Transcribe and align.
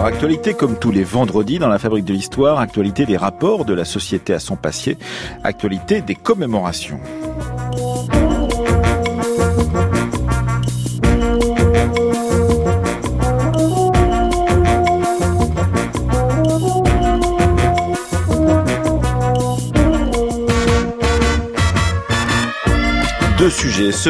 l'histoire. 0.00 0.06
Actualité 0.06 0.54
comme 0.54 0.78
tous 0.78 0.90
les 0.90 1.04
vendredis 1.04 1.58
dans 1.58 1.68
la 1.68 1.78
fabrique 1.78 2.04
de 2.04 2.12
l'histoire. 2.12 2.58
Actualité 2.58 3.06
des 3.06 3.16
rapports 3.16 3.64
de 3.64 3.74
la 3.74 3.84
société 3.84 4.32
à 4.32 4.38
son 4.38 4.56
passé. 4.56 4.98
Actualité 5.44 6.00
des 6.00 6.14
commémorations. 6.14 7.00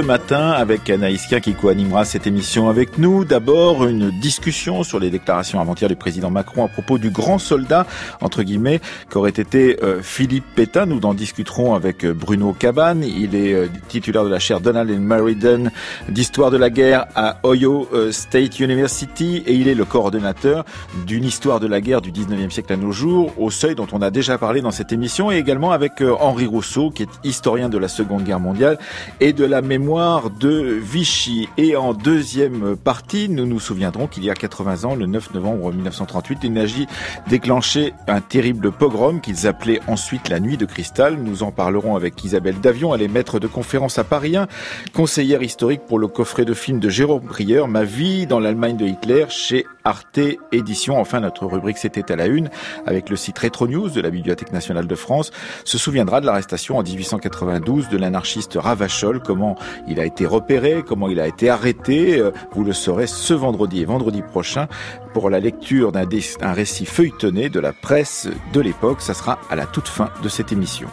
Ce 0.00 0.06
matin 0.06 0.52
avec 0.52 0.88
Anaïska 0.88 1.40
qui 1.40 1.52
co-animera 1.52 2.06
cette 2.06 2.26
émission 2.26 2.70
avec 2.70 2.96
nous. 2.96 3.26
D'abord, 3.26 3.84
une 3.84 4.10
discussion 4.10 4.82
sur 4.82 4.98
les 4.98 5.10
déclarations 5.10 5.60
avant-hier 5.60 5.90
du 5.90 5.96
président 5.96 6.30
Macron 6.30 6.64
à 6.64 6.68
propos 6.68 6.96
du 6.96 7.10
grand 7.10 7.38
soldat, 7.38 7.86
entre 8.22 8.42
guillemets, 8.42 8.80
qu'aurait 9.10 9.28
été 9.28 9.76
euh, 9.82 10.00
Philippe 10.00 10.46
Pétain. 10.54 10.86
Nous 10.86 11.00
en 11.04 11.12
discuterons 11.12 11.74
avec 11.74 12.04
euh, 12.06 12.14
Bruno 12.14 12.54
Cabane. 12.54 13.04
Il 13.04 13.34
est 13.34 13.52
euh, 13.52 13.66
titulaire 13.88 14.24
de 14.24 14.30
la 14.30 14.38
chaire 14.38 14.60
Donald 14.60 14.90
and 14.90 15.00
Mary 15.00 15.36
Dunn 15.36 15.70
d'histoire 16.08 16.50
de 16.50 16.56
la 16.56 16.70
guerre 16.70 17.04
à 17.14 17.36
Ohio 17.44 17.86
State 18.10 18.58
University 18.58 19.42
et 19.46 19.52
il 19.52 19.68
est 19.68 19.74
le 19.74 19.84
coordonnateur 19.84 20.64
d'une 21.06 21.24
histoire 21.24 21.60
de 21.60 21.66
la 21.66 21.82
guerre 21.82 22.00
du 22.00 22.10
19e 22.10 22.48
siècle 22.48 22.72
à 22.72 22.76
nos 22.76 22.92
jours, 22.92 23.34
au 23.38 23.50
seuil 23.50 23.74
dont 23.74 23.88
on 23.92 24.00
a 24.00 24.10
déjà 24.10 24.38
parlé 24.38 24.62
dans 24.62 24.70
cette 24.70 24.92
émission 24.92 25.30
et 25.30 25.36
également 25.36 25.72
avec 25.72 26.02
Henri 26.20 26.46
Rousseau 26.46 26.90
qui 26.90 27.02
est 27.02 27.10
historien 27.22 27.68
de 27.68 27.76
la 27.76 27.88
Seconde 27.88 28.24
Guerre 28.24 28.40
mondiale 28.40 28.78
et 29.20 29.34
de 29.34 29.44
la 29.44 29.60
mémoire 29.60 29.89
de 29.90 30.78
Vichy. 30.80 31.48
Et 31.56 31.74
en 31.74 31.94
deuxième 31.94 32.76
partie, 32.76 33.28
nous 33.28 33.44
nous 33.44 33.58
souviendrons 33.58 34.06
qu'il 34.06 34.24
y 34.24 34.30
a 34.30 34.34
80 34.34 34.84
ans, 34.84 34.94
le 34.94 35.06
9 35.06 35.34
novembre 35.34 35.72
1938, 35.72 36.38
il 36.44 36.52
n'agit 36.52 36.86
déclenché 37.28 37.92
un 38.06 38.20
terrible 38.20 38.70
pogrom 38.70 39.20
qu'ils 39.20 39.48
appelaient 39.48 39.80
ensuite 39.88 40.28
la 40.28 40.38
nuit 40.38 40.56
de 40.56 40.64
cristal. 40.64 41.16
Nous 41.16 41.42
en 41.42 41.50
parlerons 41.50 41.96
avec 41.96 42.22
Isabelle 42.22 42.60
Davion, 42.60 42.94
elle 42.94 43.02
est 43.02 43.08
maître 43.08 43.40
de 43.40 43.48
conférence 43.48 43.98
à 43.98 44.04
Paris 44.04 44.36
1, 44.36 44.46
conseillère 44.92 45.42
historique 45.42 45.82
pour 45.88 45.98
le 45.98 46.06
coffret 46.06 46.44
de 46.44 46.54
film 46.54 46.78
de 46.78 46.88
Jérôme 46.88 47.24
Prieur, 47.24 47.66
Ma 47.66 47.82
vie 47.82 48.28
dans 48.28 48.38
l'Allemagne 48.38 48.76
de 48.76 48.86
Hitler, 48.86 49.26
chez 49.28 49.66
Arte 49.84 50.20
Édition. 50.52 50.98
Enfin, 51.00 51.20
notre 51.20 51.46
rubrique 51.46 51.78
C'était 51.78 52.10
à 52.12 52.16
la 52.16 52.26
une, 52.26 52.50
avec 52.86 53.08
le 53.10 53.16
site 53.16 53.38
Retro 53.38 53.66
News 53.66 53.90
de 53.90 54.00
la 54.00 54.10
Bibliothèque 54.10 54.52
nationale 54.52 54.86
de 54.86 54.94
France, 54.94 55.30
se 55.64 55.78
souviendra 55.78 56.20
de 56.20 56.26
l'arrestation 56.26 56.78
en 56.78 56.82
1892 56.82 57.88
de 57.88 57.96
l'anarchiste 57.96 58.58
Ravachol 58.60 59.20
comment 59.22 59.56
il 59.88 60.00
a 60.00 60.04
été 60.04 60.26
repéré, 60.26 60.82
comment 60.86 61.08
il 61.08 61.20
a 61.20 61.26
été 61.26 61.48
arrêté? 61.48 62.18
Euh, 62.18 62.32
vous 62.52 62.64
le 62.64 62.72
saurez 62.72 63.06
ce 63.06 63.34
vendredi 63.34 63.82
et 63.82 63.84
vendredi 63.84 64.22
prochain 64.22 64.68
pour 65.12 65.30
la 65.30 65.40
lecture 65.40 65.92
d'un 65.92 66.06
récit 66.52 66.86
feuilletonné 66.86 67.48
de 67.48 67.60
la 67.60 67.72
presse 67.72 68.28
de 68.52 68.60
l'époque. 68.60 69.00
Ça 69.00 69.14
sera 69.14 69.38
à 69.50 69.56
la 69.56 69.66
toute 69.66 69.88
fin 69.88 70.10
de 70.22 70.28
cette 70.28 70.52
émission. 70.52 70.88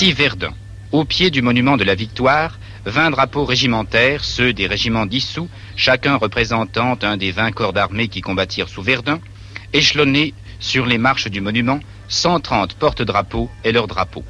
Ici 0.00 0.12
Verdun, 0.12 0.54
au 0.92 1.04
pied 1.04 1.28
du 1.28 1.42
monument 1.42 1.76
de 1.76 1.82
la 1.82 1.96
Victoire, 1.96 2.60
vingt 2.84 3.10
drapeaux 3.10 3.44
régimentaires, 3.44 4.22
ceux 4.22 4.52
des 4.52 4.68
régiments 4.68 5.06
dissous, 5.06 5.48
chacun 5.74 6.14
représentant 6.14 6.96
un 7.02 7.16
des 7.16 7.32
vingt 7.32 7.50
corps 7.50 7.72
d'armée 7.72 8.06
qui 8.06 8.20
combattirent 8.20 8.68
sous 8.68 8.80
Verdun, 8.80 9.18
échelonnés 9.72 10.34
sur 10.60 10.86
les 10.86 10.98
marches 10.98 11.26
du 11.26 11.40
monument, 11.40 11.80
130 12.06 12.74
porte-drapeaux 12.74 13.50
et 13.64 13.72
leurs 13.72 13.88
drapeaux. 13.88 14.22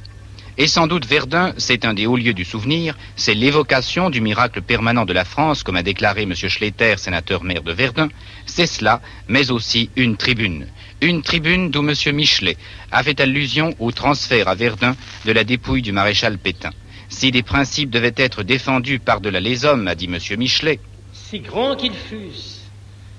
Et 0.56 0.68
sans 0.68 0.86
doute 0.86 1.04
Verdun, 1.04 1.52
c'est 1.58 1.84
un 1.84 1.92
des 1.92 2.06
hauts 2.06 2.16
lieux 2.16 2.32
du 2.32 2.46
souvenir, 2.46 2.96
c'est 3.14 3.34
l'évocation 3.34 4.08
du 4.08 4.22
miracle 4.22 4.62
permanent 4.62 5.04
de 5.04 5.12
la 5.12 5.26
France, 5.26 5.62
comme 5.64 5.76
a 5.76 5.82
déclaré 5.82 6.22
M. 6.22 6.34
Schletter, 6.34 6.94
sénateur 6.96 7.44
maire 7.44 7.62
de 7.62 7.72
Verdun. 7.72 8.08
C'est 8.46 8.66
cela, 8.66 9.02
mais 9.28 9.50
aussi 9.50 9.90
une 9.96 10.16
tribune. 10.16 10.66
Une 11.00 11.22
tribune 11.22 11.70
d'où 11.70 11.88
M. 11.88 11.94
Michelet 12.12 12.56
a 12.90 13.04
fait 13.04 13.20
allusion 13.20 13.72
au 13.78 13.92
transfert 13.92 14.48
à 14.48 14.56
Verdun 14.56 14.96
de 15.26 15.32
la 15.32 15.44
dépouille 15.44 15.82
du 15.82 15.92
maréchal 15.92 16.38
Pétain. 16.38 16.70
Si 17.08 17.30
des 17.30 17.44
principes 17.44 17.90
devaient 17.90 18.14
être 18.16 18.42
défendus 18.42 18.98
par-delà 18.98 19.38
les 19.38 19.64
hommes, 19.64 19.86
a 19.86 19.94
dit 19.94 20.06
M. 20.06 20.18
Michelet. 20.36 20.80
Si 21.12 21.38
grands 21.38 21.76
qu'ils 21.76 21.94
fussent, 21.94 22.64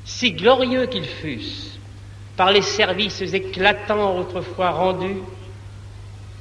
si 0.04 0.34
glorieux 0.34 0.88
qu'ils 0.88 1.06
fussent, 1.06 1.80
par 2.36 2.52
les 2.52 2.62
services 2.62 3.22
éclatants 3.22 4.18
autrefois 4.18 4.72
rendus, 4.72 5.22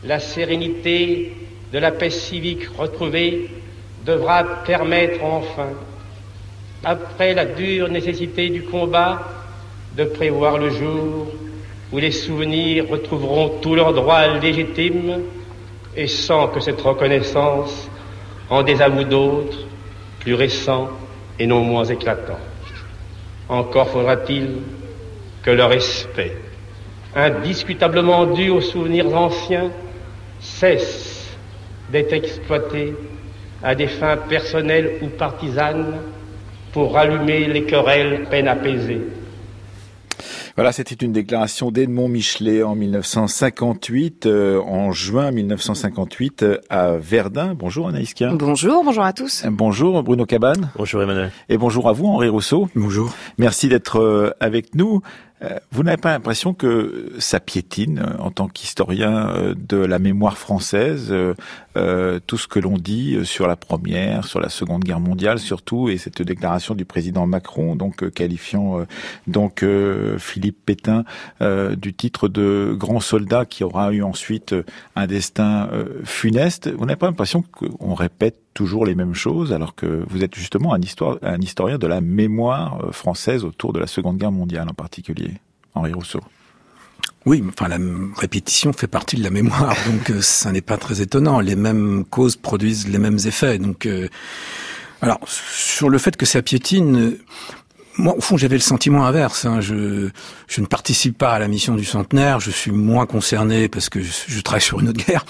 la 0.02 0.18
sérénité 0.18 1.36
de 1.72 1.78
la 1.78 1.92
paix 1.92 2.10
civique 2.10 2.66
retrouvée 2.76 3.48
devra 4.04 4.64
permettre 4.64 5.22
enfin, 5.22 5.70
après 6.82 7.34
la 7.34 7.44
dure 7.44 7.88
nécessité 7.88 8.48
du 8.48 8.62
combat, 8.62 9.38
de 9.96 10.04
prévoir 10.04 10.58
le 10.58 10.70
jour 10.70 11.26
où 11.92 11.98
les 11.98 12.12
souvenirs 12.12 12.88
retrouveront 12.88 13.58
tous 13.60 13.74
leurs 13.74 13.94
droits 13.94 14.26
légitimes 14.38 15.22
et 15.96 16.06
sans 16.06 16.48
que 16.48 16.60
cette 16.60 16.80
reconnaissance 16.80 17.88
en 18.50 18.62
désavoue 18.62 19.04
d'autres, 19.04 19.58
plus 20.20 20.34
récents 20.34 20.88
et 21.38 21.46
non 21.46 21.60
moins 21.60 21.84
éclatants. 21.84 22.38
Encore 23.48 23.88
faudra-t-il 23.88 24.58
que 25.42 25.50
le 25.50 25.64
respect, 25.64 26.36
indiscutablement 27.14 28.26
dû 28.26 28.50
aux 28.50 28.60
souvenirs 28.60 29.14
anciens, 29.16 29.70
cesse 30.40 31.36
d'être 31.90 32.12
exploité 32.12 32.94
à 33.62 33.74
des 33.74 33.86
fins 33.86 34.16
personnelles 34.16 34.98
ou 35.02 35.08
partisanes 35.08 36.00
pour 36.72 36.92
rallumer 36.92 37.46
les 37.46 37.64
querelles 37.64 38.26
peine 38.30 38.48
apaisées. 38.48 39.02
Voilà, 40.58 40.72
c'était 40.72 40.96
une 40.96 41.12
déclaration 41.12 41.70
d'Edmond 41.70 42.08
Michelet 42.08 42.64
en 42.64 42.74
1958, 42.74 44.26
euh, 44.26 44.60
en 44.60 44.90
juin 44.90 45.30
1958 45.30 46.44
à 46.68 46.96
Verdun. 46.96 47.54
Bonjour 47.54 47.86
Anaïska. 47.86 48.32
Bonjour, 48.32 48.82
bonjour 48.82 49.04
à 49.04 49.12
tous. 49.12 49.44
Bonjour 49.48 50.02
Bruno 50.02 50.26
Cabane. 50.26 50.72
Bonjour 50.74 51.00
Emmanuel. 51.00 51.30
Et 51.48 51.58
bonjour 51.58 51.88
à 51.88 51.92
vous 51.92 52.06
Henri 52.06 52.28
Rousseau. 52.28 52.68
Bonjour. 52.74 53.14
Merci 53.38 53.68
d'être 53.68 54.00
euh, 54.00 54.32
avec 54.40 54.74
nous. 54.74 55.00
Euh, 55.42 55.58
vous 55.70 55.82
n'avez 55.82 55.96
pas 55.96 56.10
l'impression 56.10 56.52
que 56.52 57.12
ça 57.18 57.40
piétine 57.40 58.00
euh, 58.00 58.18
en 58.18 58.30
tant 58.30 58.48
qu'historien 58.48 59.30
euh, 59.30 59.54
de 59.56 59.76
la 59.76 59.98
mémoire 59.98 60.36
française, 60.36 61.14
tout 62.26 62.36
ce 62.36 62.48
que 62.48 62.58
l'on 62.58 62.76
dit 62.76 63.24
sur 63.24 63.46
la 63.46 63.54
première, 63.54 64.24
sur 64.24 64.40
la 64.40 64.48
seconde 64.48 64.82
guerre 64.82 64.98
mondiale 64.98 65.38
surtout, 65.38 65.88
et 65.88 65.96
cette 65.96 66.22
déclaration 66.22 66.74
du 66.74 66.84
président 66.84 67.24
Macron, 67.24 67.76
donc 67.76 68.10
qualifiant 68.10 68.84
donc 69.28 69.64
Philippe 70.18 70.58
Pétain 70.66 71.04
du 71.40 71.94
titre 71.94 72.26
de 72.26 72.74
grand 72.76 72.98
soldat 72.98 73.44
qui 73.44 73.62
aura 73.62 73.92
eu 73.92 74.02
ensuite 74.02 74.56
un 74.96 75.06
destin 75.06 75.70
funeste. 76.02 76.68
Vous 76.68 76.84
n'avez 76.84 76.98
pas 76.98 77.06
l'impression 77.06 77.42
qu'on 77.42 77.94
répète 77.94 78.47
toujours 78.58 78.84
les 78.84 78.96
mêmes 78.96 79.14
choses 79.14 79.52
alors 79.52 79.76
que 79.76 80.04
vous 80.08 80.24
êtes 80.24 80.34
justement 80.34 80.74
un, 80.74 80.80
historien 81.40 81.78
de 81.78 81.86
la 81.86 82.00
mémoire 82.00 82.88
française 82.90 83.44
autour 83.44 83.72
de 83.72 83.78
la 83.78 83.86
Seconde 83.86 84.18
Guerre 84.18 84.32
mondiale 84.32 84.68
en 84.68 84.74
particulier, 84.74 85.34
Henri 85.76 85.92
Rousseau. 85.92 86.18
Oui, 87.24 87.44
enfin 87.48 87.68
la 87.68 87.78
répétition 88.16 88.72
fait 88.72 88.88
partie 88.88 89.14
de 89.14 89.22
la 89.22 89.30
mémoire, 89.30 89.76
donc 89.86 90.10
euh, 90.10 90.20
ça 90.20 90.50
n'est 90.50 90.60
pas 90.60 90.76
très 90.76 91.00
étonnant. 91.00 91.38
Les 91.38 91.54
mêmes 91.54 92.04
causes 92.04 92.34
produisent 92.34 92.88
les 92.88 92.98
mêmes 92.98 93.18
effets. 93.26 93.58
Donc, 93.58 93.86
euh, 93.86 94.08
alors 95.02 95.20
sur 95.28 95.88
le 95.88 95.98
fait 95.98 96.16
que 96.16 96.26
ça 96.26 96.42
piétine, 96.42 97.16
moi, 97.98 98.14
au 98.16 98.20
fond, 98.20 98.36
j'avais 98.36 98.54
le 98.54 98.62
sentiment 98.62 99.04
inverse. 99.04 99.44
Hein. 99.44 99.60
Je, 99.60 100.08
je 100.46 100.60
ne 100.60 100.66
participe 100.66 101.18
pas 101.18 101.32
à 101.32 101.38
la 101.38 101.48
mission 101.48 101.74
du 101.74 101.84
centenaire. 101.84 102.38
Je 102.38 102.50
suis 102.50 102.70
moins 102.70 103.06
concerné 103.06 103.68
parce 103.68 103.88
que 103.88 104.00
je, 104.00 104.40
travaille 104.40 104.62
sur 104.62 104.80
une 104.80 104.88
autre 104.88 105.04
guerre. 105.04 105.26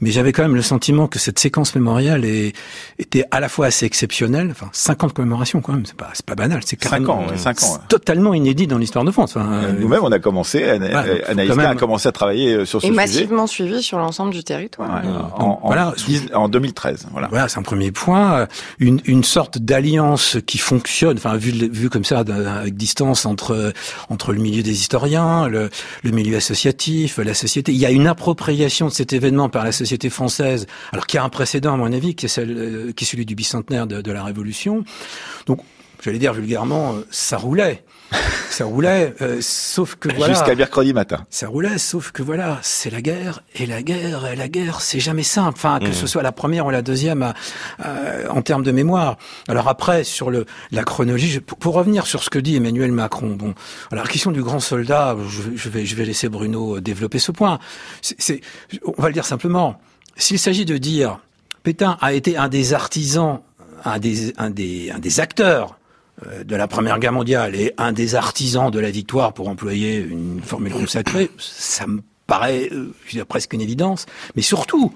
Mais 0.00 0.10
j'avais 0.10 0.32
quand 0.32 0.42
même 0.42 0.54
le 0.54 0.62
sentiment 0.62 1.08
que 1.08 1.18
cette 1.18 1.38
séquence 1.38 1.74
mémoriale 1.74 2.24
est, 2.24 2.54
était 2.98 3.24
à 3.30 3.40
la 3.40 3.48
fois 3.48 3.66
assez 3.66 3.84
exceptionnelle. 3.84 4.48
Enfin, 4.50 4.68
50 4.72 5.12
commémorations 5.12 5.60
quand 5.60 5.74
même. 5.74 5.84
C'est 5.84 5.96
pas, 5.96 6.08
c'est 6.14 6.24
pas 6.24 6.34
banal. 6.34 6.60
C'est 6.64 6.82
5 6.82 7.08
ans, 7.08 7.26
5 7.34 7.62
ans. 7.62 7.78
Totalement 7.88 8.32
inédit 8.32 8.66
dans 8.66 8.78
l'histoire 8.78 9.04
de 9.04 9.10
France. 9.10 9.34
Euh, 9.36 9.72
Nous-mêmes, 9.78 10.02
on 10.02 10.12
a 10.12 10.18
commencé. 10.18 10.64
Anaïska 10.64 11.68
a 11.70 11.74
commencé 11.74 12.08
à 12.08 12.12
travailler 12.12 12.54
euh, 12.54 12.64
sur 12.64 12.80
ce 12.80 12.86
et 12.86 12.88
sujet. 12.88 12.96
massivement 12.96 13.46
suivi 13.46 13.82
sur 13.82 13.98
l'ensemble 13.98 14.32
du 14.32 14.42
territoire. 14.42 15.02
en, 15.38 15.60
voilà, 15.62 15.94
en 16.32 16.48
2013. 16.48 17.08
Voilà. 17.12 17.28
Voilà, 17.28 17.48
c'est 17.48 17.58
un 17.58 17.62
premier 17.62 17.92
point. 17.92 18.48
Une, 18.78 19.00
une 19.04 19.24
sorte 19.24 19.58
d'alliance 19.58 20.38
qui 20.46 20.56
fonctionne. 20.56 21.18
Enfin, 21.18 21.36
vu, 21.36 21.50
vu 21.70 21.90
comme 21.90 22.05
ça 22.06 22.20
avec 22.20 22.76
distance 22.76 23.26
entre 23.26 23.72
entre 24.08 24.32
le 24.32 24.40
milieu 24.40 24.62
des 24.62 24.72
historiens, 24.72 25.48
le, 25.48 25.70
milieu 26.04 26.36
associatif, 26.36 27.18
la 27.18 27.34
société. 27.34 27.72
Il 27.72 27.78
y 27.78 27.86
a 27.86 27.90
une 27.90 28.06
appropriation 28.06 28.86
de 28.86 28.92
cet 28.92 29.12
événement 29.12 29.48
par 29.48 29.64
la 29.64 29.72
société 29.72 30.10
française, 30.10 30.66
alors 30.92 31.06
qu'il 31.06 31.18
y 31.18 31.20
a 31.20 31.24
un 31.24 31.28
précédent 31.28 31.74
à 31.74 31.76
mon 31.76 31.92
avis, 31.92 32.14
qui 32.14 32.26
est, 32.26 32.38
est 32.38 33.04
celui 33.04 33.26
du 33.26 33.34
bicentenaire 33.34 33.86
de, 33.86 34.00
de 34.00 34.12
la 34.12 34.24
Révolution. 34.24 34.84
Donc, 35.46 35.60
j'allais 36.02 36.18
dire 36.18 36.32
vulgairement, 36.32 36.96
ça 37.10 37.36
roulait 37.36 37.84
ça 38.50 38.64
roulait, 38.64 39.14
euh, 39.20 39.38
sauf 39.40 39.96
que 39.96 40.08
voilà. 40.14 40.34
Jusqu'à 40.34 40.54
mercredi 40.54 40.92
matin. 40.92 41.24
Ça 41.30 41.48
roulait, 41.48 41.78
sauf 41.78 42.12
que 42.12 42.22
voilà, 42.22 42.58
c'est 42.62 42.90
la 42.90 43.02
guerre, 43.02 43.42
et 43.54 43.66
la 43.66 43.82
guerre, 43.82 44.26
et 44.26 44.36
la 44.36 44.48
guerre, 44.48 44.80
c'est 44.80 45.00
jamais 45.00 45.22
simple. 45.22 45.54
Enfin, 45.56 45.78
que 45.78 45.88
mmh. 45.88 45.92
ce 45.92 46.06
soit 46.06 46.22
la 46.22 46.32
première 46.32 46.66
ou 46.66 46.70
la 46.70 46.82
deuxième 46.82 47.34
en 48.30 48.42
termes 48.42 48.62
de 48.62 48.72
mémoire. 48.72 49.16
Alors 49.48 49.68
après, 49.68 50.04
sur 50.04 50.30
le 50.30 50.46
la 50.70 50.84
chronologie, 50.84 51.40
pour, 51.40 51.74
revenir 51.74 52.06
sur 52.06 52.22
ce 52.22 52.30
que 52.30 52.38
dit 52.38 52.56
Emmanuel 52.56 52.92
Macron, 52.92 53.30
bon, 53.30 53.54
alors 53.90 54.04
la 54.04 54.10
question 54.10 54.30
du 54.30 54.42
grand 54.42 54.60
soldat, 54.60 55.16
je, 55.28 55.68
vais 55.68 55.84
je 55.84 55.96
vais 55.96 56.04
laisser 56.04 56.28
Bruno 56.28 56.80
développer 56.80 57.18
ce 57.18 57.32
point. 57.32 57.58
C'est, 58.00 58.40
on 58.84 59.00
va 59.02 59.08
le 59.08 59.14
dire 59.14 59.26
simplement. 59.26 59.80
S'il 60.16 60.38
s'agit 60.38 60.64
de 60.64 60.78
dire 60.78 61.18
Pétain 61.62 61.98
a 62.00 62.12
été 62.12 62.36
un 62.36 62.48
des 62.48 62.74
artisans, 62.74 63.40
un 63.84 63.98
des 63.98 64.32
un 64.38 64.50
des 64.50 64.90
un 64.90 64.98
des 64.98 65.20
acteurs 65.20 65.72
euh, 65.72 65.74
de 66.44 66.56
la 66.56 66.66
Première 66.66 66.98
Guerre 66.98 67.12
mondiale 67.12 67.54
et 67.54 67.72
un 67.78 67.92
des 67.92 68.14
artisans 68.14 68.70
de 68.70 68.78
la 68.78 68.90
victoire, 68.90 69.32
pour 69.32 69.48
employer 69.48 69.98
une 69.98 70.40
formule 70.42 70.72
consacrée, 70.72 71.30
ça 71.38 71.86
me 71.86 72.00
paraît 72.26 72.70
euh, 72.72 73.24
presque 73.28 73.52
une 73.52 73.60
évidence. 73.60 74.06
Mais 74.34 74.42
surtout, 74.42 74.92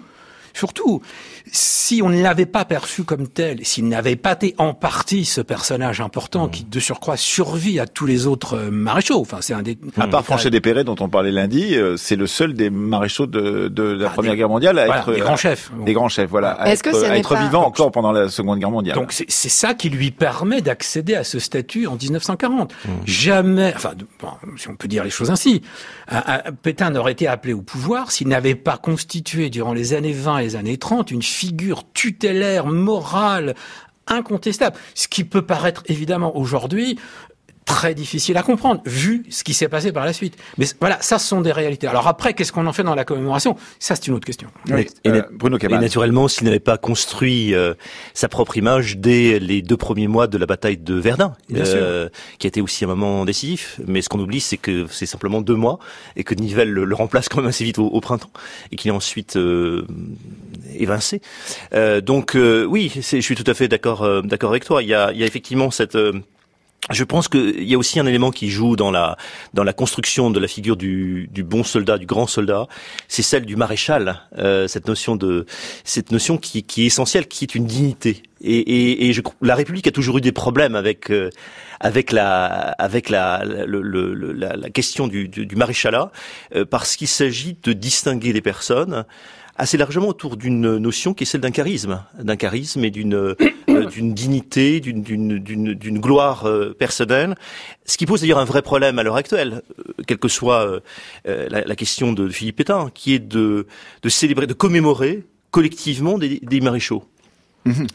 surtout, 0.54 1.02
si 1.52 2.00
on 2.02 2.08
ne 2.08 2.22
l'avait 2.22 2.46
pas 2.46 2.64
perçu 2.64 3.04
comme 3.04 3.28
tel, 3.28 3.64
s'il 3.64 3.88
n'avait 3.88 4.16
pas 4.16 4.32
été 4.32 4.54
en 4.58 4.74
partie 4.74 5.24
ce 5.24 5.40
personnage 5.40 6.00
important 6.00 6.46
mmh. 6.46 6.50
qui, 6.50 6.64
de 6.64 6.80
surcroît, 6.80 7.16
survit 7.16 7.80
à 7.80 7.86
tous 7.86 8.06
les 8.06 8.26
autres 8.26 8.56
euh, 8.56 8.70
maréchaux. 8.70 9.20
Enfin, 9.20 9.38
c'est 9.40 9.54
un 9.54 9.62
des. 9.62 9.78
À 9.98 10.06
part 10.06 10.24
Franchet 10.24 10.50
Despéré, 10.50 10.84
dont 10.84 10.96
on 11.00 11.08
parlait 11.08 11.32
lundi, 11.32 11.74
euh, 11.74 11.96
c'est 11.96 12.16
le 12.16 12.26
seul 12.26 12.54
des 12.54 12.70
maréchaux 12.70 13.26
de, 13.26 13.68
de 13.68 13.82
la 13.82 14.08
ah, 14.08 14.10
Première 14.10 14.36
Guerre 14.36 14.48
mondiale 14.48 14.78
à 14.78 14.98
être 14.98 15.12
des 15.12 15.20
grands 15.20 15.36
chefs. 15.36 15.70
Des 15.84 15.92
grands 15.92 16.08
chefs, 16.08 16.30
voilà. 16.30 16.50
À 16.50 16.70
Est-ce 16.70 16.88
être, 16.88 17.00
que 17.00 17.04
à 17.04 17.16
être 17.16 17.36
vivant 17.36 17.66
encore 17.66 17.90
pendant 17.90 18.12
la 18.12 18.28
Seconde 18.28 18.58
Guerre 18.58 18.70
mondiale. 18.70 18.96
Donc 18.96 19.12
c'est 19.12 19.48
ça 19.48 19.74
qui 19.74 19.90
lui 19.90 20.10
permet 20.10 20.60
d'accéder 20.60 21.14
à 21.14 21.24
ce 21.24 21.38
statut 21.38 21.86
en 21.86 21.96
1940. 21.96 22.72
Mmh. 22.72 22.88
Jamais, 23.06 23.72
enfin, 23.74 23.92
si 24.56 24.68
on 24.68 24.76
peut 24.76 24.88
dire 24.88 25.04
les 25.04 25.10
choses 25.10 25.30
ainsi, 25.30 25.62
Pétain 26.62 26.90
n'aurait 26.90 27.12
été 27.12 27.26
appelé 27.26 27.52
au 27.52 27.62
pouvoir 27.62 28.10
s'il 28.10 28.28
n'avait 28.28 28.54
pas 28.54 28.76
constitué 28.76 29.50
durant 29.50 29.72
les 29.72 29.94
années 29.94 30.12
20 30.12 30.38
et 30.38 30.42
les 30.42 30.56
années 30.56 30.76
30 30.76 31.10
une 31.10 31.22
figure 31.40 31.90
tutélaire, 31.94 32.66
morale, 32.66 33.54
incontestable. 34.06 34.76
Ce 34.94 35.08
qui 35.08 35.24
peut 35.24 35.46
paraître 35.46 35.82
évidemment 35.86 36.36
aujourd'hui 36.36 36.98
très 37.70 37.94
difficile 37.94 38.36
à 38.36 38.42
comprendre, 38.42 38.80
vu 38.84 39.24
ce 39.30 39.44
qui 39.44 39.54
s'est 39.54 39.68
passé 39.68 39.92
par 39.92 40.04
la 40.04 40.12
suite. 40.12 40.36
Mais 40.58 40.66
voilà, 40.80 40.98
ça, 41.00 41.18
ce 41.18 41.28
sont 41.28 41.40
des 41.40 41.52
réalités. 41.52 41.86
Alors 41.86 42.08
après, 42.08 42.34
qu'est-ce 42.34 42.52
qu'on 42.52 42.66
en 42.66 42.72
fait 42.72 42.82
dans 42.82 42.96
la 42.96 43.04
commémoration? 43.04 43.56
Ça, 43.78 43.94
c'est 43.94 44.08
une 44.08 44.14
autre 44.14 44.26
question. 44.26 44.48
Oui, 44.68 44.88
et, 45.04 45.10
euh, 45.10 45.22
Bruno 45.32 45.56
et 45.58 45.68
naturellement, 45.68 46.26
s'il 46.26 46.46
n'avait 46.46 46.58
pas 46.58 46.78
construit 46.78 47.54
euh, 47.54 47.74
sa 48.12 48.28
propre 48.28 48.56
image 48.56 48.98
dès 48.98 49.38
les 49.38 49.62
deux 49.62 49.76
premiers 49.76 50.08
mois 50.08 50.26
de 50.26 50.36
la 50.36 50.46
bataille 50.46 50.78
de 50.78 50.94
Verdun, 50.94 51.34
euh, 51.54 52.08
qui 52.38 52.46
a 52.46 52.48
été 52.48 52.60
aussi 52.60 52.84
un 52.84 52.88
moment 52.88 53.24
décisif, 53.24 53.80
mais 53.86 54.02
ce 54.02 54.08
qu'on 54.08 54.18
oublie, 54.18 54.40
c'est 54.40 54.56
que 54.56 54.86
c'est 54.90 55.06
simplement 55.06 55.40
deux 55.40 55.56
mois, 55.56 55.78
et 56.16 56.24
que 56.24 56.34
Nivelle 56.34 56.70
le, 56.70 56.94
remplace 56.94 57.28
quand 57.28 57.38
même 57.38 57.48
assez 57.48 57.64
vite 57.64 57.78
au, 57.78 58.00
printemps, 58.00 58.32
et 58.72 58.76
qu'il 58.76 58.90
est 58.90 58.94
ensuite 58.94 59.38
évincé. 60.74 61.20
donc 62.02 62.36
oui, 62.36 62.92
je 62.94 63.20
suis 63.20 63.36
tout 63.36 63.48
à 63.48 63.54
fait 63.54 63.68
d'accord 63.68 64.22
d'accord 64.24 64.50
avec 64.50 64.64
toi. 64.64 64.82
Il 64.82 64.88
y 64.88 64.94
a, 64.94 65.12
il 65.12 65.18
y 65.18 65.22
a 65.22 65.26
effectivement 65.26 65.70
cette 65.70 65.96
je 66.88 67.04
pense 67.04 67.28
qu'il 67.28 67.62
y 67.64 67.74
a 67.74 67.78
aussi 67.78 68.00
un 68.00 68.06
élément 68.06 68.30
qui 68.30 68.48
joue 68.48 68.74
dans 68.74 68.90
la 68.90 69.18
dans 69.52 69.64
la 69.64 69.74
construction 69.74 70.30
de 70.30 70.40
la 70.40 70.48
figure 70.48 70.76
du, 70.76 71.28
du 71.30 71.42
bon 71.42 71.62
soldat, 71.62 71.98
du 71.98 72.06
grand 72.06 72.26
soldat, 72.26 72.68
c'est 73.06 73.22
celle 73.22 73.44
du 73.44 73.54
maréchal. 73.54 74.22
Euh, 74.38 74.66
cette 74.66 74.88
notion 74.88 75.14
de 75.14 75.44
cette 75.84 76.10
notion 76.10 76.38
qui, 76.38 76.62
qui 76.62 76.84
est 76.84 76.86
essentielle, 76.86 77.28
qui 77.28 77.44
est 77.44 77.54
une 77.54 77.66
dignité. 77.66 78.22
Et, 78.42 78.56
et, 78.56 79.08
et 79.08 79.12
je, 79.12 79.20
la 79.42 79.54
République 79.54 79.86
a 79.86 79.90
toujours 79.90 80.16
eu 80.16 80.20
des 80.22 80.32
problèmes 80.32 80.74
avec 80.74 81.10
euh, 81.10 81.28
avec 81.80 82.12
la 82.12 82.46
avec 82.78 83.10
la 83.10 83.44
le, 83.44 83.82
le, 83.82 84.32
la, 84.32 84.56
la, 84.56 84.70
question 84.70 85.06
du, 85.06 85.28
du, 85.28 85.44
du 85.44 85.56
maréchalat, 85.56 86.10
euh, 86.54 86.64
parce 86.64 86.96
qu'il 86.96 87.08
s'agit 87.08 87.58
de 87.62 87.74
distinguer 87.74 88.32
les 88.32 88.40
personnes 88.40 89.04
assez 89.60 89.76
largement 89.76 90.08
autour 90.08 90.36
d'une 90.36 90.78
notion 90.78 91.12
qui 91.12 91.24
est 91.24 91.26
celle 91.26 91.42
d'un 91.42 91.50
charisme, 91.50 92.02
d'un 92.18 92.36
charisme 92.36 92.82
et 92.82 92.90
d'une 92.90 93.14
euh, 93.14 93.34
d'une 93.90 94.14
dignité, 94.14 94.80
d'une 94.80 95.02
d'une 95.02 95.98
gloire 95.98 96.46
euh, 96.46 96.74
personnelle, 96.76 97.34
ce 97.84 97.98
qui 97.98 98.06
pose 98.06 98.22
d'ailleurs 98.22 98.38
un 98.38 98.44
vrai 98.44 98.62
problème 98.62 98.98
à 98.98 99.02
l'heure 99.02 99.16
actuelle, 99.16 99.62
euh, 99.78 100.02
quelle 100.06 100.18
que 100.18 100.28
soit 100.28 100.80
la, 101.24 101.76
question 101.76 102.12
de 102.12 102.28
Philippe 102.28 102.56
Pétain, 102.56 102.90
qui 102.94 103.14
est 103.14 103.18
de 103.18 103.66
célébrer, 104.08 104.46
de 104.46 104.54
commémorer 104.54 105.24
collectivement 105.50 106.18
des 106.18 106.60
maréchaux. 106.60 107.04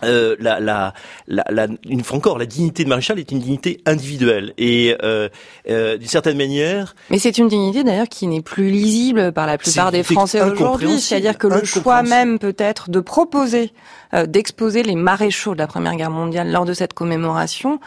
Euh, 0.03 0.35
la, 0.39 0.59
la, 0.59 0.94
la, 1.27 1.67
une 1.89 2.03
fois 2.03 2.17
encore, 2.17 2.38
la 2.38 2.45
dignité 2.45 2.83
de 2.83 2.89
maréchal 2.89 3.19
est 3.19 3.31
une 3.31 3.39
dignité 3.39 3.81
individuelle 3.85 4.53
et 4.57 4.95
euh, 5.03 5.27
euh, 5.69 5.97
d'une 5.97 6.07
certaine 6.07 6.38
manière. 6.38 6.95
Mais 7.09 7.17
c'est 7.17 7.38
une 7.38 7.47
dignité 7.47 7.83
d'ailleurs 7.83 8.07
qui 8.07 8.27
n'est 8.27 8.41
plus 8.41 8.69
lisible 8.69 9.31
par 9.31 9.47
la 9.47 9.57
plupart 9.57 9.91
des 9.91 10.03
Français 10.03 10.41
aujourd'hui. 10.41 11.00
C'est-à-dire 11.00 11.38
que 11.38 11.47
le 11.47 11.63
choix 11.65 12.03
même 12.03 12.38
peut-être 12.38 12.89
de 12.89 13.00
proposer 13.00 13.71
euh, 14.13 14.25
d'exposer 14.27 14.83
les 14.83 14.95
maréchaux 14.95 15.53
de 15.53 15.59
la 15.59 15.67
Première 15.67 15.95
Guerre 15.95 16.12
mondiale 16.12 16.51
lors 16.51 16.65
de 16.65 16.73
cette 16.73 16.94
commémoration 16.94 17.79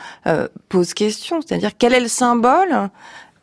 pose 0.68 0.94
question. 0.94 1.40
C'est-à-dire 1.40 1.70
quel 1.78 1.94
est 1.94 2.00
le 2.00 2.08
symbole 2.08 2.90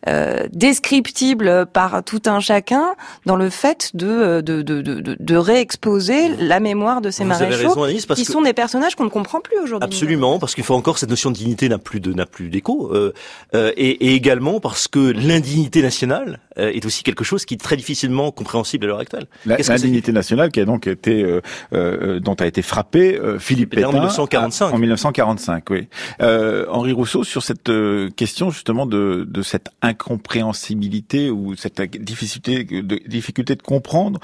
euh, 0.08 0.48
descriptible 0.52 1.66
par 1.72 2.04
tout 2.04 2.22
un 2.26 2.40
chacun 2.40 2.96
dans 3.26 3.36
le 3.36 3.50
fait 3.50 3.92
de, 3.94 4.42
de, 4.42 4.62
de, 4.62 4.82
de, 4.82 5.18
de 5.20 5.36
réexposer 5.36 6.30
la 6.38 6.60
mémoire 6.60 7.02
de 7.02 7.10
ces 7.10 7.24
Vous 7.24 7.30
maréchaux 7.30 7.74
raison, 7.74 8.16
qui 8.16 8.26
sont 8.26 8.42
des 8.42 8.54
personnages 8.54 8.96
qu'on 8.96 9.06
ne 9.06 9.10
comprend 9.10 9.42
plus 9.42 9.58
aujourd'hui. 9.58 9.86
Absolument, 9.86 10.40
parce 10.40 10.56
qu'une 10.56 10.64
fois 10.64 10.76
encore, 10.76 10.98
cette 10.98 11.10
notion 11.10 11.32
de 11.32 11.36
dignité 11.36 11.70
n'a 11.70 11.78
plus 11.78 12.00
de 12.00 12.14
n'a 12.14 12.26
plus 12.26 12.50
d'écho, 12.50 12.92
euh, 12.94 13.14
euh, 13.54 13.72
et, 13.76 14.08
et, 14.08 14.16
également 14.16 14.60
parce 14.60 14.88
que 14.88 15.00
l'indignité 15.00 15.82
nationale 15.82 16.40
euh, 16.58 16.72
est 16.72 16.86
aussi 16.86 17.04
quelque 17.04 17.26
chose 17.26 17.44
qui 17.46 17.56
est 17.56 17.58
très 17.58 17.76
difficilement 17.76 18.32
compréhensible 18.32 18.86
à 18.86 18.88
l'heure 18.88 19.00
actuelle. 19.00 19.26
L'indignité 19.46 20.14
nationale 20.14 20.52
qui 20.52 20.62
a 20.62 20.66
donc 20.66 20.88
été 20.88 21.22
euh, 21.22 21.42
euh, 21.74 22.20
dont 22.22 22.36
a 22.36 22.46
été 22.46 22.62
frappé 22.62 23.20
Philippe 23.40 23.72
Pétain 23.72 23.90
en 23.90 23.94
1945. 23.94 24.74
En 24.74 24.78
1945, 24.78 25.70
oui. 25.70 25.88
Henri 26.20 26.94
Rousseau 26.94 27.24
sur 27.24 27.44
cette 27.44 27.72
question 28.16 28.52
justement 28.52 28.86
de, 28.86 29.26
de 29.28 29.42
cette 29.42 29.70
incompréhensibilité 29.96 31.30
ou 31.30 31.56
cette 31.56 31.82
difficulté 31.82 32.64
de, 32.64 33.00
difficulté 33.08 33.56
de 33.56 33.62
comprendre 33.62 34.20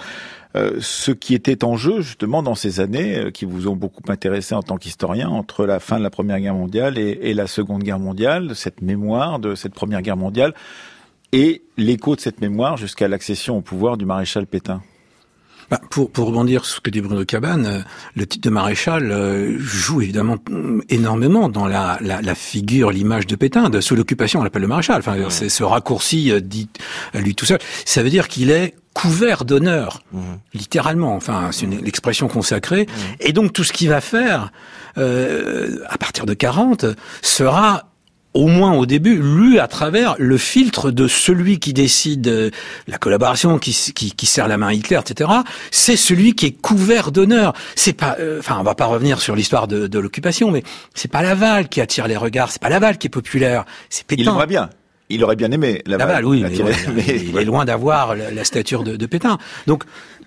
euh, 0.55 0.77
ce 0.81 1.11
qui 1.11 1.33
était 1.33 1.63
en 1.63 1.77
jeu 1.77 2.01
justement 2.01 2.43
dans 2.43 2.55
ces 2.55 2.79
années 2.79 3.17
euh, 3.17 3.31
qui 3.31 3.45
vous 3.45 3.67
ont 3.67 3.75
beaucoup 3.75 4.03
intéressé 4.09 4.53
en 4.53 4.61
tant 4.61 4.77
qu'historien 4.77 5.29
entre 5.29 5.65
la 5.65 5.79
fin 5.79 5.97
de 5.97 6.03
la 6.03 6.09
Première 6.09 6.39
Guerre 6.39 6.55
mondiale 6.55 6.97
et, 6.97 7.19
et, 7.21 7.33
la 7.33 7.47
Seconde 7.47 7.83
Guerre 7.83 7.99
mondiale, 7.99 8.55
cette 8.55 8.81
mémoire 8.81 9.39
de 9.39 9.55
cette 9.55 9.73
Première 9.73 10.01
Guerre 10.01 10.17
mondiale 10.17 10.53
et 11.31 11.61
l'écho 11.77 12.15
de 12.15 12.21
cette 12.21 12.41
mémoire 12.41 12.77
jusqu'à 12.77 13.07
l'accession 13.07 13.57
au 13.57 13.61
pouvoir 13.61 13.97
du 13.97 14.05
maréchal 14.05 14.45
Pétain. 14.45 14.81
Bah, 15.71 15.79
pour, 15.89 16.11
pour 16.11 16.27
rebondir 16.27 16.65
sur 16.65 16.75
ce 16.75 16.81
que 16.81 16.89
dit 16.89 16.99
Bruno 16.99 17.23
Cabane, 17.23 17.65
euh, 17.65 17.79
le 18.15 18.27
titre 18.27 18.43
de 18.43 18.53
maréchal 18.53 19.09
euh, 19.09 19.57
joue 19.57 20.01
évidemment 20.01 20.35
énormément 20.89 21.47
dans 21.47 21.65
la, 21.65 21.97
la, 22.01 22.21
la 22.21 22.35
figure, 22.35 22.91
l'image 22.91 23.25
de 23.25 23.37
Pétain. 23.37 23.69
De, 23.69 23.79
sous 23.79 23.95
l'occupation, 23.95 24.41
on 24.41 24.43
l'appelle 24.43 24.63
le 24.63 24.67
maréchal. 24.67 24.99
Enfin, 24.99 25.15
c'est 25.29 25.47
ce 25.47 25.63
raccourci 25.63 26.29
euh, 26.29 26.41
dit 26.41 26.67
à 27.13 27.21
lui 27.21 27.35
tout 27.35 27.45
seul. 27.45 27.59
Ça 27.85 28.03
veut 28.03 28.09
dire 28.09 28.27
qu'il 28.27 28.51
est 28.51 28.75
couvert 28.93 29.45
d'honneur, 29.45 30.03
mmh. 30.11 30.19
littéralement. 30.53 31.15
Enfin, 31.15 31.49
c'est 31.51 31.65
une 31.65 31.87
expression 31.87 32.27
consacrée. 32.27 32.85
Mmh. 32.85 33.01
Et 33.21 33.31
donc 33.31 33.53
tout 33.53 33.63
ce 33.63 33.71
qu'il 33.71 33.87
va 33.87 34.01
faire 34.01 34.51
euh, 34.97 35.77
à 35.87 35.97
partir 35.97 36.25
de 36.25 36.33
40 36.33 36.85
sera 37.21 37.90
au 38.33 38.47
moins 38.47 38.73
au 38.73 38.85
début, 38.85 39.21
lu 39.21 39.59
à 39.59 39.67
travers 39.67 40.15
le 40.17 40.37
filtre 40.37 40.91
de 40.91 41.07
celui 41.07 41.59
qui 41.59 41.73
décide 41.73 42.27
euh, 42.27 42.49
la 42.87 42.97
collaboration, 42.97 43.59
qui, 43.59 43.71
qui, 43.93 44.11
qui 44.11 44.25
serre 44.25 44.47
la 44.47 44.57
main 44.57 44.67
à 44.67 44.73
Hitler, 44.73 44.99
etc. 44.99 45.29
C'est 45.69 45.97
celui 45.97 46.33
qui 46.33 46.45
est 46.47 46.51
couvert 46.51 47.11
d'honneur. 47.11 47.53
C'est 47.75 47.93
pas, 47.93 48.15
euh, 48.19 48.39
enfin, 48.39 48.57
on 48.59 48.63
va 48.63 48.75
pas 48.75 48.85
revenir 48.85 49.21
sur 49.21 49.35
l'histoire 49.35 49.67
de, 49.67 49.87
de 49.87 49.99
l'occupation, 49.99 50.51
mais 50.51 50.63
c'est 50.93 51.11
pas 51.11 51.21
Laval 51.21 51.67
qui 51.67 51.81
attire 51.81 52.07
les 52.07 52.17
regards, 52.17 52.51
c'est 52.51 52.61
pas 52.61 52.69
Laval 52.69 52.97
qui 52.97 53.07
est 53.07 53.11
populaire, 53.11 53.65
c'est 53.89 54.05
Pétain. 54.05 54.23
Il 54.23 54.27
aimerait 54.29 54.47
bien. 54.47 54.69
Il 55.11 55.23
aurait 55.23 55.35
bien 55.35 55.51
aimé 55.51 55.81
Laval. 55.85 56.07
Laval 56.07 56.25
oui, 56.25 56.43
mais, 56.93 57.03
il 57.07 57.37
est 57.37 57.45
loin 57.45 57.65
d'avoir 57.65 58.15
la, 58.15 58.31
la, 58.31 58.43
stature 58.43 58.83
de, 58.83 58.95
de 58.95 59.05
Pétain. 59.05 59.37
Donc, 59.67 59.83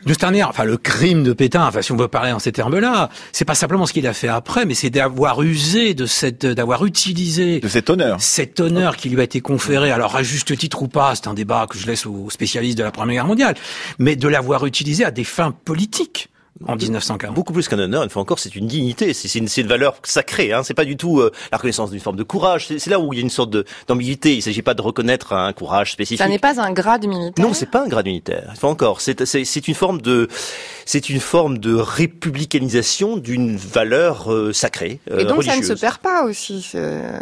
Juste 0.06 0.20
dernière, 0.20 0.50
enfin 0.50 0.64
le 0.64 0.76
crime 0.76 1.22
de 1.22 1.32
Pétain, 1.32 1.66
enfin 1.66 1.80
si 1.80 1.90
on 1.90 1.96
veut 1.96 2.08
parler 2.08 2.30
en 2.30 2.38
ces 2.38 2.52
termes-là, 2.52 3.08
c'est 3.32 3.46
pas 3.46 3.54
simplement 3.54 3.86
ce 3.86 3.94
qu'il 3.94 4.06
a 4.06 4.12
fait 4.12 4.28
après, 4.28 4.66
mais 4.66 4.74
c'est 4.74 4.90
d'avoir 4.90 5.42
usé 5.42 5.94
de 5.94 6.04
cette, 6.04 6.44
d'avoir 6.44 6.84
utilisé 6.84 7.60
de 7.60 7.68
cet 7.68 7.88
honneur, 7.88 8.20
cet 8.20 8.60
honneur 8.60 8.98
qui 8.98 9.08
lui 9.08 9.18
a 9.20 9.24
été 9.24 9.40
conféré. 9.40 9.90
Alors 9.90 10.14
à 10.14 10.22
juste 10.22 10.58
titre 10.58 10.82
ou 10.82 10.88
pas, 10.88 11.14
c'est 11.14 11.26
un 11.26 11.32
débat 11.32 11.66
que 11.70 11.78
je 11.78 11.86
laisse 11.86 12.04
aux 12.04 12.28
spécialistes 12.28 12.76
de 12.76 12.82
la 12.82 12.90
Première 12.90 13.14
Guerre 13.14 13.26
mondiale, 13.26 13.54
mais 13.98 14.14
de 14.14 14.28
l'avoir 14.28 14.66
utilisé 14.66 15.06
à 15.06 15.10
des 15.10 15.24
fins 15.24 15.52
politiques 15.52 16.28
en 16.66 16.76
1940. 16.76 17.34
Beaucoup 17.34 17.52
plus 17.52 17.68
qu'un 17.68 17.78
honneur, 17.78 18.02
une 18.04 18.10
fois 18.10 18.22
encore, 18.22 18.38
c'est 18.38 18.54
une 18.54 18.66
dignité, 18.66 19.12
c'est 19.12 19.32
une, 19.38 19.48
une, 19.56 19.66
valeur 19.66 19.96
sacrée. 20.02 20.52
Hein. 20.52 20.62
C'est 20.62 20.74
pas 20.74 20.84
du 20.84 20.96
tout 20.96 21.20
euh, 21.20 21.32
la 21.50 21.58
reconnaissance 21.58 21.90
d'une 21.90 22.00
forme 22.00 22.16
de 22.16 22.22
courage. 22.22 22.68
C'est 22.68 22.90
là 22.90 23.00
où 23.00 23.12
il 23.12 23.16
y 23.16 23.20
a 23.20 23.22
une 23.22 23.30
sorte 23.30 23.54
d'ambiguïté. 23.88 24.36
Il 24.36 24.42
s'agit 24.42 24.62
pas 24.62 24.74
de 24.74 24.82
reconnaître 24.82 25.32
un 25.32 25.52
courage 25.52 25.92
spécifique. 25.92 26.18
Ça 26.18 26.28
n'est 26.28 26.38
pas 26.38 26.60
un 26.60 26.72
grade 26.72 27.06
militaire. 27.06 27.44
Non, 27.44 27.52
c'est 27.52 27.70
pas 27.70 27.84
un 27.84 27.88
grade 27.88 28.06
militaire. 28.06 28.46
Une 28.50 28.56
fois 28.56 28.70
encore, 28.70 29.00
c'est 29.00 29.68
une 29.68 29.74
forme 29.74 30.00
de 30.00 30.28
c'est 30.86 31.08
une 31.08 31.20
forme 31.20 31.58
de 31.58 31.74
républicanisation 31.74 33.16
d'une 33.16 33.56
valeur 33.56 34.32
euh, 34.32 34.52
sacrée. 34.52 35.00
Euh, 35.10 35.20
Et 35.20 35.24
donc 35.24 35.42
ça 35.44 35.56
ne 35.56 35.62
se 35.62 35.72
perd 35.72 35.98
pas 35.98 36.24
aussi. 36.24 36.70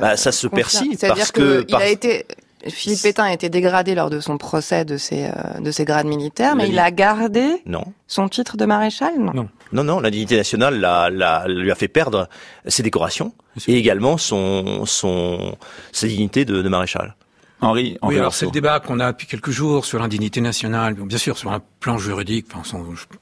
Bah, 0.01 0.17
ça 0.17 0.33
se 0.33 0.47
perd 0.47 0.69
si, 0.69 0.97
parce 0.97 1.33
que, 1.33 1.65
il 1.67 1.75
a 1.75 1.89
été 1.89 2.27
Philippe 2.69 3.03
Pétain 3.03 3.25
a 3.25 3.33
été 3.33 3.49
dégradé 3.49 3.95
lors 3.95 4.11
de 4.11 4.21
son 4.21 4.39
procès 4.39 4.85
de 4.85 4.97
ses, 4.97 5.25
euh, 5.27 5.61
de 5.61 5.71
ses 5.71 5.85
grades 5.85 6.07
militaires, 6.07 6.55
mais 6.57 6.69
il 6.69 6.79
a 6.79 6.91
gardé 6.91 7.63
non. 7.67 7.85
son 8.07 8.29
titre 8.29 8.57
de 8.57 8.65
maréchal 8.65 9.13
Non? 9.19 9.33
Non, 9.35 9.49
non, 9.73 9.85
non 9.85 10.01
la 10.01 10.11
dignité 10.11 10.37
nationale 10.37 10.79
la, 10.79 11.11
la, 11.11 11.47
lui 11.49 11.71
a 11.71 11.75
fait 11.75 11.89
perdre 11.89 12.29
ses 12.67 12.83
décorations 12.83 13.33
et 13.67 13.77
également 13.77 14.17
son, 14.17 14.87
son, 14.87 15.57
sa 15.93 16.07
dignité 16.07 16.45
de, 16.45 16.63
de 16.63 16.69
maréchal. 16.69 17.15
Henri, 17.63 17.97
oui, 18.03 18.19
alors 18.19 18.35
c'est 18.35 18.45
le 18.45 18.51
débat 18.51 18.81
qu'on 18.81 18.99
a 18.99 19.13
depuis 19.13 19.29
quelques 19.29 19.53
jours 19.53 19.85
sur 19.85 20.01
l'indignité 20.01 20.41
nationale, 20.41 20.95
bien 20.95 21.17
sûr 21.17 21.39
sur 21.39 21.53
un 21.53 21.63
plan 21.79 21.97
juridique. 21.97 22.47
Enfin, 22.53 22.65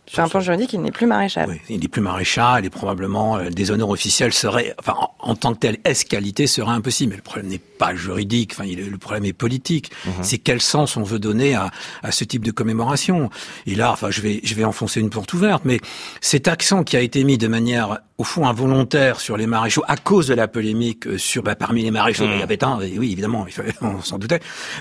sur 0.07 0.25
un 0.25 0.29
plan 0.29 0.41
juridique, 0.41 0.73
il 0.73 0.81
n'est 0.81 0.91
plus 0.91 1.07
maréchal. 1.07 1.49
Oui, 1.51 1.61
il 1.69 1.81
n'est 1.81 1.89
plus 1.89 2.01
maréchal 2.01 2.65
et 2.65 2.71
probablement 2.71 3.37
euh, 3.37 3.51
des 3.51 3.71
honneurs 3.71 3.91
officiels 3.91 4.33
seraient, 4.33 4.75
enfin, 4.79 4.95
en, 5.19 5.35
tant 5.35 5.53
que 5.53 5.59
tel, 5.59 5.79
escalité 5.85 6.47
serait 6.47 6.73
impossible. 6.73 7.11
Mais 7.11 7.17
le 7.17 7.23
problème 7.23 7.49
n'est 7.49 7.59
pas 7.59 7.95
juridique. 7.95 8.53
Enfin, 8.55 8.65
il, 8.65 8.91
le 8.91 8.99
problème 8.99 9.27
est 9.27 9.35
politique. 9.35 9.91
Mhm. 10.07 10.13
C'est 10.23 10.39
quel 10.39 10.63
sens 10.63 10.97
on 10.97 11.03
veut 11.03 11.19
donner 11.19 11.55
à, 11.55 11.71
à 12.03 12.11
ce 12.11 12.25
type 12.25 12.45
de 12.45 12.51
commémoration. 12.51 13.29
Et 13.67 13.75
là, 13.75 13.93
enfin, 13.93 14.11
je 14.11 14.23
vais, 14.23 14.41
je 14.43 14.55
vais 14.55 14.65
enfoncer 14.65 15.01
une 15.01 15.11
porte 15.11 15.33
ouverte, 15.35 15.65
mais 15.67 15.81
cet 16.23 16.49
accent 16.49 16.83
qui 16.83 16.97
a 16.97 17.01
été 17.01 17.25
mis 17.25 17.37
de 17.37 17.47
manière 17.47 17.99
au 18.21 18.25
fond 18.25 18.47
involontaire 18.47 19.19
sur 19.19 19.39
les 19.39 19.47
maréchaux 19.47 19.83
à 19.89 19.97
cause 19.97 20.27
de 20.27 20.35
la 20.35 20.47
polémique 20.47 21.07
euh, 21.07 21.17
sur 21.17 21.43
bah, 21.43 21.55
parmi 21.55 21.83
les 21.83 21.91
maréchaux 21.91 22.25
il 22.25 22.39
y 22.39 22.43
avait 22.43 22.63
un 22.63 22.79
oui 22.79 23.13
évidemment 23.13 23.47
on 23.81 24.03
s'en 24.03 24.19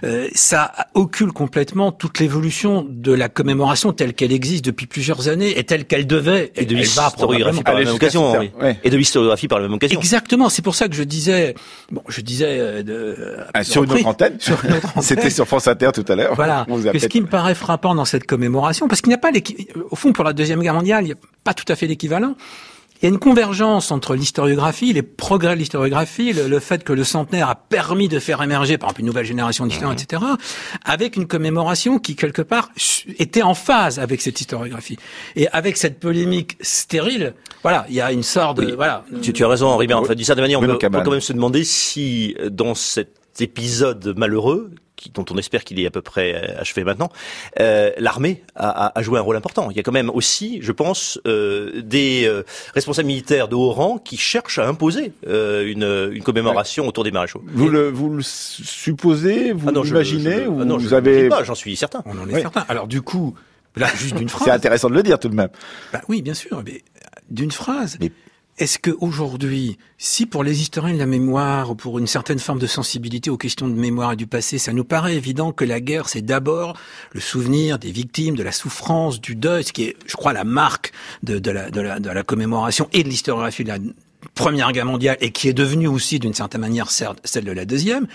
euh, 0.04 0.28
ça 0.34 0.72
occulte 0.94 1.32
complètement 1.34 1.92
toute 1.92 2.20
l'évolution 2.20 2.86
de 2.88 3.14
la 3.14 3.30
commémoration 3.30 3.94
telle 3.94 4.14
qu'elle 4.14 4.32
existe 4.32 4.66
depuis 4.66 4.88
plusieurs 4.88 5.28
années 5.28 5.58
et 5.58 5.64
telle 5.64 5.86
qu'elle 5.86 6.08
devait 6.08 6.52
et 6.56 6.66
de 6.66 6.76
l'historiographie 6.76 7.64
par 7.64 7.74
la 7.76 7.84
même 7.86 7.96
occasion 7.96 8.42
et 8.84 8.90
de 8.90 8.98
l'historiographie 8.98 9.48
par 9.48 9.60
la 9.60 9.68
même 9.68 9.74
occasion. 9.76 10.00
Exactement 10.00 10.50
c'est 10.50 10.62
pour 10.62 10.76
ça 10.76 10.88
que 10.88 10.96
je 10.96 11.04
disais 11.04 11.56
bon 11.92 12.02
je 12.08 12.22
disais 12.22 12.60
euh, 12.60 12.84
de, 12.84 13.38
ah, 13.54 13.64
sur, 13.64 13.84
une 13.84 13.92
autre 13.92 14.08
antenne. 14.08 14.38
C'était 15.02 15.30
sur 15.30 15.48
France 15.48 15.68
Inter 15.68 15.92
tout 15.94 16.06
à 16.08 16.16
l'heure. 16.16 16.36
Voilà. 16.36 16.66
Ce 17.00 17.08
qui 17.08 17.22
me 17.22 17.28
paraît 17.28 17.56
frappant 17.56 17.96
dans 17.96 18.06
cette 18.06 18.26
commémoration 18.26 18.88
parce 18.88 19.02
qu'il 19.02 19.10
n'y 19.10 19.16
a 19.16 19.18
pas 19.18 19.32
au 19.90 19.96
fond 19.96 20.14
pour 20.14 20.24
la 20.24 20.34
deuxième 20.34 20.62
guerre 20.62 20.74
mondiale 20.74 21.04
il 21.04 21.08
n'y 21.08 21.14
a 21.14 21.18
pas 21.44 21.54
tout 21.54 21.66
à 21.72 21.76
fait 21.76 21.88
l'équivalent 21.88 22.36
il 23.02 23.06
y 23.06 23.08
a 23.08 23.10
une 23.10 23.20
convergence 23.20 23.92
entre 23.92 24.14
l'historiographie, 24.14 24.92
les 24.92 25.04
progrès 25.04 25.54
de 25.54 25.60
l'historiographie, 25.60 26.34
le, 26.34 26.60
fait 26.60 26.84
que 26.84 26.92
le 26.92 27.06
centenaire 27.06 27.48
a 27.48 27.56
permis 27.56 28.10
de 28.10 28.20
faire 28.20 28.42
émerger, 28.44 28.78
par 28.78 28.90
exemple, 28.90 29.02
une 29.02 29.08
nouvelle 29.08 29.26
génération 29.26 29.66
d'historiens, 29.66 29.96
mhm. 29.96 30.02
etc., 30.02 30.22
avec 30.84 31.16
une 31.16 31.26
commémoration 31.26 31.98
qui, 31.98 32.18
quelque 32.18 32.42
part, 32.42 32.72
était 33.18 33.42
en 33.42 33.54
phase 33.54 34.00
avec 34.00 34.20
cette 34.20 34.42
historiographie. 34.42 34.98
Et 35.38 35.48
avec 35.50 35.78
cette 35.78 36.00
polémique 36.00 36.58
stérile, 36.60 37.36
voilà, 37.64 37.86
il 37.88 37.96
y 37.96 38.02
a 38.02 38.12
une 38.12 38.24
sorte 38.24 38.58
de... 38.60 38.74
Voilà. 38.74 39.06
Tu, 39.22 39.32
tu 39.32 39.46
as 39.46 39.48
raison, 39.48 39.68
Henri, 39.68 39.88
mais 39.88 39.94
en 39.94 40.04
fait, 40.04 40.16
d'une 40.16 40.26
certaine 40.26 40.44
manière, 40.44 40.60
on 40.60 40.64
peut, 40.64 40.74
on 40.74 40.78
peut 40.78 41.02
quand 41.02 41.12
même 41.12 41.22
se 41.22 41.34
demander 41.34 41.64
si, 41.64 42.36
dans 42.52 42.76
cet 42.76 43.16
épisode 43.40 44.14
malheureux, 44.18 44.72
dont 45.14 45.26
on 45.30 45.38
espère 45.38 45.64
qu'il 45.64 45.80
est 45.80 45.86
à 45.86 45.92
peu 45.92 46.02
près 46.02 46.36
euh, 46.36 46.62
achevé 46.62 46.84
maintenant, 46.84 47.10
euh, 47.60 47.92
l'armée 47.98 48.44
a, 48.56 48.98
a, 48.98 49.02
joué 49.02 49.20
un 49.20 49.22
rôle 49.22 49.38
important. 49.38 49.70
Il 49.72 49.78
y 49.78 49.80
a 49.80 49.84
quand 49.84 49.92
même 49.92 50.10
aussi, 50.10 50.60
je 50.62 50.72
pense, 50.72 51.20
euh, 51.26 51.82
des 51.82 52.26
euh, 52.26 52.44
responsables 52.74 53.08
militaires 53.08 53.48
de 53.48 53.56
haut 53.56 53.72
rang 53.72 53.98
qui 53.98 54.18
cherchent 54.18 54.60
à 54.60 54.68
imposer 54.68 55.14
euh, 55.28 55.66
une, 55.66 56.14
une, 56.14 56.24
commémoration 56.24 56.88
autour 56.88 57.04
des 57.04 57.12
maréchaux. 57.12 57.44
Vous 57.48 57.70
le, 57.70 57.90
vous 57.90 58.10
le 58.10 58.22
supposez, 58.24 59.54
vous 59.54 59.70
ah 59.70 59.84
l'imaginez, 59.84 60.48
ou 60.48 60.60
ah 60.62 60.66
non, 60.66 60.78
vous 60.78 60.94
avez 60.94 61.30
pas, 61.30 61.44
j'en 61.44 61.56
suis 61.56 61.76
certain. 61.76 62.04
On 62.06 62.18
en 62.20 62.28
est 62.30 62.42
certain. 62.42 62.66
Alors 62.68 62.88
du 62.88 63.02
coup, 63.02 63.36
là, 63.76 63.88
juste 63.96 64.16
d'une 64.16 64.30
phrase. 64.30 64.46
C'est 64.46 64.54
intéressant 64.54 64.90
de 64.90 64.96
le 64.96 65.04
dire 65.04 65.20
tout 65.20 65.30
de 65.30 65.36
même. 65.36 65.50
Bah 65.94 66.02
oui, 66.08 66.22
bien 66.22 66.34
sûr, 66.34 66.62
mais 66.66 66.84
d'une 67.30 67.52
phrase. 67.52 67.98
Mais 68.00 68.12
est-ce 68.60 68.78
que 68.78 68.92
aujourd'hui, 69.00 69.78
si 69.98 70.26
pour 70.26 70.44
les 70.44 70.62
historiens 70.62 70.94
de 70.94 71.00
la 71.00 71.06
mémoire 71.06 71.72
ou 71.72 71.76
pour 71.76 71.98
une 71.98 72.08
certaine 72.08 72.40
forme 72.40 72.60
de 72.60 72.68
sensibilité 72.68 73.30
aux 73.30 73.38
questions 73.38 73.70
de 73.70 73.74
mémoire 73.74 74.12
et 74.12 74.16
du 74.18 74.28
passé, 74.28 74.58
ça 74.58 74.74
nous 74.74 74.84
paraît 74.84 75.16
évident 75.16 75.54
que 75.54 75.64
la 75.64 75.80
guerre, 75.80 76.10
c'est 76.10 76.22
d'abord 76.22 76.78
le 77.14 77.22
souvenir 77.22 77.80
des 77.80 77.92
victimes, 77.92 78.36
de 78.36 78.44
la 78.44 78.52
souffrance, 78.52 79.22
du 79.22 79.36
deuil, 79.36 79.64
ce 79.64 79.72
qui 79.72 79.86
est, 79.86 79.96
je 80.06 80.16
crois, 80.16 80.34
la 80.34 80.44
marque 80.44 80.92
de, 81.24 81.40
de, 81.40 81.52
la, 81.52 81.70
de, 81.72 81.80
la, 81.80 82.00
de 82.00 82.10
la 82.10 82.24
commémoration 82.24 82.90
et 82.92 83.04
de 83.04 83.10
l'historiographie 83.10 83.64
de 83.64 83.70
la 83.70 83.78
Première 84.36 84.74
Guerre 84.74 84.86
mondiale 84.86 85.18
et 85.22 85.32
qui 85.32 85.48
est 85.48 85.54
devenue 85.54 85.88
aussi 85.88 86.20
d'une 86.20 86.34
certaine 86.34 86.60
manière 86.60 86.92
celle 86.92 87.46
de 87.46 87.52
la 87.54 87.64
deuxième, 87.64 88.08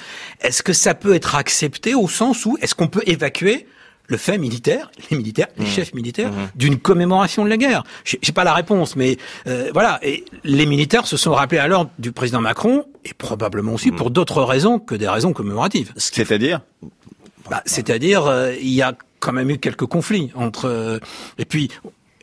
est-ce 0.43 0.63
que 0.63 0.75
ça 0.75 0.95
peut 0.95 1.15
être 1.15 1.35
accepté 1.35 1.95
au 1.95 2.09
sens 2.09 2.45
où 2.45 2.59
est-ce 2.61 2.75
qu'on 2.75 2.89
peut 2.89 3.03
évacuer 3.07 3.67
le 4.07 4.17
fait 4.17 4.39
militaire, 4.39 4.91
les 5.11 5.17
militaires, 5.17 5.49
les 5.57 5.65
mmh. 5.65 5.69
chefs 5.69 5.95
militaires, 5.95 6.31
mmh. 6.31 6.51
d'une 6.57 6.79
commémoration 6.79 7.45
de 7.45 7.51
la 7.51 7.57
guerre 7.57 7.85
J'ai 8.05 8.33
pas 8.33 8.45
la 8.45 8.55
réponse, 8.55 8.97
mais 8.97 9.17
euh, 9.47 9.71
voilà. 9.73 9.99
Et 10.03 10.25
les 10.45 10.67
militaires 10.67 11.07
se 11.07 11.17
sont 11.17 11.33
rappelés 11.33 11.59
alors 11.61 11.89
du 11.99 12.13
président 12.13 12.41
Macron, 12.41 12.85
et 13.05 13.15
probablement 13.15 13.75
aussi 13.75 13.91
mmh. 13.91 13.97
pour 13.97 14.11
d'autres 14.11 14.43
raisons 14.43 14.79
que 14.79 14.95
des 14.95 15.09
raisons 15.09 15.33
commémoratives. 15.33 15.93
C'est-à-dire 15.97 16.61
bah, 17.51 17.63
C'est-à-dire, 17.67 18.27
euh, 18.27 18.55
il 18.61 18.71
y 18.71 18.83
a 18.83 18.95
quand 19.21 19.33
même 19.33 19.51
eu 19.51 19.59
quelques 19.59 19.87
conflits 19.87 20.31
entre. 20.35 20.67
Euh, 20.67 20.99
et 21.39 21.45
puis, 21.45 21.71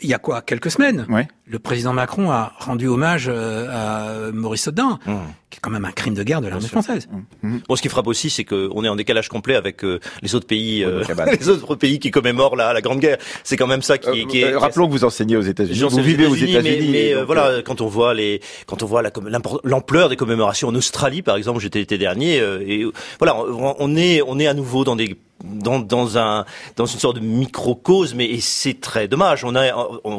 il 0.04 0.10
y 0.10 0.14
a 0.14 0.20
quoi 0.20 0.42
Quelques 0.42 0.72
semaines, 0.72 1.06
le 1.46 1.60
président 1.60 1.94
Macron 1.94 2.32
a 2.32 2.54
rendu 2.58 2.88
hommage 2.88 3.30
à 3.30 4.32
Maurice 4.34 4.68
Audin, 4.68 4.98
mmh. 5.06 5.12
Qui 5.52 5.58
est 5.58 5.62
quand 5.62 5.70
même 5.70 5.86
un 5.86 5.92
crime 5.92 6.14
de 6.14 6.24
guerre 6.24 6.42
de 6.42 6.48
l'armée 6.48 6.68
française. 6.68 7.08
Mmh. 7.44 7.58
Bon, 7.68 7.76
ce 7.76 7.82
qui 7.82 7.90
frappe 7.90 8.08
aussi, 8.08 8.30
c'est 8.30 8.46
qu'on 8.46 8.84
est 8.84 8.90
en 8.90 8.96
décalage 8.96 9.28
complet 9.28 9.56
avec 9.56 9.84
euh, 9.84 10.00
les 10.22 10.34
autres 10.34 10.48
pays, 10.48 10.84
euh, 10.84 11.04
les 11.40 11.50
autres 11.50 11.76
pays 11.76 12.00
qui 12.00 12.10
commémorent 12.10 12.56
la, 12.56 12.74
la 12.74 12.82
Grande 12.82 13.00
Guerre. 13.00 13.18
C'est 13.44 13.58
quand 13.58 13.68
même 13.68 13.82
ça 13.82 13.98
qui, 13.98 14.26
qui 14.28 14.42
est. 14.42 14.56
rappelons 14.56 14.88
que 14.88 14.94
vous 14.94 15.04
enseignez 15.04 15.36
aux 15.36 15.42
États-Unis. 15.42 15.78
Vous 15.78 16.02
vivez 16.02 16.26
aux 16.26 16.36
États-Unis. 16.36 16.88
Mais, 16.90 17.14
mais 17.16 17.24
voilà, 17.24 17.62
quand 17.64 17.82
on 17.82 17.88
voit 17.88 18.14
les, 18.14 18.42
quand 18.66 18.82
on 18.82 18.86
voit 18.86 19.04
l'ampleur 19.64 20.10
des 20.10 20.16
commémorations 20.16 20.70
en 20.70 20.76
Australie, 20.76 21.22
par 21.22 21.36
exemple, 21.36 21.60
j'étais 21.60 21.80
l'été 21.80 21.98
dernier, 21.98 22.38
et 22.38 22.86
voilà, 23.20 23.36
on 23.38 23.96
est, 23.96 24.22
on 24.26 24.40
est 24.40 24.48
à 24.48 24.54
nouveau 24.54 24.84
dans 24.86 24.96
des 24.96 25.18
dans, 25.44 25.80
dans, 25.80 26.18
un, 26.18 26.46
dans 26.76 26.86
une 26.86 27.00
sorte 27.00 27.18
de 27.18 27.22
microcosme, 27.22 28.22
et 28.22 28.40
c'est 28.42 28.80
très 28.80 29.08
dommage. 29.08 29.44
On 29.44 29.56
a, 29.56 29.72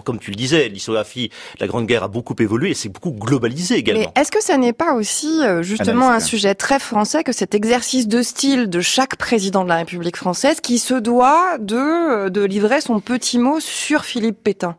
comme 0.04 0.18
tu 0.18 0.30
le 0.30 0.36
disais, 0.36 0.68
l'historiographie, 0.68 1.30
la 1.60 1.66
Grande 1.66 1.86
Guerre 1.86 2.04
a 2.04 2.08
beaucoup 2.08 2.34
évolué 2.38 2.70
et 2.70 2.74
c'est 2.74 2.88
beaucoup 2.88 3.12
globalisé 3.12 3.76
également. 3.76 4.12
Mais 4.14 4.20
est-ce 4.20 4.30
que 4.30 4.42
ça 4.42 4.56
n'est 4.56 4.72
pas 4.72 4.94
aussi 4.94 5.22
euh, 5.25 5.62
justement 5.62 6.11
un 6.11 6.21
sujet 6.21 6.55
très 6.55 6.79
français 6.79 7.25
que 7.25 7.33
cet 7.33 7.55
exercice 7.55 8.09
de 8.09 8.23
style 8.23 8.69
de 8.69 8.81
chaque 8.81 9.17
président 9.17 9.64
de 9.64 9.69
la 9.69 9.76
République 9.76 10.17
française 10.17 10.61
qui 10.61 10.79
se 10.79 10.95
doit 10.95 11.59
de, 11.59 11.76
euh, 11.76 12.31
de 12.31 12.43
livrer 12.43 12.81
son 12.81 13.00
petit 13.00 13.38
mot 13.38 13.61
sur 13.61 14.05
Philippe 14.05 14.43
Pétain 14.43 14.76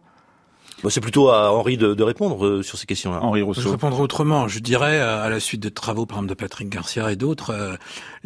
c'est 0.89 1.01
plutôt 1.01 1.29
à 1.29 1.51
Henri 1.51 1.77
de, 1.77 1.93
de 1.93 2.03
répondre 2.03 2.45
euh, 2.45 2.63
sur 2.63 2.77
ces 2.77 2.85
questions-là. 2.85 3.19
Henri 3.21 3.41
Rousseau. 3.41 3.61
Je 3.61 3.69
répondrai 3.69 4.01
autrement. 4.01 4.47
Je 4.47 4.59
dirais, 4.59 4.99
à 4.99 5.29
la 5.29 5.39
suite 5.39 5.61
de 5.61 5.69
travaux, 5.69 6.05
par 6.05 6.17
exemple, 6.17 6.29
de 6.29 6.35
Patrick 6.35 6.69
Garcia 6.69 7.11
et 7.11 7.15
d'autres, 7.15 7.51
euh, 7.51 7.75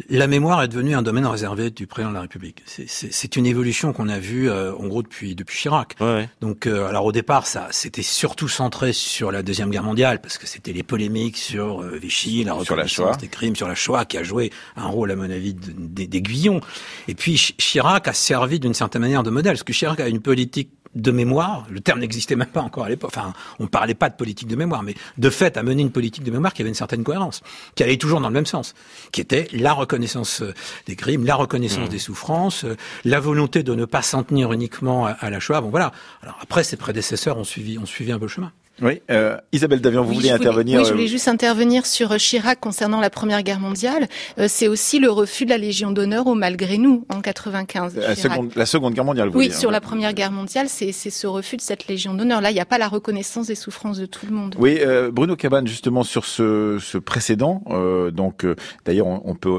la 0.08 0.26
mémoire 0.26 0.62
est 0.62 0.68
devenue 0.68 0.94
un 0.94 1.02
domaine 1.02 1.26
réservé 1.26 1.70
du 1.70 1.86
président 1.86 2.10
de 2.10 2.14
la 2.14 2.22
République. 2.22 2.62
C'est 2.66 3.36
une 3.36 3.46
évolution 3.46 3.92
qu'on 3.92 4.08
a 4.08 4.18
vue, 4.18 4.50
euh, 4.50 4.74
en 4.74 4.86
gros, 4.86 5.02
depuis 5.02 5.34
depuis 5.34 5.58
Chirac. 5.58 5.96
Ouais. 6.00 6.28
Donc, 6.40 6.66
alors 6.66 7.04
au 7.04 7.12
départ, 7.12 7.46
ça, 7.46 7.68
c'était 7.70 8.02
surtout 8.02 8.48
centré 8.48 8.92
sur 8.92 9.30
la 9.32 9.42
deuxième 9.42 9.70
guerre 9.70 9.82
mondiale, 9.82 10.20
parce 10.20 10.38
que 10.38 10.46
c'était 10.46 10.72
les 10.72 10.82
polémiques 10.82 11.36
sur 11.36 11.80
Vichy, 11.82 12.44
la 12.44 12.54
reconnaissance 12.54 13.18
des 13.18 13.28
crimes, 13.28 13.56
sur 13.56 13.68
la 13.68 13.74
Shoah, 13.74 14.04
qui 14.04 14.18
a 14.18 14.22
joué 14.22 14.50
un 14.76 14.86
rôle, 14.86 15.10
à 15.10 15.16
mon 15.16 15.30
avis, 15.30 15.54
d'aiguillon. 15.54 16.60
Et 17.08 17.14
puis 17.14 17.36
Chirac 17.36 18.08
a 18.08 18.12
servi 18.12 18.60
d'une 18.60 18.74
certaine 18.74 19.02
manière 19.02 19.22
de 19.22 19.30
modèle, 19.30 19.52
parce 19.52 19.64
que 19.64 19.72
Chirac 19.72 20.00
a 20.00 20.08
une 20.08 20.20
politique 20.20 20.70
de 20.94 21.10
mémoire, 21.10 21.66
le 21.70 21.80
terme 21.80 22.00
n'existait 22.00 22.36
même 22.36 22.48
pas 22.48 22.62
encore 22.62 22.84
à 22.84 22.88
l'époque, 22.88 23.10
enfin, 23.14 23.32
on 23.58 23.64
ne 23.64 23.68
parlait 23.68 23.94
pas 23.94 24.08
de 24.08 24.14
politique 24.14 24.48
de 24.48 24.56
mémoire, 24.56 24.82
mais 24.82 24.94
de 25.16 25.30
fait, 25.30 25.56
à 25.56 25.62
mener 25.62 25.82
une 25.82 25.90
politique 25.90 26.24
de 26.24 26.30
mémoire 26.30 26.52
qui 26.52 26.62
avait 26.62 26.68
une 26.68 26.74
certaine 26.74 27.04
cohérence, 27.04 27.42
qui 27.74 27.82
allait 27.82 27.96
toujours 27.96 28.20
dans 28.20 28.28
le 28.28 28.34
même 28.34 28.46
sens, 28.46 28.74
qui 29.12 29.20
était 29.20 29.48
la 29.52 29.72
reconnaissance 29.72 30.42
euh, 30.42 30.54
des 30.86 30.96
crimes, 30.96 31.24
la 31.24 31.34
reconnaissance 31.34 31.86
mmh. 31.86 31.90
des 31.90 31.98
souffrances, 31.98 32.64
euh, 32.64 32.76
la 33.04 33.20
volonté 33.20 33.62
de 33.62 33.74
ne 33.74 33.84
pas 33.84 34.02
s'en 34.02 34.22
tenir 34.22 34.52
uniquement 34.52 35.06
à, 35.06 35.30
la 35.30 35.40
Shoah. 35.40 35.60
Bon, 35.60 35.70
voilà. 35.70 35.92
Alors 36.22 36.38
après, 36.40 36.64
ses 36.64 36.76
prédécesseurs 36.76 37.38
ont 37.38 37.44
suivi, 37.44 37.78
ont 37.78 37.86
suivi 37.86 38.12
un 38.12 38.18
peu 38.18 38.24
le 38.24 38.30
chemin. 38.30 38.52
Oui, 38.80 39.02
euh, 39.10 39.36
Isabelle 39.52 39.80
Davian, 39.80 40.04
vous 40.04 40.14
voulez 40.14 40.30
intervenir 40.30 40.78
Oui, 40.78 40.86
je 40.86 40.92
voulais 40.92 41.04
euh, 41.04 41.08
juste 41.08 41.26
intervenir 41.26 41.84
sur 41.84 42.16
Chirac 42.16 42.60
concernant 42.60 43.00
la 43.00 43.10
Première 43.10 43.42
Guerre 43.42 43.58
mondiale. 43.58 44.06
Euh, 44.38 44.46
c'est 44.48 44.68
aussi 44.68 45.00
le 45.00 45.10
refus 45.10 45.44
de 45.44 45.50
la 45.50 45.58
Légion 45.58 45.90
d'honneur 45.90 46.26
au 46.28 46.34
malgré 46.34 46.78
nous 46.78 47.04
en 47.08 47.20
95. 47.20 47.96
La 47.96 48.14
seconde, 48.14 48.52
la 48.54 48.66
seconde, 48.66 48.94
Guerre 48.94 49.04
mondiale. 49.04 49.30
Vous 49.30 49.38
oui, 49.38 49.50
sur 49.52 49.72
la 49.72 49.80
Première 49.80 50.12
Guerre 50.12 50.30
mondiale, 50.30 50.68
c'est 50.68 50.92
ce 50.92 51.26
refus 51.26 51.56
de 51.56 51.60
cette 51.60 51.88
Légion 51.88 52.14
d'honneur. 52.14 52.40
Là, 52.40 52.50
il 52.50 52.54
n'y 52.54 52.60
a 52.60 52.66
pas 52.66 52.78
la 52.78 52.88
reconnaissance 52.88 53.48
des 53.48 53.56
souffrances 53.56 53.98
de 53.98 54.06
tout 54.06 54.26
le 54.26 54.32
monde. 54.32 54.54
Oui, 54.58 54.78
euh, 54.80 55.10
Bruno 55.10 55.34
Cabane, 55.34 55.66
justement 55.66 56.04
sur 56.04 56.24
ce, 56.24 56.78
ce 56.80 56.98
précédent. 56.98 57.62
Euh, 57.70 58.12
donc, 58.12 58.46
d'ailleurs, 58.84 59.08
on, 59.08 59.22
on, 59.24 59.34
peut 59.34 59.58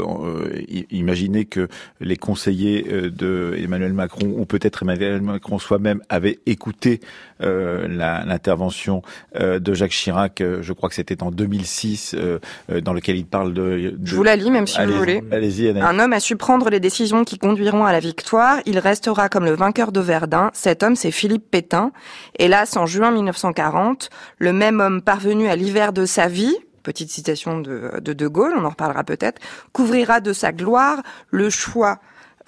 imaginer 0.92 1.46
que 1.46 1.68
les 2.00 2.16
conseillers 2.16 2.84
de 2.84 3.56
Emmanuel 3.58 3.94
Macron 3.94 4.34
ou 4.38 4.46
peut-être 4.46 4.84
Emmanuel 4.84 5.22
Macron 5.22 5.60
soi-même 5.60 6.02
avaient 6.10 6.40
écouté 6.46 7.02
l'intervention 7.40 9.02
euh, 9.06 9.09
de 9.36 9.74
Jacques 9.74 9.92
Chirac, 9.92 10.42
euh, 10.42 10.60
je 10.62 10.74
crois 10.74 10.90
que 10.90 10.96
c'était 10.96 11.22
en 11.24 11.32
2006, 11.32 12.16
euh, 12.16 12.40
dans 12.82 12.94
lequel 12.94 13.18
il 13.18 13.26
parle 13.26 13.54
de... 13.54 13.96
Je 14.04 14.16
vous 14.16 14.24
la 14.24 14.36
lis, 14.36 14.52
même 14.52 14.68
si 14.68 14.84
vous 14.84 14.94
voulez. 14.94 15.24
Allez-y, 15.32 15.70
Un 15.70 16.00
homme 16.00 16.14
a 16.14 16.20
su 16.20 16.36
prendre 16.36 16.70
les 16.70 16.80
décisions 16.80 17.24
qui 17.24 17.38
conduiront 17.38 17.86
à 17.86 17.92
la 17.92 18.00
victoire. 18.00 18.60
Il 18.66 18.80
restera 18.80 19.30
comme 19.30 19.46
le 19.46 19.56
vainqueur 19.56 19.92
de 19.92 20.00
Verdun. 20.00 20.52
Cet 20.54 20.84
homme, 20.84 20.96
c'est 20.96 21.12
Philippe 21.12 21.50
Pétain. 21.50 21.92
Hélas, 22.38 22.78
en 22.78 22.86
juin 22.86 23.12
1940, 23.12 24.10
le 24.38 24.54
même 24.54 24.80
homme 24.80 25.02
parvenu 25.02 25.48
à 25.48 25.56
l'hiver 25.56 25.94
de 25.94 26.06
sa 26.06 26.28
vie, 26.28 26.56
petite 26.84 27.12
citation 27.12 27.60
de, 27.60 28.00
de 28.02 28.14
De 28.14 28.28
Gaulle, 28.28 28.54
on 28.58 28.66
en 28.66 28.70
reparlera 28.70 29.04
peut-être, 29.04 29.42
couvrira 29.72 30.20
de 30.22 30.34
sa 30.34 30.52
gloire 30.52 31.02
le 31.30 31.50
choix 31.50 32.00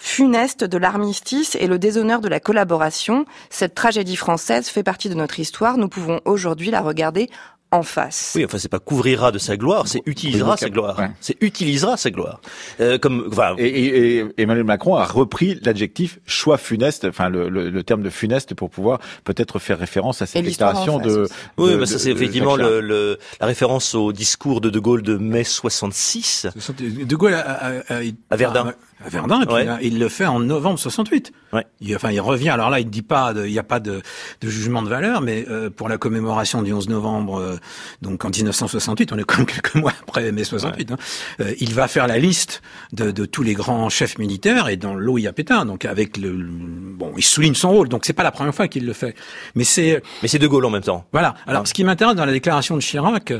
funeste 0.01 0.63
de 0.63 0.77
l'armistice 0.79 1.55
et 1.59 1.67
le 1.67 1.77
déshonneur 1.77 2.21
de 2.21 2.27
la 2.27 2.39
collaboration. 2.39 3.25
Cette 3.49 3.75
tragédie 3.75 4.15
française 4.15 4.67
fait 4.67 4.83
partie 4.83 5.09
de 5.09 5.13
notre 5.13 5.39
histoire. 5.39 5.77
Nous 5.77 5.87
pouvons 5.87 6.19
aujourd'hui 6.25 6.71
la 6.71 6.81
regarder 6.81 7.29
en 7.73 7.83
face. 7.83 8.33
Oui, 8.35 8.43
enfin 8.43 8.57
c'est 8.57 8.67
pas 8.67 8.79
couvrira 8.79 9.31
de 9.31 9.37
sa 9.37 9.55
gloire, 9.55 9.87
c'est 9.87 10.01
utilisera 10.05 10.57
sa 10.57 10.69
gloire. 10.69 10.99
C'est 11.21 11.37
utilisera 11.39 11.95
sa 11.95 12.09
gloire. 12.09 12.41
Euh, 12.81 12.97
comme 12.97 13.29
enfin, 13.31 13.55
et, 13.57 14.17
et, 14.17 14.25
Emmanuel 14.37 14.65
Macron 14.65 14.95
a 14.95 15.05
repris 15.05 15.57
l'adjectif 15.63 16.19
choix 16.25 16.57
funeste, 16.57 17.05
enfin 17.05 17.29
le, 17.29 17.47
le, 17.47 17.69
le, 17.69 17.83
terme 17.83 18.01
de 18.01 18.09
funeste 18.09 18.55
pour 18.55 18.69
pouvoir 18.69 18.99
peut-être 19.23 19.57
faire 19.57 19.79
référence 19.79 20.21
à 20.21 20.25
cette 20.25 20.43
déclaration 20.43 20.99
de, 20.99 21.29
Oui, 21.57 21.77
bah, 21.77 21.85
ça 21.85 21.97
c'est 21.97 22.11
effectivement 22.11 22.57
le, 22.57 23.17
la 23.39 23.47
référence 23.47 23.95
au 23.95 24.11
discours 24.11 24.59
de 24.59 24.69
De 24.69 24.79
Gaulle 24.79 25.03
de 25.03 25.15
mai 25.15 25.45
66. 25.45 26.47
De 26.77 27.15
Gaulle 27.15 27.35
à 27.35 28.35
Verdun 28.35 28.73
à 29.05 29.09
Verdun, 29.09 29.41
et 29.41 29.45
puis 29.45 29.87
il 29.87 29.99
le 29.99 30.09
fait 30.09 30.25
en 30.25 30.39
novembre 30.39 30.79
68. 30.79 31.31
Ouais. 31.53 31.65
Il, 31.79 31.95
enfin, 31.95 32.11
il 32.11 32.21
revient. 32.21 32.49
Alors 32.49 32.69
là, 32.69 32.79
il 32.79 32.89
dit 32.89 33.01
pas, 33.01 33.33
il 33.35 33.51
n'y 33.51 33.59
a 33.59 33.63
pas 33.63 33.79
de, 33.79 34.01
de, 34.41 34.49
jugement 34.49 34.81
de 34.81 34.89
valeur, 34.89 35.21
mais 35.21 35.45
euh, 35.49 35.69
pour 35.69 35.89
la 35.89 35.97
commémoration 35.97 36.61
du 36.61 36.71
11 36.71 36.89
novembre, 36.89 37.39
euh, 37.39 37.57
donc 38.01 38.23
en 38.25 38.29
1968, 38.29 39.11
on 39.11 39.17
est 39.17 39.23
quand 39.23 39.37
même 39.37 39.45
quelques 39.45 39.75
mois 39.75 39.93
après 40.01 40.31
mai 40.31 40.43
68. 40.43 40.91
Hein, 40.91 40.97
euh, 41.39 41.53
il 41.59 41.73
va 41.73 41.87
faire 41.87 42.07
la 42.07 42.17
liste 42.17 42.61
de, 42.93 43.11
de, 43.11 43.25
tous 43.25 43.43
les 43.43 43.53
grands 43.53 43.89
chefs 43.89 44.17
militaires, 44.17 44.69
et 44.69 44.77
dans 44.77 44.93
l'eau 44.93 45.17
il 45.17 45.23
y 45.23 45.27
a 45.27 45.33
Pétain. 45.33 45.65
Donc 45.65 45.85
avec 45.85 46.17
le, 46.17 46.31
bon, 46.31 47.13
il 47.17 47.23
souligne 47.23 47.55
son 47.55 47.71
rôle. 47.71 47.89
Donc 47.89 48.05
c'est 48.05 48.13
pas 48.13 48.23
la 48.23 48.31
première 48.31 48.53
fois 48.53 48.67
qu'il 48.67 48.85
le 48.85 48.93
fait, 48.93 49.15
mais 49.55 49.63
c'est. 49.63 50.01
Mais 50.21 50.27
c'est 50.27 50.39
De 50.39 50.47
Gaulle 50.47 50.65
en 50.65 50.69
même 50.69 50.81
temps. 50.81 51.05
Voilà. 51.11 51.35
Alors 51.47 51.67
ce 51.67 51.73
qui 51.73 51.83
m'intéresse 51.83 52.15
dans 52.15 52.25
la 52.25 52.31
déclaration 52.31 52.75
de 52.75 52.81
Chirac, 52.81 53.33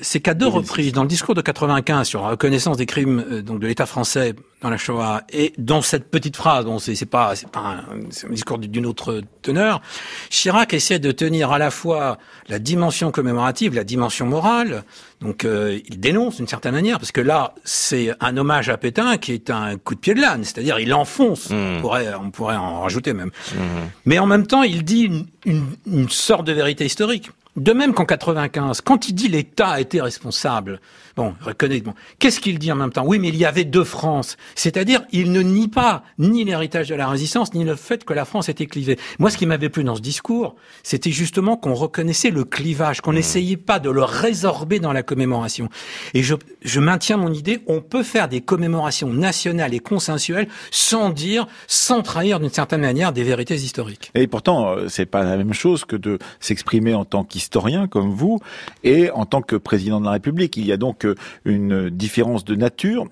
c'est 0.00 0.20
qu'à 0.20 0.34
deux 0.34 0.46
reprises, 0.46 0.92
dans 0.92 1.02
le 1.02 1.08
discours 1.08 1.34
de 1.34 1.42
95 1.42 2.08
sur 2.08 2.22
la 2.22 2.28
reconnaissance 2.28 2.76
des 2.76 2.86
crimes 2.86 3.42
donc 3.42 3.60
de 3.60 3.66
l'État 3.66 3.86
français 3.86 4.34
dans 4.62 4.70
la 4.70 4.76
Shoah 4.76 5.22
et 5.30 5.52
dans 5.58 5.82
cette 5.82 6.10
petite 6.10 6.36
phrase, 6.36 6.64
bon, 6.64 6.78
c'est 6.78 7.04
pas 7.04 7.34
c'est 7.34 7.50
pas 7.50 7.60
un, 7.60 7.96
un 7.96 8.30
discours 8.30 8.58
d'une 8.58 8.86
autre 8.86 9.20
teneur, 9.42 9.82
Chirac 10.30 10.72
essaie 10.72 11.00
de 11.00 11.10
tenir 11.12 11.50
à 11.50 11.58
la 11.58 11.70
fois 11.70 12.18
la 12.48 12.58
dimension 12.58 13.10
commémorative, 13.10 13.74
la 13.74 13.84
dimension 13.84 14.26
morale. 14.26 14.84
Donc 15.20 15.44
euh, 15.44 15.78
il 15.88 16.00
dénonce 16.00 16.36
d'une 16.36 16.48
certaine 16.48 16.74
manière 16.74 16.98
parce 16.98 17.12
que 17.12 17.20
là 17.20 17.54
c'est 17.64 18.12
un 18.20 18.36
hommage 18.36 18.68
à 18.68 18.76
Pétain 18.76 19.18
qui 19.18 19.32
est 19.32 19.50
un 19.50 19.76
coup 19.78 19.94
de 19.94 20.00
pied 20.00 20.14
de 20.14 20.20
l'âne, 20.20 20.44
c'est-à-dire 20.44 20.78
il 20.78 20.94
enfonce. 20.94 21.50
Mmh. 21.50 21.54
On 21.54 21.80
pourrait 21.80 22.14
on 22.14 22.30
pourrait 22.30 22.56
en 22.56 22.82
rajouter 22.82 23.12
même. 23.12 23.30
Mmh. 23.54 23.58
Mais 24.06 24.18
en 24.18 24.26
même 24.26 24.46
temps 24.46 24.62
il 24.62 24.84
dit 24.84 25.02
une, 25.02 25.26
une, 25.44 25.66
une 25.86 26.08
sorte 26.08 26.46
de 26.46 26.52
vérité 26.52 26.84
historique. 26.84 27.30
De 27.54 27.74
même 27.74 27.92
qu'en 27.92 28.06
95, 28.06 28.80
quand 28.80 29.08
il 29.08 29.12
dit 29.12 29.28
l'État 29.28 29.72
a 29.72 29.80
été 29.80 30.00
responsable, 30.00 30.80
bon, 31.16 31.34
reconnaît, 31.40 31.80
bon, 31.80 31.94
qu'est-ce 32.18 32.40
qu'il 32.40 32.58
dit 32.58 32.72
en 32.72 32.76
même 32.76 32.90
temps? 32.90 33.04
Oui, 33.06 33.18
mais 33.18 33.28
il 33.28 33.36
y 33.36 33.44
avait 33.44 33.64
deux 33.64 33.84
France. 33.84 34.36
C'est-à-dire, 34.54 35.02
il 35.12 35.32
ne 35.32 35.40
nie 35.40 35.68
pas 35.68 36.02
ni 36.18 36.44
l'héritage 36.44 36.88
de 36.88 36.94
la 36.94 37.08
résistance, 37.08 37.54
ni 37.54 37.64
le 37.64 37.76
fait 37.76 38.04
que 38.04 38.12
la 38.12 38.24
France 38.24 38.48
était 38.48 38.66
clivée. 38.66 38.98
Moi, 39.18 39.30
ce 39.30 39.38
qui 39.38 39.46
m'avait 39.46 39.68
plu 39.68 39.84
dans 39.84 39.94
ce 39.94 40.00
discours, 40.00 40.56
c'était 40.82 41.10
justement 41.10 41.56
qu'on 41.56 41.74
reconnaissait 41.74 42.30
le 42.30 42.44
clivage, 42.44 43.00
qu'on 43.00 43.12
mmh. 43.12 43.16
n'essayait 43.16 43.56
pas 43.56 43.78
de 43.78 43.90
le 43.90 44.02
résorber 44.02 44.80
dans 44.80 44.92
la 44.92 45.02
commémoration. 45.02 45.68
Et 46.14 46.22
je, 46.22 46.34
je 46.62 46.80
maintiens 46.80 47.16
mon 47.16 47.32
idée, 47.32 47.60
on 47.66 47.80
peut 47.80 48.02
faire 48.02 48.28
des 48.28 48.40
commémorations 48.40 49.12
nationales 49.12 49.74
et 49.74 49.80
consensuelles 49.80 50.48
sans 50.70 51.10
dire, 51.10 51.46
sans 51.66 52.02
trahir 52.02 52.40
d'une 52.40 52.50
certaine 52.50 52.80
manière 52.80 53.12
des 53.12 53.22
vérités 53.22 53.54
historiques. 53.54 54.10
Et 54.14 54.26
pourtant, 54.26 54.70
euh, 54.70 54.88
c'est 54.88 55.06
pas 55.06 55.22
la 55.22 55.36
même 55.36 55.52
chose 55.52 55.84
que 55.84 55.96
de 55.96 56.18
s'exprimer 56.40 56.94
en 56.94 57.04
tant 57.04 57.24
qu'historien 57.24 57.52
historien 57.52 57.86
comme 57.86 58.10
vous 58.10 58.38
et 58.82 59.10
en 59.10 59.26
tant 59.26 59.42
que 59.42 59.56
président 59.56 60.00
de 60.00 60.06
la 60.06 60.12
République. 60.12 60.56
Il 60.56 60.64
y 60.64 60.72
a 60.72 60.78
donc 60.78 61.01
euh, 61.04 61.14
une 61.44 61.90
différence 61.90 62.44
de 62.44 62.54
nature. 62.54 63.06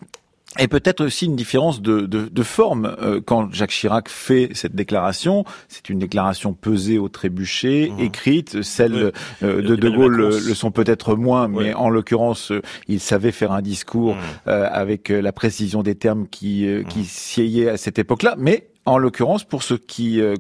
Et 0.59 0.67
peut-être 0.67 1.05
aussi 1.05 1.27
une 1.27 1.37
différence 1.37 1.81
de, 1.81 2.01
de, 2.01 2.27
de 2.27 2.43
forme. 2.43 2.97
Euh, 3.01 3.21
quand 3.25 3.53
Jacques 3.53 3.71
Chirac 3.71 4.09
fait 4.09 4.49
cette 4.53 4.75
déclaration, 4.75 5.45
c'est 5.69 5.89
une 5.89 6.01
déclaration 6.01 6.55
pesée 6.55 6.99
au 6.99 7.09
trébuchet, 7.09 7.89
mmh. 7.89 8.01
écrite. 8.01 8.63
Celles 8.63 9.13
euh, 9.45 9.63
de 9.63 9.77
De 9.77 9.89
Gaulle 9.89 10.17
le, 10.17 10.55
sont 10.55 10.73
peut-être 10.73 11.15
moins, 11.15 11.47
mais 11.47 11.73
en 11.75 11.89
l'occurrence, 11.89 12.53
il 12.89 12.99
savait 12.99 13.31
faire 13.31 13.53
un 13.53 13.63
discours 13.63 14.17
mmh. 14.17 14.51
avec 14.51 15.09
la 15.09 15.31
précision 15.31 15.85
des 15.85 15.95
termes 15.95 16.27
qui, 16.27 16.67
qui 16.89 17.01
mmh. 17.01 17.05
siéyaient 17.05 17.69
à 17.69 17.77
cette 17.77 18.01
époque-là. 18.01 18.35
Mais 18.37 18.71
en 18.87 18.99
l'occurrence, 18.99 19.45
pour 19.45 19.63
ce 19.63 19.75
qui, 19.75 20.21
euh, 20.21 20.35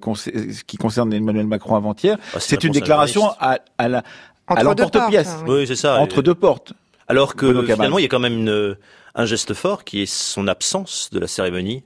qui 0.67 0.77
concerne 0.77 1.13
Emmanuel 1.13 1.47
Macron 1.47 1.77
avant-hier, 1.77 2.19
ah, 2.35 2.41
c'est 2.41 2.65
une 2.65 2.73
déclaration 2.73 3.31
à, 3.39 3.59
à 3.79 3.89
la 3.89 4.03
à 4.49 4.65
l'emporte-pièce. 4.65 5.37
Oui, 5.47 5.65
c'est 5.69 5.77
ça. 5.77 6.01
Entre 6.01 6.23
deux 6.23 6.35
portes. 6.35 6.73
Alors 7.11 7.35
que 7.35 7.65
finalement, 7.65 7.99
il 7.99 8.03
y 8.03 8.05
a 8.05 8.09
quand 8.09 8.21
même 8.21 8.39
une, 8.39 8.77
un 9.17 9.25
geste 9.27 9.53
fort 9.55 9.83
qui 9.85 10.03
est 10.03 10.07
son 10.07 10.47
absence 10.47 11.11
de 11.13 11.19
la 11.19 11.27
cérémonie. 11.27 11.83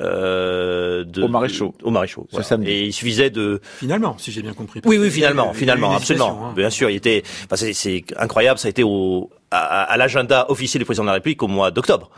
Euh, 0.00 1.02
de, 1.02 1.22
au 1.22 1.28
maréchal. 1.28 1.70
Au 1.82 1.90
maréchal. 1.90 2.24
Et 2.64 2.86
il 2.86 2.92
suffisait 2.92 3.30
de. 3.30 3.60
Finalement, 3.78 4.16
si 4.18 4.30
j'ai 4.30 4.42
bien 4.42 4.54
compris. 4.54 4.80
Oui, 4.84 4.96
oui, 4.96 5.10
finalement, 5.10 5.52
finalement, 5.52 5.96
absolument. 5.96 6.50
Hein. 6.50 6.52
Bien 6.54 6.70
sûr, 6.70 6.88
il 6.90 6.96
était. 6.96 7.24
Enfin, 7.50 7.56
c'est 7.56 8.04
incroyable. 8.16 8.60
Ça 8.60 8.68
a 8.68 8.70
été 8.70 8.84
au 8.84 9.30
à, 9.50 9.82
à 9.82 9.96
l'agenda 9.96 10.50
officiel 10.50 10.80
du 10.80 10.84
président 10.84 11.04
de 11.04 11.08
la 11.08 11.14
République 11.14 11.42
au 11.42 11.48
mois 11.48 11.70
d'octobre. 11.70 12.10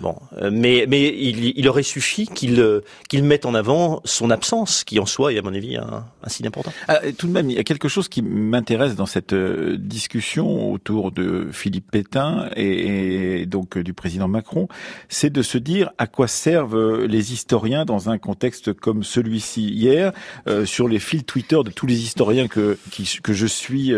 bon, 0.00 0.16
euh, 0.38 0.50
mais 0.52 0.84
mais 0.88 1.08
il, 1.08 1.58
il 1.58 1.68
aurait 1.68 1.82
suffi 1.82 2.26
qu'il 2.26 2.60
euh, 2.60 2.80
qu'il 3.08 3.22
mette 3.24 3.46
en 3.46 3.54
avant 3.54 4.00
son 4.04 4.30
absence, 4.30 4.84
qui 4.84 4.98
en 4.98 5.06
soi 5.06 5.32
est 5.32 5.38
à 5.38 5.42
mon 5.42 5.54
avis 5.54 5.76
un, 5.76 6.04
un 6.22 6.28
signe 6.28 6.46
important. 6.46 6.72
Ah, 6.88 7.00
tout 7.16 7.26
de 7.26 7.32
même, 7.32 7.50
il 7.50 7.56
y 7.56 7.58
a 7.58 7.64
quelque 7.64 7.88
chose 7.88 8.08
qui 8.08 8.22
m'intéresse 8.22 8.96
dans 8.96 9.06
cette 9.06 9.32
euh, 9.32 9.76
discussion 9.78 10.72
autour 10.72 11.12
de 11.12 11.48
Philippe 11.52 11.90
Pétain 11.90 12.50
et, 12.56 13.42
et 13.42 13.46
donc 13.46 13.78
du 13.78 13.94
président 13.94 14.28
Macron, 14.28 14.68
c'est 15.08 15.30
de 15.30 15.42
se 15.42 15.58
dire 15.58 15.90
à 15.98 16.06
quoi 16.06 16.28
servent 16.28 17.04
les 17.04 17.32
historiens 17.32 17.84
dans 17.84 18.10
un 18.10 18.18
contexte 18.18 18.72
comme 18.72 19.02
celui-ci. 19.04 19.68
Hier, 19.70 20.12
euh, 20.48 20.64
sur 20.64 20.88
les 20.88 20.98
fils 20.98 21.24
Twitter 21.24 21.58
de 21.64 21.70
tous 21.70 21.86
les 21.86 22.02
historiens 22.02 22.48
que 22.48 22.78
qui, 22.90 23.18
que 23.22 23.32
je 23.32 23.46
suis, 23.46 23.92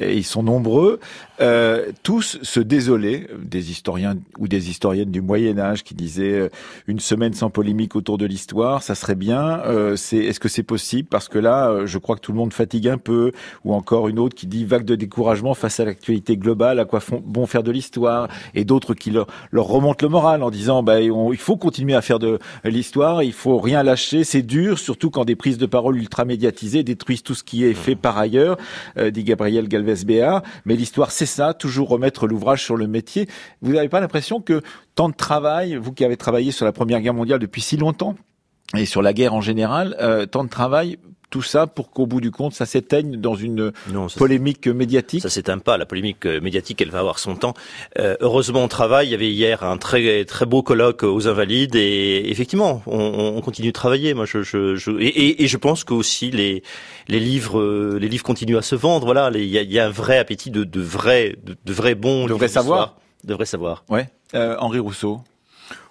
et 0.00 0.16
ils 0.16 0.24
sont 0.24 0.42
nombreux. 0.42 1.00
Euh, 1.40 1.92
tous 2.02 2.38
se 2.42 2.60
désolaient, 2.60 3.28
des 3.38 3.70
historiens 3.70 4.16
ou 4.38 4.48
des 4.48 4.70
historiennes 4.70 5.10
du 5.10 5.20
Moyen 5.20 5.58
Âge 5.58 5.84
qui 5.84 5.94
disaient 5.94 6.32
euh, 6.32 6.48
une 6.86 7.00
semaine 7.00 7.34
sans 7.34 7.50
polémique 7.50 7.94
autour 7.94 8.16
de 8.16 8.24
l'histoire, 8.24 8.82
ça 8.82 8.94
serait 8.94 9.14
bien. 9.14 9.60
Euh, 9.66 9.96
c'est, 9.96 10.16
est-ce 10.16 10.40
que 10.40 10.48
c'est 10.48 10.62
possible? 10.62 11.08
Parce 11.08 11.28
que 11.28 11.38
là, 11.38 11.68
euh, 11.68 11.86
je 11.86 11.98
crois 11.98 12.16
que 12.16 12.22
tout 12.22 12.32
le 12.32 12.38
monde 12.38 12.52
fatigue 12.52 12.88
un 12.88 12.98
peu. 12.98 13.32
Ou 13.64 13.74
encore 13.74 14.08
une 14.08 14.18
autre 14.18 14.34
qui 14.34 14.46
dit 14.46 14.64
vague 14.64 14.84
de 14.84 14.94
découragement 14.94 15.54
face 15.54 15.78
à 15.80 15.84
l'actualité 15.84 16.36
globale, 16.36 16.80
à 16.80 16.84
quoi 16.84 17.00
font, 17.00 17.22
bon 17.24 17.46
faire 17.46 17.62
de 17.62 17.70
l'histoire? 17.70 18.28
Et 18.54 18.64
d'autres 18.64 18.94
qui 18.94 19.10
leur, 19.10 19.26
leur 19.50 19.66
remontent 19.66 20.04
le 20.06 20.10
moral 20.10 20.42
en 20.42 20.50
disant 20.50 20.82
bah, 20.82 21.00
il 21.00 21.36
faut 21.36 21.56
continuer 21.56 21.94
à 21.94 22.02
faire 22.02 22.18
de 22.18 22.38
l'histoire, 22.64 23.22
il 23.22 23.32
faut 23.32 23.58
rien 23.58 23.82
lâcher, 23.82 24.24
c'est 24.24 24.42
dur, 24.42 24.78
surtout 24.78 25.10
quand 25.10 25.24
des 25.24 25.36
prises 25.36 25.58
de 25.58 25.66
parole 25.66 25.96
ultra 25.96 26.24
médiatisées 26.24 26.82
détruisent 26.82 27.22
tout 27.22 27.34
ce 27.34 27.44
qui 27.44 27.64
est 27.64 27.74
fait 27.74 27.96
par 27.96 28.16
ailleurs, 28.18 28.56
dit 28.96 29.24
Gabriel 29.24 29.68
Galvez-Béat. 29.68 30.42
Mais 30.64 30.76
l'histoire, 30.76 31.10
c'est 31.10 31.25
ça, 31.26 31.54
toujours 31.54 31.88
remettre 31.88 32.26
l'ouvrage 32.26 32.64
sur 32.64 32.76
le 32.76 32.86
métier. 32.86 33.28
Vous 33.62 33.72
n'avez 33.72 33.88
pas 33.88 34.00
l'impression 34.00 34.40
que 34.40 34.62
tant 34.94 35.08
de 35.08 35.14
travail, 35.14 35.76
vous 35.76 35.92
qui 35.92 36.04
avez 36.04 36.16
travaillé 36.16 36.52
sur 36.52 36.64
la 36.64 36.72
Première 36.72 37.00
Guerre 37.00 37.14
mondiale 37.14 37.38
depuis 37.38 37.60
si 37.60 37.76
longtemps, 37.76 38.14
et 38.74 38.86
sur 38.86 39.02
la 39.02 39.12
guerre 39.12 39.34
en 39.34 39.40
général, 39.40 39.96
euh, 40.00 40.26
tant 40.26 40.44
de 40.44 40.48
travail 40.48 40.98
tout 41.30 41.42
ça 41.42 41.66
pour 41.66 41.90
qu'au 41.90 42.06
bout 42.06 42.20
du 42.20 42.30
compte, 42.30 42.54
ça 42.54 42.66
s'éteigne 42.66 43.16
dans 43.16 43.34
une 43.34 43.72
polémique 44.16 44.68
médiatique 44.68 45.22
Ça 45.22 45.30
s'éteint 45.30 45.58
pas. 45.58 45.76
La 45.76 45.86
polémique 45.86 46.26
euh, 46.26 46.40
médiatique, 46.40 46.80
elle 46.80 46.90
va 46.90 47.00
avoir 47.00 47.18
son 47.18 47.36
temps. 47.36 47.54
Euh, 47.98 48.16
heureusement, 48.20 48.62
on 48.62 48.68
travaille. 48.68 49.08
Il 49.08 49.10
y 49.10 49.14
avait 49.14 49.30
hier 49.30 49.62
un 49.64 49.76
très 49.76 50.24
très 50.24 50.46
beau 50.46 50.62
colloque 50.62 51.02
aux 51.02 51.28
Invalides 51.28 51.74
et 51.74 52.30
effectivement, 52.30 52.82
on, 52.86 53.34
on 53.36 53.40
continue 53.40 53.68
de 53.68 53.72
travailler. 53.72 54.14
Moi, 54.14 54.24
je, 54.24 54.42
je, 54.42 54.76
je 54.76 54.90
et, 55.00 55.42
et, 55.42 55.46
je 55.46 55.56
pense 55.56 55.84
que 55.84 55.94
aussi 55.94 56.30
les 56.30 56.62
les 57.08 57.20
livres 57.20 57.58
euh, 57.60 57.98
les 58.00 58.08
livres 58.08 58.24
continuent 58.24 58.58
à 58.58 58.62
se 58.62 58.74
vendre. 58.74 59.04
Voilà, 59.04 59.30
il 59.34 59.44
y 59.44 59.58
a, 59.58 59.62
y 59.62 59.78
a, 59.78 59.86
un 59.86 59.90
vrai 59.90 60.18
appétit 60.18 60.50
de, 60.50 60.64
de 60.64 60.80
vrais 60.80 61.36
de, 61.44 61.56
de 61.64 61.72
vrais 61.72 61.94
bons 61.94 62.26
de 62.26 62.34
vrais 62.34 62.48
savoirs. 62.48 62.96
De 63.24 63.34
vrais 63.34 63.46
savoirs. 63.46 63.84
Ouais. 63.88 64.08
Euh, 64.34 64.56
Henri 64.58 64.78
Rousseau. 64.78 65.20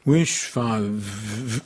Oui, 0.06 0.22
enfin, 0.22 0.82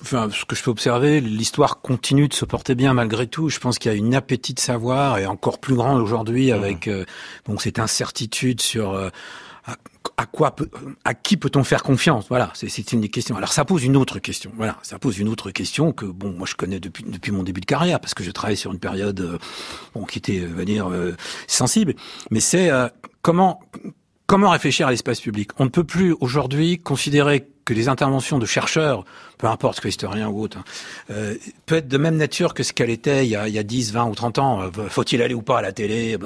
enfin, 0.01 0.29
ce 0.31 0.45
que 0.45 0.55
je 0.55 0.63
peux 0.63 0.71
observer, 0.71 1.19
l'histoire 1.19 1.81
continue 1.81 2.29
de 2.29 2.33
se 2.33 2.45
porter 2.45 2.73
bien 2.73 2.93
malgré 2.93 3.27
tout. 3.27 3.49
Je 3.49 3.59
pense 3.59 3.79
qu'il 3.79 3.91
y 3.91 3.93
a 3.93 3.97
une 3.97 4.15
appétit 4.15 4.53
de 4.53 4.61
savoir 4.61 5.17
et 5.17 5.25
encore 5.25 5.59
plus 5.59 5.75
grande 5.75 6.01
aujourd'hui 6.01 6.51
mmh. 6.51 6.53
avec 6.53 6.87
euh, 6.87 7.03
bon 7.45 7.57
cette 7.57 7.79
incertitude 7.79 8.61
sur 8.61 8.93
euh, 8.93 9.09
à, 10.15 10.25
quoi 10.25 10.55
à 11.03 11.13
qui 11.13 11.35
peut-on 11.35 11.65
faire 11.65 11.83
confiance? 11.83 12.27
Voilà, 12.29 12.51
c'est 12.53 12.93
une 12.93 13.01
des 13.01 13.09
questions. 13.09 13.35
Alors 13.35 13.51
ça 13.51 13.65
pose 13.65 13.83
une 13.83 13.97
autre 13.97 14.19
question. 14.19 14.53
Voilà, 14.55 14.77
ça 14.83 14.99
pose 14.99 15.19
une 15.19 15.27
autre 15.27 15.51
question 15.51 15.91
que 15.91 16.05
bon, 16.05 16.31
moi 16.31 16.47
je 16.49 16.55
connais 16.55 16.79
depuis 16.79 17.03
depuis 17.03 17.33
mon 17.33 17.43
début 17.43 17.61
de 17.61 17.65
carrière 17.65 17.99
parce 17.99 18.13
que 18.13 18.23
je 18.23 18.31
travaille 18.31 18.57
sur 18.57 18.71
une 18.71 18.79
période 18.79 19.19
euh, 19.19 19.37
bon 19.93 20.05
qui 20.05 20.17
était, 20.17 20.47
on 20.49 20.55
va 20.55 20.63
dire, 20.63 20.89
sensible. 21.47 21.93
Mais 22.31 22.39
c'est 22.39 22.69
comment 23.21 23.59
comment 24.27 24.51
réfléchir 24.51 24.87
à 24.87 24.91
l'espace 24.91 25.19
public? 25.19 25.51
On 25.57 25.65
ne 25.65 25.69
peut 25.69 25.83
plus 25.83 26.15
aujourd'hui 26.21 26.79
considérer 26.79 27.49
que 27.69 27.73
les 27.75 27.87
interventions 27.87 28.39
de 28.39 28.47
chercheurs, 28.47 29.05
peu 29.39 29.47
importe 29.47 29.77
ce 29.77 29.81
que 29.81 29.87
historien 29.87 30.27
ou 30.27 30.43
autre, 30.43 30.57
hein, 30.57 30.63
euh, 31.11 31.33
peut 31.65 31.77
être 31.77 31.87
de 31.87 31.97
même 31.97 32.17
nature 32.17 32.53
que 32.53 32.61
ce 32.61 32.73
qu'elle 32.73 32.89
était 32.89 33.25
il 33.25 33.31
y, 33.31 33.35
a, 33.35 33.47
il 33.47 33.53
y 33.53 33.57
a 33.57 33.63
10, 33.63 33.93
20 33.93 34.05
ou 34.05 34.13
30 34.13 34.37
ans. 34.37 34.61
Euh, 34.61 34.69
faut-il 34.89 35.21
aller 35.21 35.33
ou 35.33 35.41
pas 35.41 35.59
à 35.59 35.61
la 35.61 35.71
télé 35.71 36.17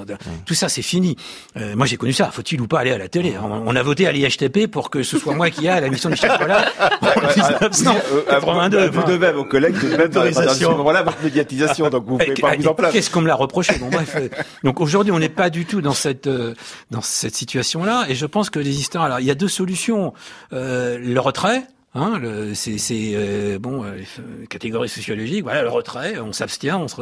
Tout 0.45 0.55
ça, 0.55 0.67
c'est 0.67 0.81
fini. 0.81 1.15
Euh, 1.55 1.75
moi, 1.75 1.85
j'ai 1.85 1.95
connu 1.95 2.11
ça. 2.11 2.31
Faut-il 2.31 2.59
ou 2.59 2.67
pas 2.67 2.79
aller 2.79 2.91
à 2.91 2.97
la 2.97 3.07
télé 3.07 3.35
on, 3.37 3.75
a 3.75 3.83
voté 3.83 4.07
à 4.07 4.11
l'IHTP 4.11 4.67
pour 4.67 4.89
que 4.89 5.03
ce 5.03 5.17
soit 5.17 5.35
moi 5.35 5.49
qui 5.49 5.67
aille 5.67 5.77
à 5.77 5.81
la 5.81 5.89
mission 5.89 6.09
de 6.09 6.15
Chocolat 6.15 6.65
en 6.79 7.21
1982. 7.21 8.89
Vous 8.89 9.03
devez 9.03 9.27
à 9.27 9.31
vos 9.31 9.45
collègues 9.45 9.79
de 9.79 9.95
même 9.95 10.11
à 10.17 10.53
ce 10.53 10.65
moment-là 10.65 11.03
votre 11.03 11.21
médiatisation, 11.23 11.89
donc 11.89 12.05
vous 12.05 12.17
pouvez 12.17 12.33
pas 12.33 12.55
vous 12.55 12.67
en 12.67 12.73
plaindre. 12.73 12.93
Qu'est-ce 12.93 13.09
qu'on 13.09 13.21
me 13.21 13.27
l'a 13.27 13.35
reproché? 13.35 13.77
Bon, 13.79 13.89
bref, 13.89 14.17
Donc 14.63 14.81
aujourd'hui, 14.81 15.11
on 15.11 15.19
n'est 15.19 15.29
pas 15.29 15.49
du 15.49 15.65
tout 15.65 15.81
dans 15.81 15.93
cette 15.93 16.29
dans 16.91 17.01
cette 17.01 17.35
situation-là, 17.35 18.05
et 18.09 18.15
je 18.15 18.25
pense 18.25 18.49
que 18.49 18.59
les 18.59 18.79
historiens, 18.79 19.05
alors 19.05 19.19
il 19.19 19.25
y 19.25 19.31
a 19.31 19.35
deux 19.35 19.47
solutions. 19.47 20.13
Euh, 20.53 20.97
le 20.97 21.19
retrait, 21.19 21.63
Hein, 21.95 22.19
c'est 22.55 22.79
euh, 22.91 23.59
bon, 23.59 23.83
euh, 23.83 23.99
catégorie 24.49 24.89
sociologique. 24.89 25.43
Voilà, 25.43 25.61
le 25.61 25.69
retrait, 25.69 26.19
on 26.19 26.33
s'abstient, 26.33 26.73
on 26.73 26.87
se. 26.87 27.01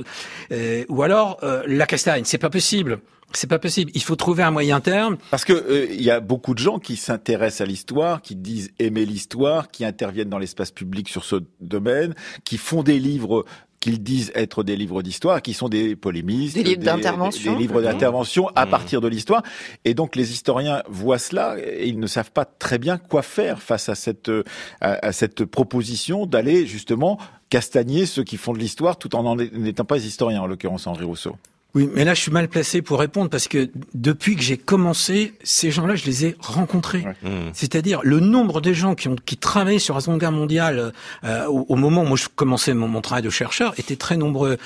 Euh, 0.52 0.84
ou 0.90 1.02
alors 1.02 1.38
euh, 1.44 1.64
la 1.66 1.86
castagne, 1.86 2.24
c'est 2.26 2.38
pas 2.38 2.50
possible. 2.50 3.00
C'est 3.34 3.48
pas 3.48 3.60
possible. 3.60 3.92
Il 3.96 4.04
faut 4.04 4.18
trouver 4.18 4.44
un 4.44 4.52
moyen 4.52 4.82
terme. 4.82 5.18
Parce 5.30 5.46
que 5.46 5.88
il 5.90 6.02
y 6.02 6.12
a 6.12 6.20
beaucoup 6.20 6.54
de 6.54 6.60
gens 6.60 6.80
qui 6.80 6.98
s'intéressent 6.98 7.62
à 7.62 7.66
l'histoire, 7.66 8.22
qui 8.22 8.36
disent 8.36 8.72
aimer 8.80 9.06
l'histoire, 9.06 9.72
qui 9.72 9.86
interviennent 9.86 10.30
dans 10.30 10.38
l'espace 10.38 10.72
public 10.72 11.08
sur 11.08 11.24
ce 11.24 11.38
domaine, 11.62 12.14
qui 12.44 12.58
font 12.58 12.84
des 12.84 13.00
livres 13.00 13.46
qu'ils 13.82 14.02
disent 14.02 14.32
être 14.36 14.64
des 14.64 14.78
livres 14.78 15.02
d'histoire, 15.02 15.42
qui 15.42 15.54
sont 15.54 15.68
des 15.68 15.98
polémistes, 15.98 16.56
des 16.56 16.64
livres 16.64 16.84
d'intervention, 16.84 17.54
des, 17.54 17.60
livres 17.60 17.82
d'intervention 17.82 18.48
à 18.56 18.66
mmh. 18.66 18.70
partir 18.70 19.02
de 19.02 19.10
l'histoire. 19.10 19.44
Et 19.84 19.94
donc 19.94 20.16
les 20.16 20.32
historiens 20.32 20.84
voient 20.88 21.18
cela 21.18 21.58
et 21.60 21.90
ils 21.90 22.00
ne 22.00 22.08
savent 22.08 22.32
pas 22.32 22.46
très 22.46 22.78
bien 22.78 22.98
quoi 22.98 23.24
faire 23.24 23.62
face 23.62 23.90
à 23.90 23.96
cette 23.96 24.32
à, 24.80 25.12
cette 25.12 25.44
proposition 25.44 26.26
d'aller 26.26 26.66
justement 26.66 27.18
castagner 27.50 28.06
ceux 28.06 28.24
qui 28.24 28.38
font 28.38 28.54
de 28.54 28.60
l'histoire 28.60 28.98
tout 28.98 29.14
en 29.16 29.36
n'étant 29.36 29.84
pas 29.84 29.98
historiens, 29.98 30.42
en 30.42 30.48
l'occurrence 30.48 30.88
Henri 30.88 31.04
Rousseau. 31.04 31.36
Oui, 31.74 31.90
mais 31.94 32.04
là, 32.04 32.14
je 32.14 32.22
suis 32.22 32.32
mal 32.32 32.50
placé 32.50 32.82
pour 32.82 33.00
répondre 33.00 33.30
parce 33.30 33.48
que 33.48 33.70
depuis 33.94 34.36
que 34.36 34.42
j'ai 34.42 34.58
commencé, 34.58 35.34
ces 35.42 35.72
gens-là, 35.72 35.96
je 35.96 36.06
les 36.06 36.26
ai 36.26 36.36
rencontrés. 36.40 37.06
Mmh. 37.24 37.30
C'est-à-dire 37.54 38.02
le 38.04 38.20
nombre 38.20 38.60
de 38.60 38.74
gens 38.74 38.94
qui 38.94 39.08
ont 39.08 39.16
qui 39.16 39.38
travaillaient 39.38 39.80
sur 39.80 39.96
la 39.96 40.02
Seconde 40.02 40.20
Guerre 40.20 40.34
mondiale 40.34 40.92
euh, 41.24 41.46
au, 41.46 41.76
moment 41.76 42.02
où 42.02 42.06
moi 42.06 42.18
je 42.18 42.28
commençais 42.34 42.74
mon, 42.74 43.00
travail 43.00 43.24
de 43.24 43.30
chercheur 43.30 43.74
était 43.80 43.96
très 43.96 44.18
nombreux. 44.18 44.58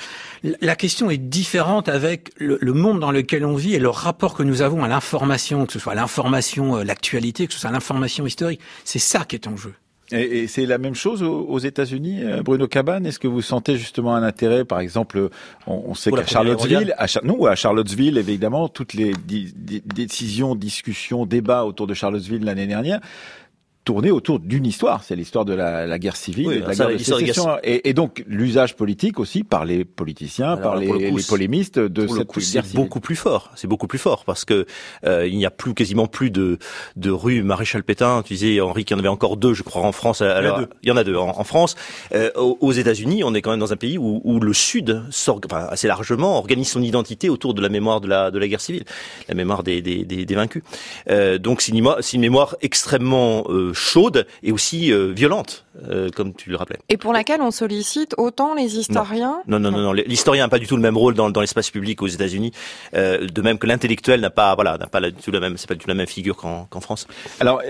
La 0.60 0.74
question 0.74 1.08
est 1.08 1.18
différente 1.18 1.88
avec 1.88 2.32
le, 2.38 2.58
le, 2.60 2.72
monde 2.72 2.98
dans 2.98 3.12
lequel 3.12 3.44
on 3.44 3.54
vit 3.54 3.74
et 3.74 3.78
le 3.78 3.88
rapport 3.88 4.34
que 4.34 4.42
nous 4.42 4.62
avons 4.62 4.82
à 4.82 4.88
l'information, 4.88 5.66
que 5.66 5.72
ce 5.72 5.78
soit 5.78 5.94
l'information, 5.94 6.78
euh, 6.78 6.84
l'actualité, 6.84 7.46
que 7.46 7.52
ce 7.52 7.60
soit 7.60 7.70
l'information 7.70 8.26
historique. 8.26 8.60
C'est 8.84 8.98
ça 8.98 9.24
qui 9.24 9.36
est 9.36 9.46
en 9.46 9.56
jeu. 9.56 9.74
Et, 10.12 10.40
et 10.40 10.46
c'est 10.46 10.66
la 10.66 10.78
même 10.78 10.94
chose 10.94 11.22
aux, 11.22 11.58
États-Unis, 11.58 12.22
euh, 12.22 12.42
Bruno 12.42 12.68
Cabane? 12.68 13.06
Est-ce 13.06 13.18
que 13.18 13.28
vous 13.28 13.42
sentez 13.42 13.76
justement 13.76 14.14
un 14.14 14.22
intérêt, 14.22 14.64
par 14.64 14.80
exemple, 14.80 15.30
on, 15.66 15.82
on 15.88 15.94
sait 15.94 16.10
qu'à 16.10 16.26
Charlottesville, 16.26 16.94
à, 16.96 17.06
non, 17.24 17.44
à 17.46 17.54
Charlottesville, 17.54 18.18
évidemment, 18.18 18.68
toutes 18.68 18.94
les 18.94 19.12
décisions, 19.84 20.54
discussions, 20.54 21.26
débats 21.26 21.64
autour 21.64 21.86
de 21.86 21.94
Charlottesville 21.94 22.44
l'année 22.44 22.66
dernière 22.66 23.00
tourner 23.86 24.10
autour 24.10 24.40
d'une 24.40 24.66
histoire, 24.66 25.04
c'est 25.04 25.14
l'histoire 25.14 25.44
de 25.44 25.54
la, 25.54 25.86
la, 25.86 25.98
guerre 25.98 26.16
civile, 26.16 26.52
et 26.52 26.60
de 26.60 26.66
la 26.66 26.74
guerre 26.74 26.88
de 26.88 26.98
sécession, 26.98 27.56
et, 27.62 27.88
et, 27.88 27.94
donc 27.94 28.24
l'usage 28.26 28.74
politique 28.74 29.20
aussi 29.20 29.44
par 29.44 29.64
les 29.64 29.84
politiciens, 29.84 30.56
par 30.56 30.76
les, 30.76 30.92
les, 30.92 31.22
polémistes 31.22 31.78
de 31.78 32.06
cette 32.08 32.26
coup, 32.26 32.40
C'est 32.40 32.74
beaucoup 32.74 32.98
plus 32.98 33.14
fort, 33.14 33.52
c'est 33.54 33.68
beaucoup 33.68 33.86
plus 33.86 33.98
fort 33.98 34.24
parce 34.24 34.44
que 34.44 34.66
euh, 35.04 35.28
il 35.28 35.38
n'y 35.38 35.46
a 35.46 35.50
plus 35.50 35.72
quasiment 35.72 36.08
plus 36.08 36.30
de 36.30 36.58
de 36.96 37.10
rue 37.10 37.42
Maréchal 37.42 37.84
Pétain. 37.84 38.22
Tu 38.24 38.34
disais 38.34 38.60
Henri 38.60 38.84
qu'il 38.84 38.96
y 38.96 38.98
en 38.98 39.00
avait 39.00 39.08
encore 39.08 39.36
deux, 39.36 39.54
je 39.54 39.62
crois, 39.62 39.82
en 39.82 39.92
France. 39.92 40.20
Alors, 40.20 40.62
il 40.82 40.88
y 40.88 40.92
en 40.92 40.96
a 40.96 41.04
deux, 41.04 41.16
en, 41.16 41.44
France. 41.44 41.76
Euh, 42.12 42.30
aux 42.34 42.72
États-Unis, 42.72 43.22
on 43.22 43.34
est 43.34 43.42
quand 43.42 43.50
même 43.50 43.60
dans 43.60 43.72
un 43.72 43.76
pays 43.76 43.98
où, 43.98 44.20
où 44.24 44.40
le 44.40 44.52
Sud, 44.52 45.02
enfin, 45.44 45.66
assez 45.70 45.86
largement, 45.86 46.38
organise 46.38 46.70
son 46.70 46.82
identité 46.82 47.28
autour 47.28 47.54
de 47.54 47.62
la 47.62 47.68
mémoire 47.68 48.00
de 48.00 48.08
la 48.08 48.32
de 48.32 48.38
la 48.38 48.48
guerre 48.48 48.60
civile, 48.60 48.84
la 49.28 49.34
mémoire 49.36 49.62
des 49.62 49.80
des, 49.80 50.04
des, 50.04 50.26
des 50.26 50.34
vaincus. 50.34 50.64
Euh, 51.08 51.38
donc 51.38 51.60
c'est 51.60 51.70
une, 51.72 51.86
une, 52.12 52.20
mémoire 52.20 52.56
extrêmement 52.62 53.44
euh, 53.48 53.72
chaude 53.76 54.26
et 54.42 54.52
aussi 54.52 54.92
euh, 54.92 55.12
violente, 55.12 55.66
euh, 55.88 56.08
comme 56.10 56.34
tu 56.34 56.50
le 56.50 56.56
rappelais. 56.56 56.78
Et 56.88 56.96
pour 56.96 57.12
laquelle 57.12 57.40
on 57.42 57.50
sollicite 57.50 58.14
autant 58.18 58.54
les 58.54 58.78
historiens 58.78 59.42
Non, 59.46 59.60
non, 59.60 59.70
non, 59.70 59.82
non. 59.82 59.92
L'historien 59.92 60.44
n'a 60.44 60.48
pas 60.48 60.58
du 60.58 60.66
tout 60.66 60.76
le 60.76 60.82
même 60.82 60.96
rôle 60.96 61.14
dans, 61.14 61.30
dans 61.30 61.40
l'espace 61.40 61.70
public 61.70 62.02
aux 62.02 62.06
États-Unis, 62.06 62.52
euh, 62.94 63.26
de 63.26 63.42
même 63.42 63.58
que 63.58 63.66
l'intellectuel 63.66 64.20
n'a 64.20 64.30
pas, 64.30 64.54
voilà, 64.54 64.78
n'a 64.78 64.86
pas 64.86 65.00
du 65.00 65.12
tout 65.12 65.30
la 65.30 65.40
même, 65.40 65.56
c'est 65.56 65.68
pas 65.68 65.74
du 65.74 65.80
tout 65.80 65.88
la 65.88 65.94
même 65.94 66.06
figure 66.06 66.36
qu'en 66.36 66.80
France. 66.80 67.06
Alors, 67.40 67.62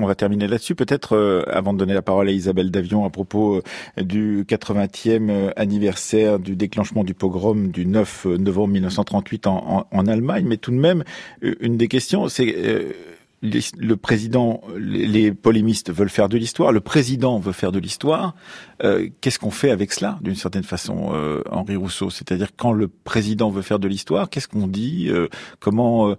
on 0.00 0.06
va 0.06 0.14
terminer 0.14 0.48
là-dessus, 0.48 0.74
peut-être 0.74 1.44
avant 1.48 1.72
de 1.72 1.78
donner 1.78 1.94
la 1.94 2.02
parole 2.02 2.28
à 2.28 2.32
Isabelle 2.32 2.70
Davion 2.70 3.04
à 3.04 3.10
propos 3.10 3.62
du 3.96 4.44
80e 4.44 5.52
anniversaire 5.56 6.38
du 6.38 6.56
déclenchement 6.56 7.04
du 7.04 7.14
pogrom 7.14 7.68
du 7.68 7.86
9 7.86 8.26
novembre 8.26 8.74
1938 8.74 9.46
en, 9.46 9.86
en, 9.92 9.96
en 9.96 10.06
Allemagne, 10.06 10.44
mais 10.46 10.56
tout 10.56 10.70
de 10.70 10.76
même, 10.76 11.04
une 11.42 11.76
des 11.76 11.88
questions, 11.88 12.28
c'est 12.28 12.94
le 13.42 13.94
président, 13.94 14.62
les, 14.76 15.32
polémistes 15.32 15.92
veulent 15.92 16.10
faire 16.10 16.28
de 16.28 16.36
l'histoire, 16.36 16.72
le 16.72 16.80
président 16.80 17.38
veut 17.38 17.52
faire 17.52 17.70
de 17.70 17.78
l'histoire. 17.78 18.34
Euh, 18.82 19.08
qu'est-ce 19.20 19.38
qu'on 19.38 19.52
fait 19.52 19.70
avec 19.70 19.92
cela, 19.92 20.18
d'une 20.22 20.34
certaine 20.34 20.64
façon, 20.64 21.10
euh, 21.12 21.42
Henri 21.50 21.76
Rousseau? 21.76 22.10
C'est-à-dire 22.10 22.48
quand 22.56 22.72
le 22.72 22.88
président 22.88 23.50
veut 23.50 23.62
faire 23.62 23.78
de 23.78 23.86
l'histoire, 23.86 24.28
qu'est-ce 24.28 24.48
qu'on 24.48 24.66
dit 24.66 25.08
euh, 25.08 25.28
Comment 25.60 26.14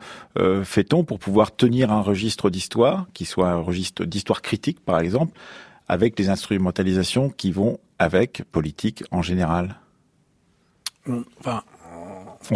fait-on 0.64 1.04
pour 1.04 1.20
pouvoir 1.20 1.56
tenir 1.56 1.92
un 1.92 2.02
registre 2.02 2.50
d'histoire, 2.50 3.08
qui 3.14 3.26
soit 3.26 3.50
un 3.50 3.60
registre 3.60 4.06
d'histoire 4.06 4.42
critique, 4.42 4.80
par 4.80 5.00
exemple, 5.00 5.38
avec 5.88 6.16
des 6.16 6.30
instrumentalisations 6.30 7.30
qui 7.30 7.52
vont 7.52 7.80
avec 7.98 8.44
politique 8.52 9.04
en 9.12 9.22
général? 9.22 9.76
Enfin, 11.40 11.64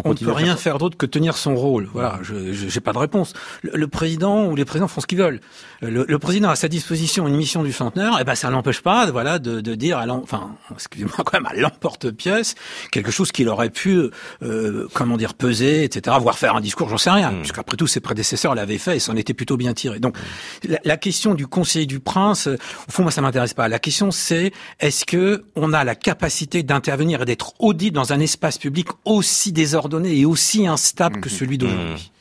on, 0.03 0.09
ne 0.09 0.15
peut 0.15 0.31
rien 0.31 0.55
faire 0.55 0.77
d'autre 0.77 0.97
que 0.97 1.05
tenir 1.05 1.37
son 1.37 1.55
rôle. 1.55 1.89
Voilà, 1.93 2.19
je 2.21 2.35
n'ai 2.35 2.81
pas 2.81 2.93
de 2.93 2.97
réponse. 2.97 3.33
Le, 3.61 3.87
président 3.87 4.45
ou 4.45 4.55
les 4.55 4.65
présidents 4.65 4.87
font 4.87 5.01
ce 5.01 5.07
qu'ils 5.07 5.17
veulent. 5.17 5.39
Le, 5.81 6.17
président 6.17 6.49
a 6.49 6.53
à 6.53 6.55
sa 6.55 6.67
disposition 6.67 7.27
une 7.27 7.35
mission 7.35 7.63
du 7.63 7.73
centenaire, 7.73 8.13
et 8.13 8.21
eh 8.21 8.23
ben 8.23 8.35
ça 8.35 8.49
n'empêche 8.49 8.81
pas, 8.81 9.09
voilà, 9.11 9.39
de, 9.39 9.61
de 9.61 9.75
dire, 9.75 9.97
à 9.97 10.07
enfin, 10.07 10.55
excusez-moi 10.71 11.13
quand 11.17 11.33
même, 11.33 11.45
à 11.45 11.53
l'emporte-pièce, 11.53 12.55
quelque 12.91 13.11
chose 13.11 13.31
qu'il 13.31 13.49
aurait 13.49 13.69
pu, 13.69 13.99
euh, 14.41 14.87
comment 14.93 15.17
dire, 15.17 15.33
peser, 15.33 15.83
etc., 15.83 16.15
voire 16.19 16.37
faire 16.37 16.55
un 16.55 16.61
discours, 16.61 16.89
j'en 16.89 16.97
sais 16.97 17.09
rien, 17.09 17.31
mmh. 17.31 17.39
puisqu'après 17.39 17.77
tout, 17.77 17.87
ses 17.87 17.99
prédécesseurs 17.99 18.55
l'avaient 18.55 18.77
fait 18.77 18.97
et 18.97 18.99
s'en 18.99 19.15
étaient 19.15 19.33
plutôt 19.33 19.57
bien 19.57 19.73
tirés. 19.73 19.99
Donc, 19.99 20.17
mmh. 20.17 20.75
la, 20.83 20.97
question 20.97 21.33
du 21.33 21.47
conseiller 21.47 21.85
du 21.85 21.99
prince, 21.99 22.47
au 22.47 22.91
fond, 22.91 23.03
moi, 23.03 23.11
ça 23.11 23.21
m'intéresse 23.21 23.53
pas. 23.53 23.67
La 23.67 23.79
question, 23.79 24.11
c'est 24.11 24.53
est-ce 24.79 25.05
que 25.05 25.45
on 25.55 25.73
a 25.73 25.83
la 25.83 25.95
capacité 25.95 26.63
d'intervenir 26.63 27.21
et 27.21 27.25
d'être 27.25 27.53
audible 27.59 27.95
dans 27.95 28.13
un 28.13 28.19
espace 28.19 28.57
public 28.57 28.87
aussi 29.05 29.51
désordonné 29.73 30.09
ordonné 30.09 30.19
et 30.19 30.25
aussi 30.25 30.67
instable 30.67 31.19
que 31.19 31.29
mhm. 31.29 31.35
celui 31.35 31.57
d'aujourd'hui. 31.57 31.93
Mhm. 31.93 32.13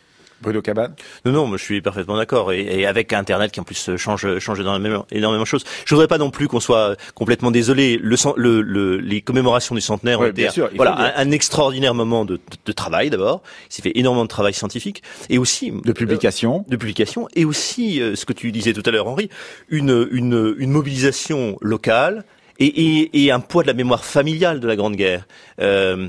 Bruno 0.43 0.61
Cabane 0.61 0.95
Non, 1.25 1.33
non, 1.33 1.57
je 1.57 1.63
suis 1.63 1.81
parfaitement 1.81 2.17
d'accord. 2.17 2.53
Et, 2.53 2.85
avec 2.85 3.13
Internet 3.13 3.53
qui 3.53 3.61
en 3.61 3.63
plus 3.63 3.97
change, 3.97 4.39
change 4.41 4.61
énormément, 4.61 5.07
énormément 5.13 5.45
de 5.45 5.49
choses. 5.49 5.65
Je 5.85 5.95
voudrais 5.95 6.09
pas 6.09 6.19
non 6.19 6.31
plus 6.31 6.49
qu'on 6.49 6.59
soit 6.59 6.97
complètement 7.15 7.53
désolé. 7.53 7.97
Le, 8.03 8.17
le, 8.61 8.97
les 8.97 9.21
commémorations 9.21 9.77
du 9.77 9.81
centenaire 9.81 10.21
ont 10.21 10.27
été 10.27 10.49
voilà, 10.75 11.15
un, 11.17 11.31
extraordinaire 11.31 11.95
moment 11.95 12.25
de, 12.25 12.41
de, 12.67 12.73
travail 12.73 13.09
d'abord. 13.09 13.43
Il 13.71 13.75
s'est 13.75 13.83
fait 13.83 13.93
énormément 13.95 14.25
de 14.25 14.29
travail 14.29 14.53
scientifique 14.53 15.03
et 15.31 15.39
aussi 15.39 15.71
de 15.71 15.93
publication, 15.93 16.65
euh, 16.67 16.71
de 16.71 16.77
publication 16.77 17.29
et 17.37 17.45
aussi 17.45 18.03
euh, 18.03 18.17
ce 18.17 18.27
que 18.27 18.33
tu 18.33 18.51
disais 18.51 18.73
tout 18.73 18.83
à 18.85 18.91
l'heure, 18.91 19.07
Henri, 19.07 19.31
une, 19.69 20.09
une, 20.11 20.57
une 20.59 20.71
mobilisation 20.73 21.57
locale 21.61 22.25
et, 22.59 22.67
et, 22.67 23.25
et, 23.25 23.31
un 23.31 23.41
poids 23.41 23.63
de 23.63 23.69
la 23.69 23.75
mémoire 23.75 24.05
familiale 24.05 24.61
de 24.61 24.67
la 24.67 24.77
Grande 24.77 24.97
Guerre. 24.97 25.27
Euh, 25.61 26.09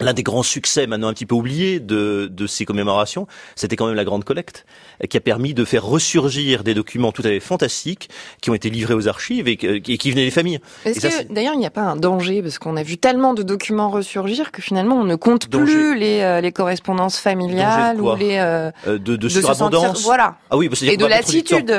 L'un 0.00 0.12
des 0.12 0.22
grands 0.22 0.42
succès, 0.42 0.86
maintenant 0.86 1.08
un 1.08 1.12
petit 1.12 1.26
peu 1.26 1.34
oublié, 1.34 1.80
de, 1.80 2.28
de 2.30 2.46
ces 2.46 2.64
commémorations, 2.64 3.26
c'était 3.56 3.76
quand 3.76 3.86
même 3.86 3.96
la 3.96 4.04
Grande 4.04 4.24
Collecte, 4.24 4.64
qui 5.08 5.16
a 5.16 5.20
permis 5.20 5.54
de 5.54 5.64
faire 5.64 5.84
ressurgir 5.84 6.64
des 6.64 6.74
documents 6.74 7.12
tout 7.12 7.22
à 7.22 7.28
fait 7.28 7.40
fantastiques 7.40 8.08
qui 8.40 8.50
ont 8.50 8.54
été 8.54 8.70
livrés 8.70 8.94
aux 8.94 9.08
archives 9.08 9.48
et, 9.48 9.56
qui 9.56 10.10
venaient 10.10 10.24
des 10.24 10.30
familles. 10.30 10.60
Est-ce 10.84 11.00
que 11.00 11.32
d'ailleurs 11.32 11.54
il 11.54 11.60
n'y 11.60 11.66
a 11.66 11.70
pas 11.70 11.82
un 11.82 11.96
danger 11.96 12.42
parce 12.42 12.58
qu'on 12.58 12.76
a 12.76 12.82
vu 12.82 12.98
tellement 12.98 13.34
de 13.34 13.42
documents 13.42 13.90
ressurgir 13.90 14.52
que 14.52 14.62
finalement 14.62 14.96
on 14.96 15.04
ne 15.04 15.16
compte 15.16 15.48
plus 15.48 15.96
les, 15.96 16.20
euh, 16.20 16.40
les 16.40 16.52
correspondances 16.52 17.18
familiales 17.18 18.00
ou 18.00 18.14
les 18.16 18.38
euh, 18.38 18.70
euh, 18.86 18.98
de, 18.98 19.16
de, 19.16 19.28
surabondance. 19.28 20.02
voilà. 20.02 20.36
Ah 20.50 20.56
oui, 20.56 20.68
et 20.82 20.96
de 20.96 21.06
lassitude. 21.06 21.70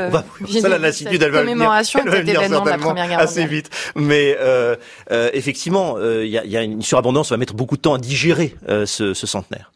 ça, 0.61 0.69
la 0.69 0.77
lassitude, 0.77 1.21
elle 1.21 1.31
va 1.31 1.39
commémoration 1.39 1.99
venir, 2.03 2.19
était 2.19 2.31
événement 2.31 2.61
de 2.61 2.69
la 2.69 2.77
première 2.77 3.07
guerre 3.07 3.19
assez 3.19 3.45
vite. 3.45 3.69
Mais 3.95 4.37
euh, 4.39 4.75
effectivement, 5.33 5.97
il 5.99 6.27
y 6.27 6.37
a, 6.37 6.45
y, 6.45 6.57
a, 6.57 6.63
une 6.63 6.81
surabondance. 6.81 7.31
On 7.31 7.33
va 7.33 7.37
mettre 7.37 7.53
beaucoup 7.53 7.77
de 7.77 7.81
temps 7.81 7.93
à 7.93 7.97
digérer 8.09 8.55
ce, 8.85 9.13
ce 9.13 9.27
centenaire. 9.27 9.71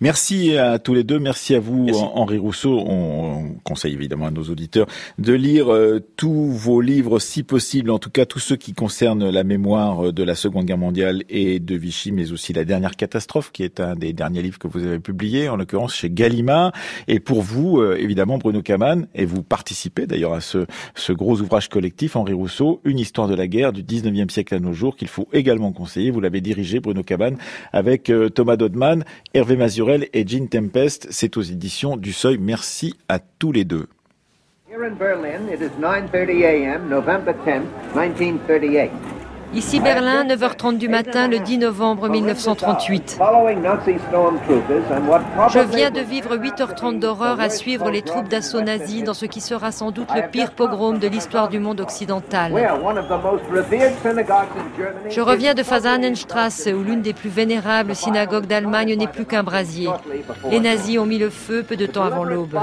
Merci 0.00 0.56
à 0.56 0.78
tous 0.78 0.94
les 0.94 1.04
deux. 1.04 1.18
Merci 1.18 1.54
à 1.54 1.60
vous, 1.60 1.88
Henri 1.92 2.38
Rousseau. 2.38 2.78
On 2.86 3.56
conseille 3.64 3.94
évidemment 3.94 4.26
à 4.26 4.30
nos 4.30 4.44
auditeurs 4.44 4.86
de 5.18 5.32
lire 5.32 5.72
euh, 5.72 6.00
tous 6.16 6.50
vos 6.50 6.80
livres, 6.80 7.18
si 7.18 7.42
possible, 7.42 7.90
en 7.90 7.98
tout 7.98 8.10
cas 8.10 8.26
tous 8.26 8.38
ceux 8.38 8.56
qui 8.56 8.72
concernent 8.72 9.28
la 9.30 9.44
mémoire 9.44 10.12
de 10.12 10.22
la 10.22 10.34
Seconde 10.34 10.66
Guerre 10.66 10.78
mondiale 10.78 11.22
et 11.28 11.58
de 11.58 11.76
Vichy, 11.76 12.12
mais 12.12 12.32
aussi 12.32 12.52
la 12.52 12.64
dernière 12.64 12.96
catastrophe, 12.96 13.50
qui 13.52 13.62
est 13.62 13.80
un 13.80 13.94
des 13.94 14.12
derniers 14.12 14.42
livres 14.42 14.58
que 14.58 14.68
vous 14.68 14.84
avez 14.84 14.98
publié, 14.98 15.48
en 15.48 15.56
l'occurrence 15.56 15.94
chez 15.94 16.10
Gallimard. 16.10 16.72
Et 17.08 17.20
pour 17.20 17.42
vous, 17.42 17.80
euh, 17.80 17.96
évidemment, 17.98 18.38
Bruno 18.38 18.62
Kaman, 18.62 19.06
et 19.14 19.24
vous 19.24 19.42
participez 19.42 20.06
d'ailleurs 20.06 20.34
à 20.34 20.40
ce, 20.40 20.66
ce 20.94 21.12
gros 21.12 21.40
ouvrage 21.40 21.68
collectif, 21.68 22.16
Henri 22.16 22.32
Rousseau, 22.32 22.80
une 22.84 22.98
histoire 22.98 23.28
de 23.28 23.34
la 23.34 23.46
guerre 23.46 23.72
du 23.72 23.82
19e 23.82 24.30
siècle 24.30 24.54
à 24.54 24.60
nos 24.60 24.72
jours, 24.72 24.96
qu'il 24.96 25.08
faut 25.08 25.28
également 25.32 25.72
conseiller. 25.72 26.10
Vous 26.10 26.20
l'avez 26.20 26.40
dirigé, 26.40 26.80
Bruno 26.80 27.02
Kaman, 27.02 27.36
avec 27.72 28.10
euh, 28.10 28.28
Thomas 28.28 28.56
Dodman, 28.56 29.04
Hervé 29.34 29.56
Mazurel 29.66 30.06
et 30.12 30.24
Jean 30.24 30.46
Tempest. 30.46 31.08
C'est 31.10 31.36
aux 31.36 31.42
éditions 31.42 31.96
du 31.96 32.12
Seuil. 32.12 32.38
Merci 32.38 32.94
à 33.08 33.18
tous 33.18 33.50
les 33.50 33.64
deux. 33.64 33.88
Here 34.70 34.84
in 34.84 34.94
Berlin, 34.94 35.48
it 35.52 35.60
is 35.60 35.72
9:30 35.80 36.44
a.m., 36.44 36.88
November 36.88 37.34
10, 37.44 37.62
1938. 37.92 38.92
Ici 39.54 39.80
Berlin, 39.80 40.24
9h30 40.24 40.76
du 40.76 40.88
matin, 40.88 41.28
le 41.28 41.38
10 41.38 41.58
novembre 41.58 42.08
1938. 42.08 43.18
Je 45.48 45.58
viens 45.60 45.90
de 45.90 46.00
vivre 46.00 46.36
8h30 46.36 46.98
d'horreur 46.98 47.40
à 47.40 47.48
suivre 47.48 47.90
les 47.90 48.02
troupes 48.02 48.28
d'assaut 48.28 48.60
nazis 48.60 49.04
dans 49.04 49.14
ce 49.14 49.26
qui 49.26 49.40
sera 49.40 49.72
sans 49.72 49.90
doute 49.92 50.08
le 50.14 50.28
pire 50.28 50.50
pogrom 50.50 50.98
de 50.98 51.06
l'histoire 51.06 51.48
du 51.48 51.58
monde 51.58 51.80
occidental. 51.80 52.52
Je 55.08 55.20
reviens 55.20 55.54
de 55.54 55.62
Fasanenstrasse, 55.62 56.68
où 56.72 56.82
l'une 56.82 57.02
des 57.02 57.14
plus 57.14 57.30
vénérables 57.30 57.94
synagogues 57.94 58.46
d'Allemagne 58.46 58.96
n'est 58.96 59.06
plus 59.06 59.26
qu'un 59.26 59.42
brasier. 59.42 59.88
Les 60.50 60.60
nazis 60.60 60.98
ont 60.98 61.06
mis 61.06 61.18
le 61.18 61.30
feu 61.30 61.62
peu 61.62 61.76
de 61.76 61.86
temps 61.86 62.04
avant 62.04 62.24
l'aube. 62.24 62.58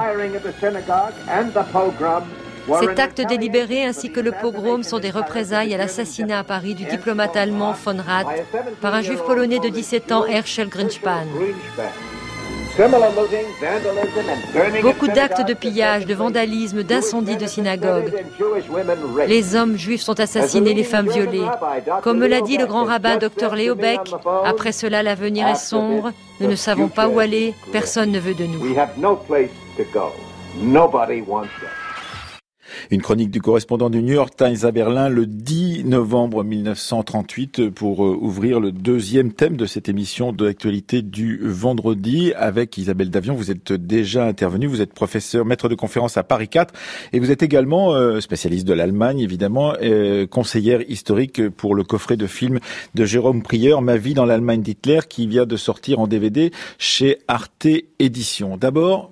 Cet 2.80 3.00
acte 3.00 3.22
délibéré 3.28 3.84
ainsi 3.84 4.12
que 4.12 4.20
le 4.20 4.32
pogrom 4.32 4.84
sont 4.84 5.00
des 5.00 5.10
représailles 5.10 5.74
à 5.74 5.78
l'assassinat 5.78 6.40
à 6.40 6.44
Paris 6.44 6.76
du 6.76 6.86
diplomate 6.86 7.36
allemand 7.36 7.74
von 7.74 7.98
Rath 7.98 8.28
par 8.82 8.94
un 8.94 9.02
juif 9.02 9.22
polonais 9.24 9.60
de 9.60 9.70
17 9.70 10.12
ans, 10.12 10.26
Herschel 10.26 10.70
Grinspan. 10.70 11.26
Beaucoup 14.82 15.08
d'actes 15.08 15.46
de 15.46 15.54
pillage, 15.54 16.08
de 16.08 16.16
vandalisme, 16.16 16.82
d'incendie 16.82 17.38
de 17.38 17.46
synagogues. 17.46 18.12
Les 19.28 19.56
hommes 19.56 19.78
juifs 19.78 20.02
sont 20.02 20.20
assassinés, 20.20 20.74
les 20.74 20.84
femmes 20.84 21.08
violées. 21.08 21.46
Comme 22.02 22.18
me 22.18 22.28
l'a 22.28 22.42
dit 22.42 22.58
le 22.58 22.66
grand 22.66 22.86
rabbin 22.86 23.18
Dr 23.18 23.54
Léo 23.56 23.76
Beck, 23.76 24.00
après 24.44 24.72
cela 24.72 25.04
l'avenir 25.04 25.48
est 25.48 25.56
sombre, 25.56 26.12
nous 26.40 26.48
ne 26.48 26.56
savons 26.56 26.88
pas 26.88 27.08
où 27.08 27.20
aller, 27.20 27.54
personne 27.72 28.12
ne 28.12 28.20
veut 28.20 28.34
de 28.34 28.46
nous. 28.46 28.76
Une 32.92 33.02
chronique 33.02 33.32
du 33.32 33.42
correspondant 33.42 33.90
du 33.90 34.02
New 34.02 34.14
York 34.14 34.36
Times 34.36 34.58
à 34.64 34.72
Berlin 34.72 35.10
le 35.10 35.26
10 35.26 35.86
novembre 35.86 36.44
1938 36.44 37.70
pour 37.70 38.06
euh, 38.06 38.18
ouvrir 38.20 38.60
le 38.60 38.72
deuxième 38.72 39.32
thème 39.32 39.58
de 39.58 39.66
cette 39.66 39.90
émission 39.90 40.32
de 40.32 40.46
l'actualité 40.46 41.02
du 41.02 41.40
vendredi 41.44 42.34
avec 42.36 42.78
Isabelle 42.78 43.10
Davion. 43.10 43.36
Vous 43.36 43.52
êtes 43.52 43.74
déjà 43.74 44.26
intervenue, 44.26 44.68
vous 44.68 44.82
êtes 44.82 44.94
professeur, 44.94 45.46
maître 45.46 45.70
de 45.70 45.76
conférence 45.76 46.18
à 46.18 46.24
Paris 46.24 46.48
4 46.48 46.74
et 47.14 47.20
vous 47.20 47.32
êtes 47.32 47.44
également 47.44 47.94
euh, 47.94 48.20
spécialiste 48.20 48.68
de 48.68 48.74
l'Allemagne 48.74 49.20
évidemment, 49.20 49.74
euh, 49.82 50.28
conseillère 50.28 50.82
historique 50.90 51.50
pour 51.50 51.76
le 51.76 51.84
coffret 51.84 52.18
de 52.18 52.28
film 52.28 52.60
de 52.96 53.06
Jérôme 53.06 53.44
Prieur, 53.44 53.82
Ma 53.82 53.98
vie 53.98 54.14
dans 54.14 54.26
l'Allemagne 54.26 54.62
d'Hitler 54.62 55.00
qui 55.08 55.28
vient 55.28 55.46
de 55.46 55.58
sortir 55.58 56.00
en 56.00 56.08
DVD 56.08 56.52
chez 56.78 57.20
Arte 57.28 57.68
Éditions. 58.00 58.58
D'abord, 58.58 59.12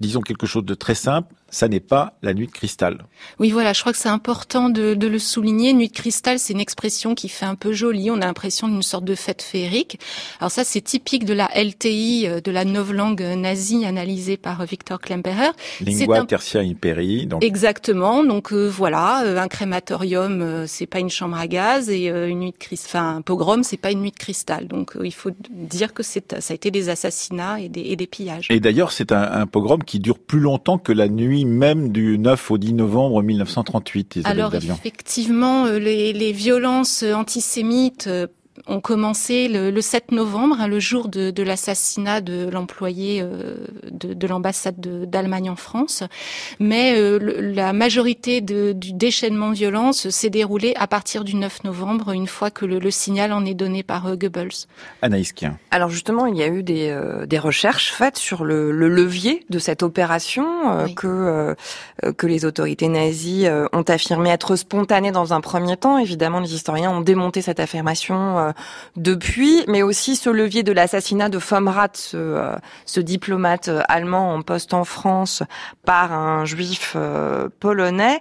disons 0.00 0.20
quelque 0.20 0.46
chose 0.46 0.64
de 0.64 0.74
très 0.74 0.94
simple, 0.94 1.34
ça 1.50 1.68
n'est 1.68 1.80
pas 1.80 2.18
la 2.22 2.34
nuit 2.34 2.46
de 2.46 2.52
cristal. 2.52 3.04
Oui, 3.38 3.50
voilà, 3.50 3.72
je 3.72 3.80
crois 3.80 3.92
que 3.92 3.98
c'est 3.98 4.08
important 4.08 4.68
de, 4.68 4.94
de, 4.94 5.06
le 5.06 5.18
souligner. 5.18 5.72
Nuit 5.72 5.88
de 5.88 5.94
cristal, 5.94 6.38
c'est 6.38 6.52
une 6.52 6.60
expression 6.60 7.14
qui 7.14 7.28
fait 7.28 7.46
un 7.46 7.54
peu 7.54 7.72
jolie. 7.72 8.10
On 8.10 8.20
a 8.20 8.26
l'impression 8.26 8.68
d'une 8.68 8.82
sorte 8.82 9.04
de 9.04 9.14
fête 9.14 9.42
féerique. 9.42 9.98
Alors 10.40 10.50
ça, 10.50 10.64
c'est 10.64 10.80
typique 10.80 11.24
de 11.24 11.34
la 11.34 11.48
LTI, 11.54 12.26
euh, 12.26 12.40
de 12.40 12.50
la 12.50 12.64
langue 12.64 13.22
nazie 13.22 13.84
analysée 13.84 14.36
par 14.36 14.64
Victor 14.64 15.00
Klemperer. 15.00 15.50
Lingua 15.80 16.20
un... 16.20 16.24
tertia 16.24 16.60
imperi. 16.60 17.26
Donc... 17.26 17.44
Exactement. 17.44 18.24
Donc 18.24 18.52
euh, 18.52 18.68
voilà, 18.68 19.24
euh, 19.24 19.38
un 19.38 19.48
crématorium, 19.48 20.42
euh, 20.42 20.64
c'est 20.66 20.86
pas 20.86 21.00
une 21.00 21.10
chambre 21.10 21.36
à 21.36 21.46
gaz, 21.46 21.90
et 21.90 22.08
une 22.08 22.40
nuit 22.40 22.52
de 22.52 22.56
cristal, 22.56 23.00
enfin 23.00 23.16
un 23.16 23.22
pogrom, 23.22 23.62
c'est 23.62 23.76
pas 23.76 23.90
une 23.90 24.00
nuit 24.00 24.10
de 24.10 24.16
cristal. 24.16 24.68
Donc 24.68 24.92
il 25.02 25.14
faut 25.14 25.30
dire 25.50 25.94
que 25.94 26.02
c'est, 26.02 26.40
ça 26.40 26.52
a 26.52 26.54
été 26.54 26.70
des 26.70 26.88
assassinats 26.88 27.60
et 27.60 27.68
des, 27.68 27.80
et 27.80 27.96
des 27.96 28.06
pillages. 28.06 28.46
Et 28.50 28.60
d'ailleurs, 28.60 28.92
c'est 28.92 29.12
un, 29.12 29.22
un 29.22 29.46
pogrom 29.46 29.82
qui 29.82 29.98
dure 29.98 30.18
plus 30.18 30.40
longtemps 30.40 30.78
que 30.78 30.92
la 30.92 31.08
nuit 31.08 31.37
même 31.44 31.90
du 31.90 32.18
9 32.18 32.50
au 32.50 32.58
10 32.58 32.74
novembre 32.74 33.22
1938. 33.22 34.20
Alors 34.24 34.54
effectivement, 34.54 35.66
euh, 35.66 35.78
les, 35.78 36.12
les 36.12 36.32
violences 36.32 37.02
antisémites 37.02 38.06
euh, 38.06 38.26
ont 38.66 38.80
commencé 38.80 39.48
le, 39.48 39.80
7 39.80 40.12
novembre, 40.12 40.56
hein, 40.60 40.68
le 40.68 40.80
jour 40.80 41.08
de, 41.08 41.30
de 41.30 41.42
l'assassinat 41.42 42.20
de 42.20 42.48
l'employé 42.50 43.20
euh, 43.22 43.66
de, 43.90 44.14
de 44.14 44.26
l'ambassade 44.26 44.80
d'Allemagne 44.80 45.50
en 45.50 45.56
France. 45.56 46.02
Mais 46.58 46.94
euh, 46.96 47.18
la 47.54 47.72
majorité 47.72 48.40
de, 48.40 48.72
du 48.72 48.92
déchaînement 48.92 49.50
de 49.50 49.54
violence 49.54 50.08
s'est 50.10 50.30
déroulé 50.30 50.74
à 50.76 50.86
partir 50.86 51.24
du 51.24 51.36
9 51.36 51.64
novembre, 51.64 52.12
une 52.12 52.26
fois 52.26 52.50
que 52.50 52.66
le, 52.66 52.78
le 52.78 52.90
signal 52.90 53.32
en 53.32 53.44
est 53.44 53.54
donné 53.54 53.82
par 53.82 54.06
euh, 54.06 54.16
Goebbels. 54.16 54.66
Anaïs 55.02 55.32
Kien. 55.32 55.58
Alors 55.70 55.90
justement, 55.90 56.26
il 56.26 56.36
y 56.36 56.42
a 56.42 56.48
eu 56.48 56.62
des, 56.62 56.96
des 57.26 57.38
recherches 57.38 57.92
faites 57.92 58.16
sur 58.16 58.44
le, 58.44 58.72
le, 58.72 58.88
levier 58.88 59.44
de 59.50 59.58
cette 59.58 59.82
opération 59.82 60.46
que, 60.96 61.54
que 62.16 62.26
les 62.26 62.44
autorités 62.44 62.88
nazies 62.88 63.46
ont 63.72 63.82
affirmé 63.82 64.30
être 64.30 64.56
spontanée 64.56 65.12
dans 65.12 65.32
un 65.34 65.40
premier 65.40 65.76
temps. 65.76 65.98
Évidemment, 65.98 66.40
les 66.40 66.54
historiens 66.54 66.90
ont 66.90 67.00
démonté 67.00 67.42
cette 67.42 67.60
affirmation 67.60 68.47
depuis, 68.96 69.64
mais 69.68 69.82
aussi 69.82 70.16
ce 70.16 70.30
levier 70.30 70.62
de 70.62 70.72
l'assassinat 70.72 71.28
de 71.28 71.38
Fomrat, 71.38 71.90
ce, 71.94 72.16
euh, 72.16 73.02
diplomate 73.02 73.68
euh, 73.68 73.82
allemand 73.88 74.34
en 74.34 74.42
poste 74.42 74.74
en 74.74 74.84
France 74.84 75.42
par 75.84 76.12
un 76.12 76.44
juif 76.44 76.94
euh, 76.96 77.48
polonais. 77.60 78.20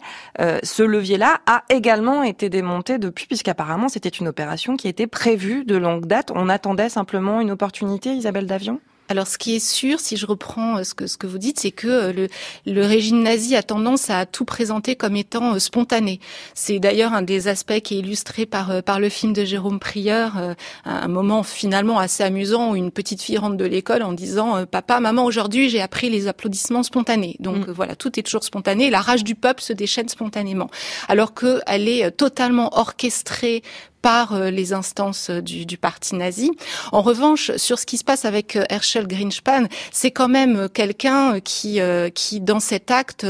ce 0.63 0.83
levier-là 0.83 1.39
a 1.45 1.63
également 1.69 2.23
été 2.23 2.49
démonté 2.49 2.97
depuis, 2.97 3.25
puisqu'apparemment 3.25 3.89
c'était 3.89 4.09
une 4.09 4.27
opération 4.27 4.77
qui 4.77 4.87
était 4.87 5.07
prévue 5.07 5.65
de 5.65 5.75
longue 5.75 6.05
date. 6.05 6.31
On 6.33 6.49
attendait 6.49 6.89
simplement 6.89 7.41
une 7.41 7.51
opportunité, 7.51 8.11
Isabelle 8.11 8.47
Davion? 8.47 8.79
Alors, 9.09 9.27
ce 9.27 9.37
qui 9.37 9.55
est 9.55 9.65
sûr, 9.65 9.99
si 9.99 10.17
je 10.17 10.25
reprends 10.25 10.77
euh, 10.77 10.83
ce 10.83 10.93
que 10.93 11.07
ce 11.07 11.17
que 11.17 11.27
vous 11.27 11.37
dites, 11.37 11.59
c'est 11.59 11.71
que 11.71 11.87
euh, 11.87 12.13
le, 12.13 12.27
le 12.65 12.85
régime 12.85 13.21
nazi 13.21 13.55
a 13.55 13.63
tendance 13.63 14.09
à 14.09 14.25
tout 14.25 14.43
présenter 14.43 14.95
comme 14.95 15.15
étant 15.15 15.53
euh, 15.53 15.59
spontané. 15.59 16.19
C'est 16.53 16.79
d'ailleurs 16.79 17.13
un 17.13 17.21
des 17.21 17.47
aspects 17.47 17.79
qui 17.79 17.95
est 17.95 17.99
illustré 17.99 18.45
par 18.45 18.83
par 18.83 18.99
le 18.99 19.09
film 19.09 19.33
de 19.33 19.45
Jérôme 19.45 19.79
Prieur, 19.79 20.55
un 20.85 21.07
moment 21.07 21.43
finalement 21.43 21.99
assez 21.99 22.23
amusant 22.23 22.71
où 22.71 22.75
une 22.75 22.91
petite 22.91 23.21
fille 23.21 23.37
rentre 23.37 23.55
de 23.55 23.65
l'école 23.65 24.03
en 24.03 24.13
disant 24.13 24.65
"Papa, 24.65 24.99
maman, 24.99 25.25
aujourd'hui 25.25 25.69
j'ai 25.69 25.81
appris 25.81 26.09
les 26.09 26.27
applaudissements 26.27 26.83
spontanés." 26.83 27.35
Donc 27.39 27.67
mm. 27.67 27.71
voilà, 27.71 27.95
tout 27.95 28.19
est 28.19 28.23
toujours 28.23 28.43
spontané. 28.43 28.89
La 28.89 29.01
rage 29.01 29.23
du 29.23 29.35
peuple 29.35 29.61
se 29.61 29.73
déchaîne 29.73 30.09
spontanément, 30.09 30.69
alors 31.07 31.33
que 31.33 31.61
elle 31.65 31.87
est 31.87 32.11
totalement 32.11 32.77
orchestrée 32.77 33.63
par 34.01 34.33
euh, 34.33 34.49
les 34.49 34.73
instances 34.73 35.29
du, 35.29 35.65
du, 35.65 35.77
parti 35.77 36.15
nazi. 36.15 36.51
En 36.91 37.01
revanche, 37.01 37.51
sur 37.57 37.79
ce 37.79 37.85
qui 37.85 37.97
se 37.97 38.03
passe 38.03 38.25
avec 38.25 38.55
euh, 38.55 38.63
Herschel 38.69 39.07
Greenspan, 39.07 39.65
c'est 39.91 40.11
quand 40.11 40.27
même 40.27 40.69
quelqu'un 40.69 41.39
qui, 41.39 41.81
euh, 41.81 42.09
qui 42.09 42.39
dans 42.39 42.59
cet 42.59 42.91
acte 42.91 43.25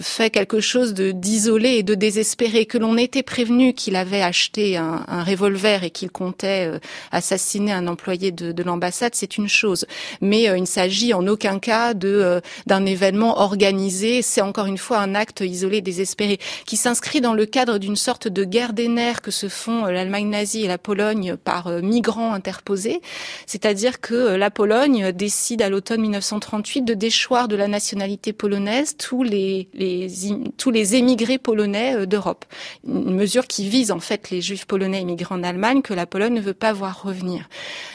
fait 0.00 0.30
quelque 0.30 0.60
chose 0.60 0.94
de 0.94 1.12
d'isolé 1.12 1.70
et 1.70 1.82
de 1.82 1.94
désespéré. 1.94 2.66
Que 2.66 2.78
l'on 2.78 2.96
était 2.96 3.22
prévenu 3.22 3.74
qu'il 3.74 3.96
avait 3.96 4.22
acheté 4.22 4.76
un, 4.76 5.04
un 5.06 5.22
revolver 5.22 5.84
et 5.84 5.90
qu'il 5.90 6.10
comptait 6.10 6.70
assassiner 7.12 7.72
un 7.72 7.86
employé 7.86 8.32
de, 8.32 8.52
de 8.52 8.62
l'ambassade, 8.62 9.14
c'est 9.14 9.36
une 9.36 9.48
chose. 9.48 9.86
Mais 10.20 10.44
il 10.44 10.60
ne 10.60 10.66
s'agit 10.66 11.14
en 11.14 11.26
aucun 11.26 11.58
cas 11.58 11.94
d'un 11.94 12.86
événement 12.86 13.38
organisé. 13.40 14.22
C'est 14.22 14.40
encore 14.40 14.66
une 14.66 14.78
fois 14.78 14.98
un 14.98 15.14
acte 15.14 15.40
isolé, 15.40 15.80
désespéré, 15.80 16.38
qui 16.66 16.76
s'inscrit 16.76 17.20
dans 17.20 17.34
le 17.34 17.46
cadre 17.46 17.78
d'une 17.78 17.96
sorte 17.96 18.28
de 18.28 18.44
guerre 18.44 18.72
des 18.72 18.88
nerfs 18.88 19.22
que 19.22 19.30
se 19.30 19.48
font 19.48 19.83
euh, 19.84 19.92
l'Allemagne 19.92 20.28
nazie 20.28 20.64
et 20.64 20.68
la 20.68 20.78
Pologne 20.78 21.36
par 21.36 21.66
euh, 21.66 21.80
migrants 21.80 22.32
interposés. 22.32 23.00
C'est-à-dire 23.46 24.00
que 24.00 24.14
euh, 24.14 24.36
la 24.36 24.50
Pologne 24.50 25.12
décide 25.12 25.62
à 25.62 25.68
l'automne 25.68 26.00
1938 26.00 26.82
de 26.82 26.94
déchoir 26.94 27.48
de 27.48 27.56
la 27.56 27.68
nationalité 27.68 28.32
polonaise 28.32 28.96
tous 28.96 29.22
les, 29.22 29.68
les 29.74 30.08
tous 30.56 30.70
les 30.70 30.96
émigrés 30.96 31.38
polonais 31.38 32.06
d'Europe. 32.06 32.44
Une 32.86 33.14
mesure 33.14 33.46
qui 33.46 33.68
vise 33.68 33.90
en 33.90 34.00
fait 34.00 34.30
les 34.30 34.40
juifs 34.40 34.66
polonais 34.66 35.00
émigrés 35.00 35.34
en 35.34 35.42
Allemagne 35.42 35.82
que 35.82 35.94
la 35.94 36.06
Pologne 36.06 36.34
ne 36.34 36.40
veut 36.40 36.54
pas 36.54 36.72
voir 36.72 37.02
revenir. 37.02 37.48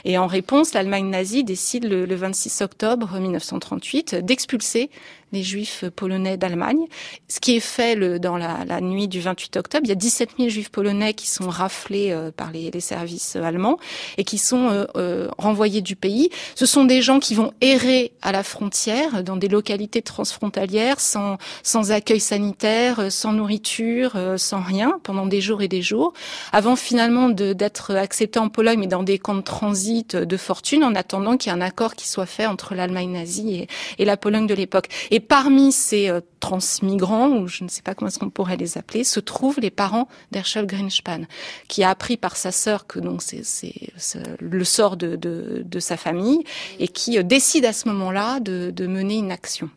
Et 0.05 0.17
en 0.17 0.27
réponse, 0.27 0.73
l'Allemagne 0.73 1.09
nazie 1.09 1.43
décide 1.43 1.85
le, 1.85 2.05
le 2.05 2.15
26 2.15 2.61
octobre 2.61 3.19
1938 3.19 4.15
d'expulser 4.15 4.89
les 5.31 5.43
juifs 5.43 5.85
polonais 5.95 6.37
d'Allemagne. 6.37 6.85
Ce 7.27 7.39
qui 7.39 7.55
est 7.55 7.59
fait 7.59 7.95
le, 7.95 8.19
dans 8.19 8.37
la, 8.37 8.65
la, 8.65 8.81
nuit 8.81 9.07
du 9.07 9.19
28 9.21 9.57
octobre, 9.57 9.83
il 9.85 9.89
y 9.89 9.91
a 9.91 9.95
17 9.95 10.31
000 10.37 10.49
juifs 10.49 10.69
polonais 10.69 11.13
qui 11.13 11.27
sont 11.27 11.49
raflés 11.49 12.11
euh, 12.11 12.31
par 12.31 12.51
les, 12.51 12.71
les, 12.71 12.79
services 12.79 13.35
allemands 13.35 13.77
et 14.17 14.23
qui 14.23 14.37
sont 14.37 14.69
euh, 14.69 14.85
euh, 14.95 15.27
renvoyés 15.37 15.81
du 15.81 15.95
pays. 15.95 16.29
Ce 16.55 16.65
sont 16.65 16.85
des 16.85 17.01
gens 17.01 17.19
qui 17.19 17.35
vont 17.35 17.53
errer 17.61 18.11
à 18.21 18.31
la 18.31 18.43
frontière, 18.43 19.23
dans 19.23 19.35
des 19.35 19.47
localités 19.47 20.01
transfrontalières, 20.01 20.99
sans, 20.99 21.37
sans 21.63 21.91
accueil 21.91 22.19
sanitaire, 22.19 23.11
sans 23.11 23.33
nourriture, 23.33 24.17
sans 24.37 24.61
rien, 24.61 24.99
pendant 25.03 25.25
des 25.25 25.41
jours 25.41 25.61
et 25.61 25.67
des 25.67 25.81
jours, 25.81 26.13
avant 26.51 26.75
finalement 26.75 27.29
d'être 27.29 27.95
acceptés 27.95 28.39
en 28.39 28.49
Pologne, 28.49 28.79
mais 28.79 28.87
dans 28.87 29.03
des 29.03 29.19
camps 29.19 29.35
de 29.35 29.41
transit 29.41 30.15
de 30.15 30.37
fortune, 30.37 30.83
en 30.83 30.95
attendant 30.95 31.37
qu'il 31.37 31.51
y 31.51 31.55
ait 31.55 31.57
un 31.57 31.61
accord 31.61 31.95
qui 31.95 32.07
soit 32.07 32.25
fait 32.25 32.45
entre 32.45 32.75
l'Allemagne 32.75 33.11
nazie 33.11 33.55
et, 33.55 33.67
et 33.99 34.05
la 34.05 34.17
Pologne 34.17 34.47
de 34.47 34.53
l'époque. 34.53 34.87
Et 35.19 35.21
parmi 35.21 35.73
ces 35.73 36.07
euh, 36.07 36.21
transmigrants, 36.39 37.27
ou 37.27 37.47
je 37.49 37.65
ne 37.65 37.69
sais 37.69 37.81
pas 37.81 37.93
comment 37.93 38.07
est-ce 38.07 38.19
qu'on 38.19 38.29
pourrait 38.29 38.55
les 38.55 38.77
appeler, 38.77 39.03
se 39.03 39.19
trouvent 39.19 39.59
les 39.59 39.69
parents 39.69 40.07
d'Herschel 40.31 40.65
Greenspan, 40.65 41.23
qui 41.67 41.83
a 41.83 41.89
appris 41.89 42.15
par 42.15 42.37
sa 42.37 42.53
sœur 42.53 42.87
que 42.87 42.99
donc 42.99 43.21
c'est 43.21 43.43
le 44.39 44.63
sort 44.63 44.95
de, 44.95 45.17
de, 45.17 45.63
de, 45.65 45.79
sa 45.81 45.97
famille 45.97 46.45
et 46.79 46.87
qui 46.87 47.17
euh, 47.17 47.23
décide 47.23 47.65
à 47.65 47.73
ce 47.73 47.89
moment-là 47.89 48.39
de, 48.39 48.71
de 48.73 48.87
mener 48.87 49.17
une 49.17 49.33
action. 49.33 49.69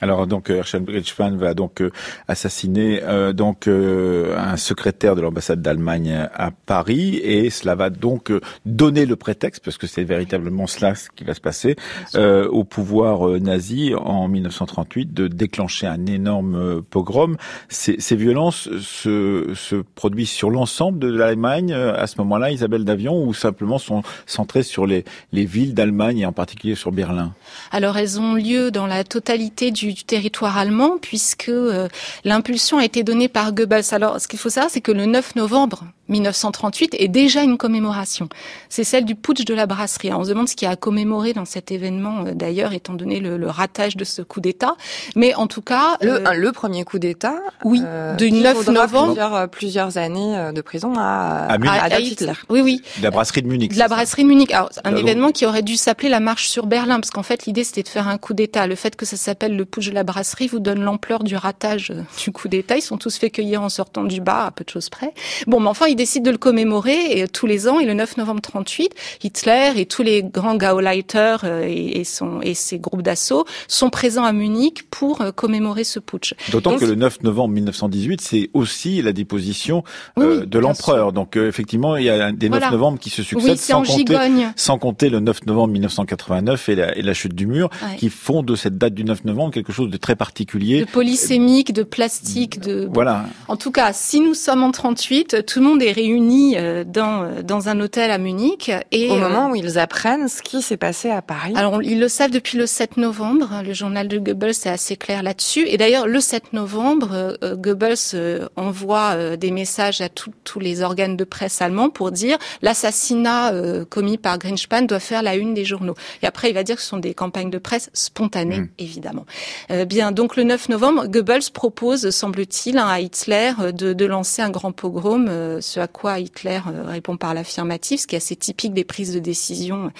Alors 0.00 0.26
donc 0.26 0.50
euh, 0.50 0.56
Herschel 0.56 0.82
Bridgman 0.82 1.36
va 1.36 1.54
donc 1.54 1.80
euh, 1.80 1.90
assassiner 2.28 3.02
euh, 3.02 3.32
donc 3.32 3.68
un 3.68 4.56
secrétaire 4.56 5.16
de 5.16 5.20
l'ambassade 5.20 5.62
d'Allemagne 5.62 6.28
à 6.34 6.50
Paris 6.50 7.16
et 7.16 7.50
cela 7.50 7.74
va 7.74 7.90
donc 7.90 8.32
donner 8.64 9.06
le 9.06 9.16
prétexte 9.16 9.64
parce 9.64 9.78
que 9.78 9.86
c'est 9.86 10.04
véritablement 10.04 10.66
cela 10.66 10.94
ce 10.94 11.08
qui 11.10 11.24
va 11.24 11.34
se 11.34 11.40
passer 11.40 11.76
au 12.14 12.64
pouvoir 12.64 13.28
nazi 13.40 13.94
en 13.94 14.28
1938 14.28 15.12
de 15.12 15.28
déclencher 15.28 15.86
un 15.86 16.06
énorme 16.06 16.82
pogrom. 16.82 17.36
Ces, 17.68 17.96
ces 17.98 18.16
violences 18.16 18.68
se, 18.80 19.52
se 19.54 19.76
produisent 19.94 20.30
sur 20.30 20.50
l'ensemble 20.50 20.98
de 20.98 21.08
l'Allemagne 21.08 21.72
à 21.72 22.06
ce 22.06 22.18
moment-là, 22.18 22.50
Isabelle 22.50 22.84
Davion, 22.84 23.24
ou 23.24 23.34
simplement 23.34 23.78
sont 23.78 24.02
centrées 24.26 24.62
sur 24.62 24.86
les, 24.86 25.04
les 25.32 25.44
villes 25.44 25.74
d'Allemagne 25.74 26.18
et 26.18 26.26
en 26.26 26.32
particulier 26.32 26.74
sur 26.74 26.92
Berlin? 26.92 27.32
Alors 27.70 27.96
elles 27.96 28.20
ont 28.20 28.34
lieu 28.34 28.70
dans 28.70 28.86
la 28.86 29.04
totalité 29.04 29.65
du, 29.70 29.94
territoire 29.94 30.58
allemand, 30.58 30.96
puisque 31.00 31.48
euh, 31.48 31.88
l'impulsion 32.24 32.78
a 32.78 32.84
été 32.84 33.02
donnée 33.02 33.28
par 33.28 33.52
Goebbels. 33.52 33.84
Alors, 33.92 34.20
ce 34.20 34.28
qu'il 34.28 34.38
faut 34.38 34.50
savoir, 34.50 34.70
c'est 34.70 34.80
que 34.80 34.92
le 34.92 35.06
9 35.06 35.36
novembre 35.36 35.84
1938 36.08 36.94
est 36.98 37.08
déjà 37.08 37.42
une 37.42 37.58
commémoration. 37.58 38.28
C'est 38.68 38.84
celle 38.84 39.04
du 39.04 39.16
putsch 39.16 39.44
de 39.44 39.54
la 39.54 39.66
brasserie. 39.66 40.12
on 40.12 40.22
se 40.22 40.28
demande 40.28 40.48
ce 40.48 40.54
qui 40.54 40.66
a 40.66 40.76
commémoré 40.76 41.32
dans 41.32 41.44
cet 41.44 41.72
événement, 41.72 42.26
euh, 42.26 42.32
d'ailleurs, 42.32 42.72
étant 42.72 42.94
donné 42.94 43.20
le, 43.20 43.46
ratage 43.48 43.96
de 43.96 44.04
ce 44.04 44.22
coup 44.22 44.40
d'État. 44.40 44.76
Mais 45.14 45.34
en 45.34 45.46
tout 45.46 45.62
cas... 45.62 45.96
Le, 46.00 46.26
euh, 46.26 46.32
le 46.34 46.52
premier 46.52 46.84
coup 46.84 46.98
d'État 46.98 47.36
Oui, 47.64 47.80
du 48.18 48.32
9 48.32 48.68
novembre. 48.68 49.06
Plusieurs, 49.06 49.48
plusieurs, 49.48 49.98
années 49.98 50.50
de 50.54 50.60
prison 50.60 50.94
à, 50.96 51.46
à, 51.48 52.00
Hitler. 52.00 52.32
Oui, 52.48 52.60
oui. 52.60 52.82
De 52.98 53.04
la 53.04 53.10
brasserie 53.10 53.42
de 53.42 53.48
Munich. 53.48 53.72
De 53.72 53.78
la 53.78 53.88
brasserie 53.88 54.22
de 54.22 54.28
Munich. 54.28 54.52
Alors, 54.52 54.70
un 54.84 54.96
événement 54.96 55.30
qui 55.30 55.46
aurait 55.46 55.62
dû 55.62 55.76
s'appeler 55.76 56.08
la 56.08 56.20
marche 56.20 56.48
sur 56.48 56.66
Berlin, 56.66 57.00
parce 57.00 57.10
qu'en 57.10 57.22
fait, 57.22 57.46
l'idée, 57.46 57.64
c'était 57.64 57.82
de 57.82 57.88
faire 57.88 58.08
un 58.08 58.18
coup 58.18 58.34
d'État. 58.34 58.66
Le 58.66 58.74
fait 58.74 58.96
que 58.96 59.06
ça 59.06 59.16
s'appelle 59.16 59.45
le 59.54 59.64
putsch 59.64 59.88
de 59.88 59.94
la 59.94 60.04
brasserie 60.04 60.48
vous 60.48 60.58
donne 60.58 60.80
l'ampleur 60.82 61.24
du 61.24 61.36
ratage 61.36 61.90
euh, 61.90 62.02
du 62.22 62.32
coup 62.32 62.48
d'État. 62.48 62.76
Ils 62.76 62.82
sont 62.82 62.98
tous 62.98 63.16
fait 63.16 63.30
cueillir 63.30 63.62
en 63.62 63.68
sortant 63.68 64.04
du 64.04 64.20
bar, 64.20 64.46
à 64.46 64.50
peu 64.50 64.64
de 64.64 64.70
choses 64.70 64.88
près. 64.88 65.12
Bon, 65.46 65.60
mais 65.60 65.68
enfin, 65.68 65.86
ils 65.86 65.96
décident 65.96 66.24
de 66.26 66.30
le 66.30 66.38
commémorer 66.38 67.18
et, 67.18 67.22
euh, 67.22 67.26
tous 67.32 67.46
les 67.46 67.68
ans. 67.68 67.78
Et 67.78 67.84
le 67.84 67.94
9 67.94 68.16
novembre 68.16 68.40
38, 68.40 68.94
Hitler 69.22 69.72
et 69.76 69.86
tous 69.86 70.02
les 70.02 70.22
grands 70.22 70.56
Gauleiter 70.56 71.36
euh, 71.44 71.64
et, 71.66 72.00
et, 72.00 72.04
son, 72.04 72.40
et 72.42 72.54
ses 72.54 72.78
groupes 72.78 73.02
d'assaut 73.02 73.44
sont 73.68 73.90
présents 73.90 74.24
à 74.24 74.32
Munich 74.32 74.84
pour 74.90 75.22
commémorer 75.34 75.84
ce 75.84 75.98
putsch. 75.98 76.34
D'autant 76.50 76.76
que 76.76 76.84
le 76.84 76.94
9 76.94 77.22
novembre 77.22 77.54
1918, 77.54 78.20
c'est 78.20 78.50
aussi 78.54 79.02
la 79.02 79.12
déposition 79.12 79.84
de 80.16 80.58
l'empereur. 80.58 81.12
Donc 81.12 81.36
effectivement, 81.36 81.96
il 81.96 82.04
y 82.04 82.10
a 82.10 82.32
des 82.32 82.48
9 82.48 82.70
novembre 82.70 82.98
qui 82.98 83.10
se 83.10 83.22
succèdent 83.22 83.56
sans, 83.56 83.82
compter, 83.82 84.16
sans 84.56 84.78
compter 84.78 85.08
le 85.08 85.20
9 85.20 85.46
novembre 85.46 85.72
1989 85.72 86.68
et 86.68 86.74
la, 86.74 86.96
et 86.96 87.02
la 87.02 87.14
chute 87.14 87.34
du 87.34 87.46
mur, 87.46 87.70
qui 87.98 88.10
font 88.10 88.42
de 88.42 88.54
cette 88.56 88.78
date 88.78 88.94
du 88.94 89.04
9 89.04 89.24
novembre 89.24 89.35
quelque 89.50 89.72
chose 89.72 89.90
de 89.90 89.96
très 89.96 90.16
particulier. 90.16 90.80
De 90.80 90.84
polysémique, 90.86 91.72
de 91.72 91.82
plastique, 91.82 92.60
de... 92.60 92.88
Voilà. 92.92 93.26
En 93.48 93.56
tout 93.56 93.70
cas, 93.70 93.92
si 93.92 94.20
nous 94.20 94.34
sommes 94.34 94.62
en 94.62 94.70
38, 94.70 95.44
tout 95.46 95.60
le 95.60 95.66
monde 95.66 95.82
est 95.82 95.92
réuni 95.92 96.56
euh, 96.56 96.84
dans, 96.84 97.22
euh, 97.22 97.42
dans 97.42 97.68
un 97.68 97.80
hôtel 97.80 98.10
à 98.10 98.18
Munich. 98.18 98.70
Et, 98.90 99.10
Au 99.10 99.16
moment 99.16 99.48
euh, 99.48 99.52
où 99.52 99.54
ils 99.54 99.78
apprennent 99.78 100.28
ce 100.28 100.42
qui 100.42 100.62
s'est 100.62 100.76
passé 100.76 101.10
à 101.10 101.22
Paris. 101.22 101.52
Alors, 101.56 101.82
ils 101.82 102.00
le 102.00 102.08
savent 102.08 102.30
depuis 102.30 102.58
le 102.58 102.66
7 102.66 102.96
novembre. 102.96 103.62
Le 103.64 103.72
journal 103.72 104.08
de 104.08 104.18
Goebbels 104.18 104.50
est 104.50 104.66
assez 104.66 104.96
clair 104.96 105.22
là-dessus. 105.22 105.66
Et 105.68 105.76
d'ailleurs, 105.76 106.06
le 106.06 106.20
7 106.20 106.52
novembre, 106.52 107.36
Goebbels 107.42 108.48
envoie 108.56 109.36
des 109.36 109.50
messages 109.50 110.00
à 110.00 110.08
tous 110.08 110.60
les 110.60 110.82
organes 110.82 111.16
de 111.16 111.24
presse 111.24 111.60
allemands 111.60 111.90
pour 111.90 112.10
dire 112.10 112.38
l'assassinat 112.62 113.52
commis 113.90 114.18
par 114.18 114.38
Greenspan 114.38 114.82
doit 114.82 115.00
faire 115.00 115.22
la 115.22 115.36
une 115.36 115.54
des 115.54 115.64
journaux. 115.64 115.94
Et 116.22 116.26
après, 116.26 116.50
il 116.50 116.54
va 116.54 116.62
dire 116.62 116.76
que 116.76 116.82
ce 116.82 116.88
sont 116.88 116.98
des 116.98 117.14
campagnes 117.14 117.50
de 117.50 117.58
presse 117.58 117.90
spontanées, 117.92 118.60
mmh. 118.60 118.68
évidemment. 118.78 119.25
Euh, 119.70 119.84
bien, 119.84 120.12
donc 120.12 120.36
le 120.36 120.44
9 120.44 120.68
novembre, 120.68 121.06
Goebbels 121.06 121.50
propose, 121.52 122.10
semble-t-il, 122.10 122.78
hein, 122.78 122.86
à 122.86 123.00
Hitler 123.00 123.52
euh, 123.60 123.72
de, 123.72 123.92
de, 123.92 124.04
lancer 124.04 124.42
un 124.42 124.50
grand 124.50 124.72
pogrom, 124.72 125.26
euh, 125.28 125.60
ce 125.60 125.80
à 125.80 125.86
quoi 125.86 126.18
Hitler 126.18 126.60
répond 126.86 127.16
par 127.16 127.34
l'affirmative, 127.34 128.00
ce 128.00 128.06
qui 128.06 128.14
est 128.14 128.18
assez 128.18 128.36
typique 128.36 128.74
des 128.74 128.84
prises 128.84 129.12
de 129.12 129.18
décision 129.18 129.90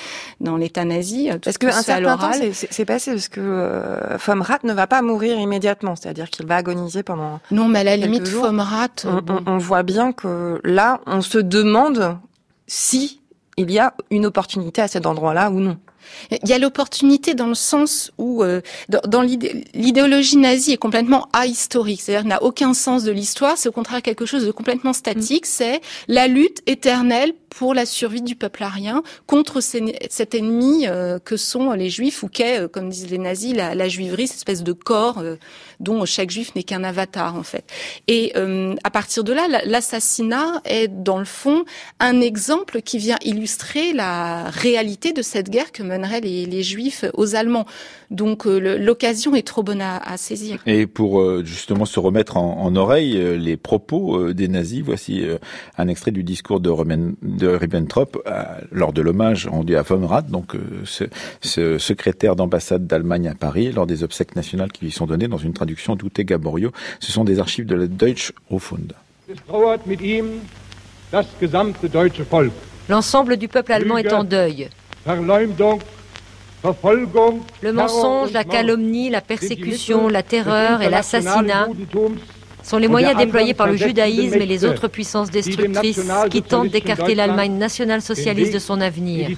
dans 0.40 0.56
l'État 0.56 0.84
nazi. 0.84 1.30
Parce 1.42 1.58
qu'un 1.58 1.70
certain 1.82 2.16
temps, 2.16 2.30
c'est 2.52 2.84
passé 2.84 3.12
parce 3.12 3.28
que 3.28 3.40
euh, 3.40 4.18
Fomrat 4.18 4.58
ne 4.64 4.72
va 4.72 4.86
pas 4.86 5.02
mourir 5.02 5.38
immédiatement, 5.38 5.96
c'est-à-dire 5.96 6.30
qu'il 6.30 6.46
va 6.46 6.56
agoniser 6.56 7.02
pendant. 7.02 7.40
Non, 7.50 7.68
mais 7.68 7.80
à 7.80 7.84
la 7.84 7.96
limite, 7.96 8.28
Fomrat. 8.28 8.88
On, 9.04 9.22
on 9.46 9.58
voit 9.58 9.82
bien 9.82 10.12
que 10.12 10.60
là, 10.64 11.00
on 11.06 11.20
se 11.20 11.38
demande 11.38 12.18
si 12.66 13.20
il 13.56 13.70
y 13.70 13.78
a 13.78 13.94
une 14.10 14.26
opportunité 14.26 14.82
à 14.82 14.88
cet 14.88 15.06
endroit-là 15.06 15.50
ou 15.50 15.60
non. 15.60 15.78
Il 16.30 16.48
y 16.48 16.52
a 16.52 16.58
l'opportunité 16.58 17.34
dans 17.34 17.46
le 17.46 17.54
sens 17.54 18.12
où 18.18 18.42
euh, 18.42 18.60
dans, 18.88 19.22
l'idéologie 19.22 20.36
nazie 20.36 20.72
est 20.72 20.76
complètement 20.76 21.28
ahistorique, 21.32 22.00
c'est-à-dire 22.00 22.26
n'a 22.26 22.42
aucun 22.42 22.74
sens 22.74 23.04
de 23.04 23.12
l'histoire, 23.12 23.56
c'est 23.56 23.68
au 23.68 23.72
contraire 23.72 24.02
quelque 24.02 24.26
chose 24.26 24.44
de 24.44 24.50
complètement 24.50 24.92
statique, 24.92 25.44
mm. 25.44 25.50
c'est 25.50 25.80
la 26.08 26.26
lutte 26.26 26.62
éternelle 26.66 27.32
pour 27.48 27.72
la 27.72 27.86
survie 27.86 28.22
du 28.22 28.36
peuple 28.36 28.62
arien 28.62 29.02
contre 29.26 29.60
cet 29.60 30.34
ennemi 30.34 30.86
euh, 30.86 31.18
que 31.18 31.36
sont 31.36 31.72
les 31.72 31.88
juifs 31.88 32.22
ou 32.22 32.28
qu'est, 32.28 32.60
euh, 32.60 32.68
comme 32.68 32.90
disent 32.90 33.10
les 33.10 33.18
nazis, 33.18 33.54
la, 33.54 33.74
la 33.74 33.88
juiverie, 33.88 34.26
cette 34.26 34.38
espèce 34.38 34.62
de 34.62 34.72
corps 34.72 35.22
dont 35.80 36.04
chaque 36.04 36.30
juif 36.30 36.54
n'est 36.54 36.62
qu'un 36.62 36.84
avatar 36.84 37.36
en 37.36 37.42
fait. 37.42 37.64
Et 38.08 38.32
à 38.84 38.90
partir 38.90 39.24
de 39.24 39.32
là, 39.32 39.48
l'assassinat 39.64 40.60
est 40.64 40.88
dans 40.88 41.18
le 41.18 41.24
fond 41.24 41.64
un 42.00 42.20
exemple 42.20 42.82
qui 42.82 42.98
vient 42.98 43.16
illustrer 43.24 43.92
la 43.92 44.50
réalité 44.50 45.12
de 45.12 45.22
cette 45.22 45.50
guerre 45.50 45.72
que 45.72 45.82
les, 46.20 46.62
Juifs 46.62 47.04
aux 47.14 47.34
Allemands. 47.34 47.66
Donc 48.10 48.46
euh, 48.46 48.78
l'occasion 48.78 49.34
est 49.34 49.46
trop 49.46 49.62
bonne 49.62 49.80
à, 49.80 50.16
saisir. 50.16 50.62
Et 50.66 50.86
pour 50.86 51.20
euh, 51.20 51.42
justement 51.44 51.84
se 51.84 51.98
remettre 52.00 52.36
en, 52.36 52.74
oreille 52.76 53.16
euh, 53.16 53.36
les 53.36 53.56
propos 53.56 54.32
des 54.32 54.48
nazis, 54.48 54.82
voici 54.82 55.24
un 55.78 55.88
extrait 55.88 56.10
du 56.10 56.22
discours 56.22 56.60
de, 56.60 56.70
Ribbentrop 57.46 58.22
lors 58.70 58.92
de 58.92 59.02
l'hommage 59.02 59.46
rendu 59.46 59.76
à 59.76 59.82
von 59.82 60.06
Rath, 60.06 60.30
donc 60.30 60.56
ce, 60.84 61.78
secrétaire 61.78 62.36
d'ambassade 62.36 62.86
d'Allemagne 62.86 63.28
à 63.28 63.34
Paris, 63.34 63.72
lors 63.72 63.86
des 63.86 64.02
obsèques 64.02 64.36
nationales 64.36 64.72
qui 64.72 64.84
lui 64.84 64.90
sont 64.90 65.06
données 65.06 65.28
dans 65.28 65.38
une 65.38 65.52
traduction 65.66 65.96
d'Ute 65.96 66.20
Gaborio. 66.20 66.70
Ce 67.00 67.10
sont 67.10 67.24
des 67.24 67.40
archives 67.40 67.66
de 67.66 67.74
la 67.74 67.86
Deutsche 67.88 68.32
Rundfunk. 68.50 68.92
L'ensemble 72.88 73.36
du 73.36 73.48
peuple 73.48 73.72
allemand 73.72 73.98
est 73.98 74.12
en 74.12 74.22
deuil. 74.22 74.68
Le 77.62 77.72
mensonge, 77.72 78.32
la 78.32 78.44
calomnie, 78.44 79.10
la 79.10 79.20
persécution, 79.20 80.08
la 80.08 80.22
terreur 80.22 80.82
et 80.82 80.88
l'assassinat 80.88 81.68
sont 82.62 82.78
les 82.78 82.88
moyens 82.88 83.16
déployés 83.16 83.54
par 83.54 83.66
le 83.66 83.76
judaïsme 83.76 84.40
et 84.40 84.46
les 84.46 84.64
autres 84.64 84.88
puissances 84.88 85.30
destructrices 85.30 86.00
qui 86.30 86.42
tentent 86.42 86.70
d'écarter 86.70 87.16
l'Allemagne 87.16 87.58
nationale-socialiste 87.58 88.54
de 88.54 88.58
son 88.60 88.80
avenir. 88.80 89.28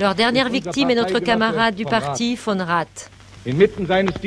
Leur 0.00 0.14
dernière 0.14 0.48
victime 0.48 0.90
est 0.90 0.94
notre 0.94 1.20
camarade 1.20 1.74
du 1.74 1.84
parti, 1.84 2.36
von 2.36 2.58
Rath. 2.58 3.10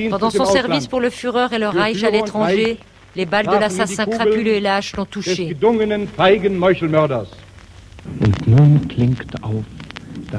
Pendant 0.10 0.30
son 0.30 0.46
service 0.46 0.88
pour 0.88 1.00
le 1.00 1.10
Führer 1.10 1.48
et 1.54 1.60
le 1.60 1.68
Reich 1.68 2.04
à 2.04 2.10
l'étranger, 2.10 2.78
les 3.16 3.26
balles 3.26 3.48
de 3.48 3.56
l'assassin 3.56 4.06
crapuleux 4.06 4.54
et 4.54 4.60
lâche 4.60 4.96
l'ont 4.96 5.06
touché. 5.06 5.56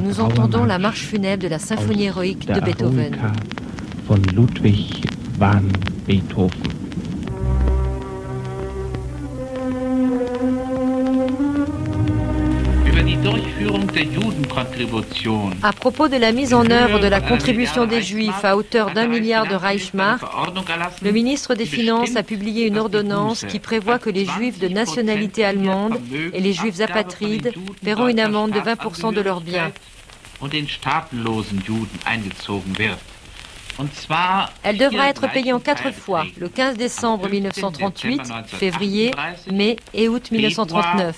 Nous 0.01 0.21
entendons 0.21 0.65
la 0.65 0.79
marche 0.79 1.03
funèbre 1.03 1.43
de 1.43 1.49
la 1.49 1.59
symphonie 1.59 2.05
héroïque 2.05 2.47
de 2.47 2.61
Beethoven. 2.61 3.17
À 15.63 15.73
propos 15.73 16.07
de 16.07 16.17
la 16.17 16.31
mise 16.31 16.55
en 16.55 16.71
œuvre 16.71 17.01
de 17.01 17.09
la 17.09 17.21
contribution 17.21 17.85
des 17.85 18.01
Juifs 18.01 18.45
à 18.45 18.57
hauteur 18.57 18.93
d'un 18.93 19.09
milliard 19.09 19.49
de 19.49 19.57
Reichsmark, 19.57 20.23
le 21.03 21.11
ministre 21.11 21.57
des 21.57 21.67
Finances 21.67 22.15
a 22.15 22.23
publié 22.23 22.67
une 22.67 22.79
ordonnance 22.79 23.45
qui 23.45 23.59
prévoit 23.59 23.99
que 23.99 24.11
les 24.11 24.25
Juifs 24.25 24.61
de 24.61 24.69
nationalité 24.69 25.45
allemande 25.45 25.99
et 26.33 26.41
les 26.41 26.53
Juifs 26.53 26.81
apatrides 26.81 27.53
paieront 27.83 28.07
une 28.07 28.21
amende 28.21 28.53
de 28.53 28.61
20% 28.61 29.13
de 29.13 29.21
leurs 29.21 29.41
biens. 29.41 29.73
Elle 34.63 34.79
devra 34.79 35.09
être 35.09 35.33
payée 35.33 35.53
en 35.53 35.61
quatre 35.61 35.93
fois, 35.93 36.25
le 36.37 36.49
15 36.49 36.77
décembre 36.77 37.29
1938, 37.29 38.21
février, 38.47 39.11
mai 39.51 39.77
et 39.93 40.09
août 40.09 40.31
1939. 40.31 41.17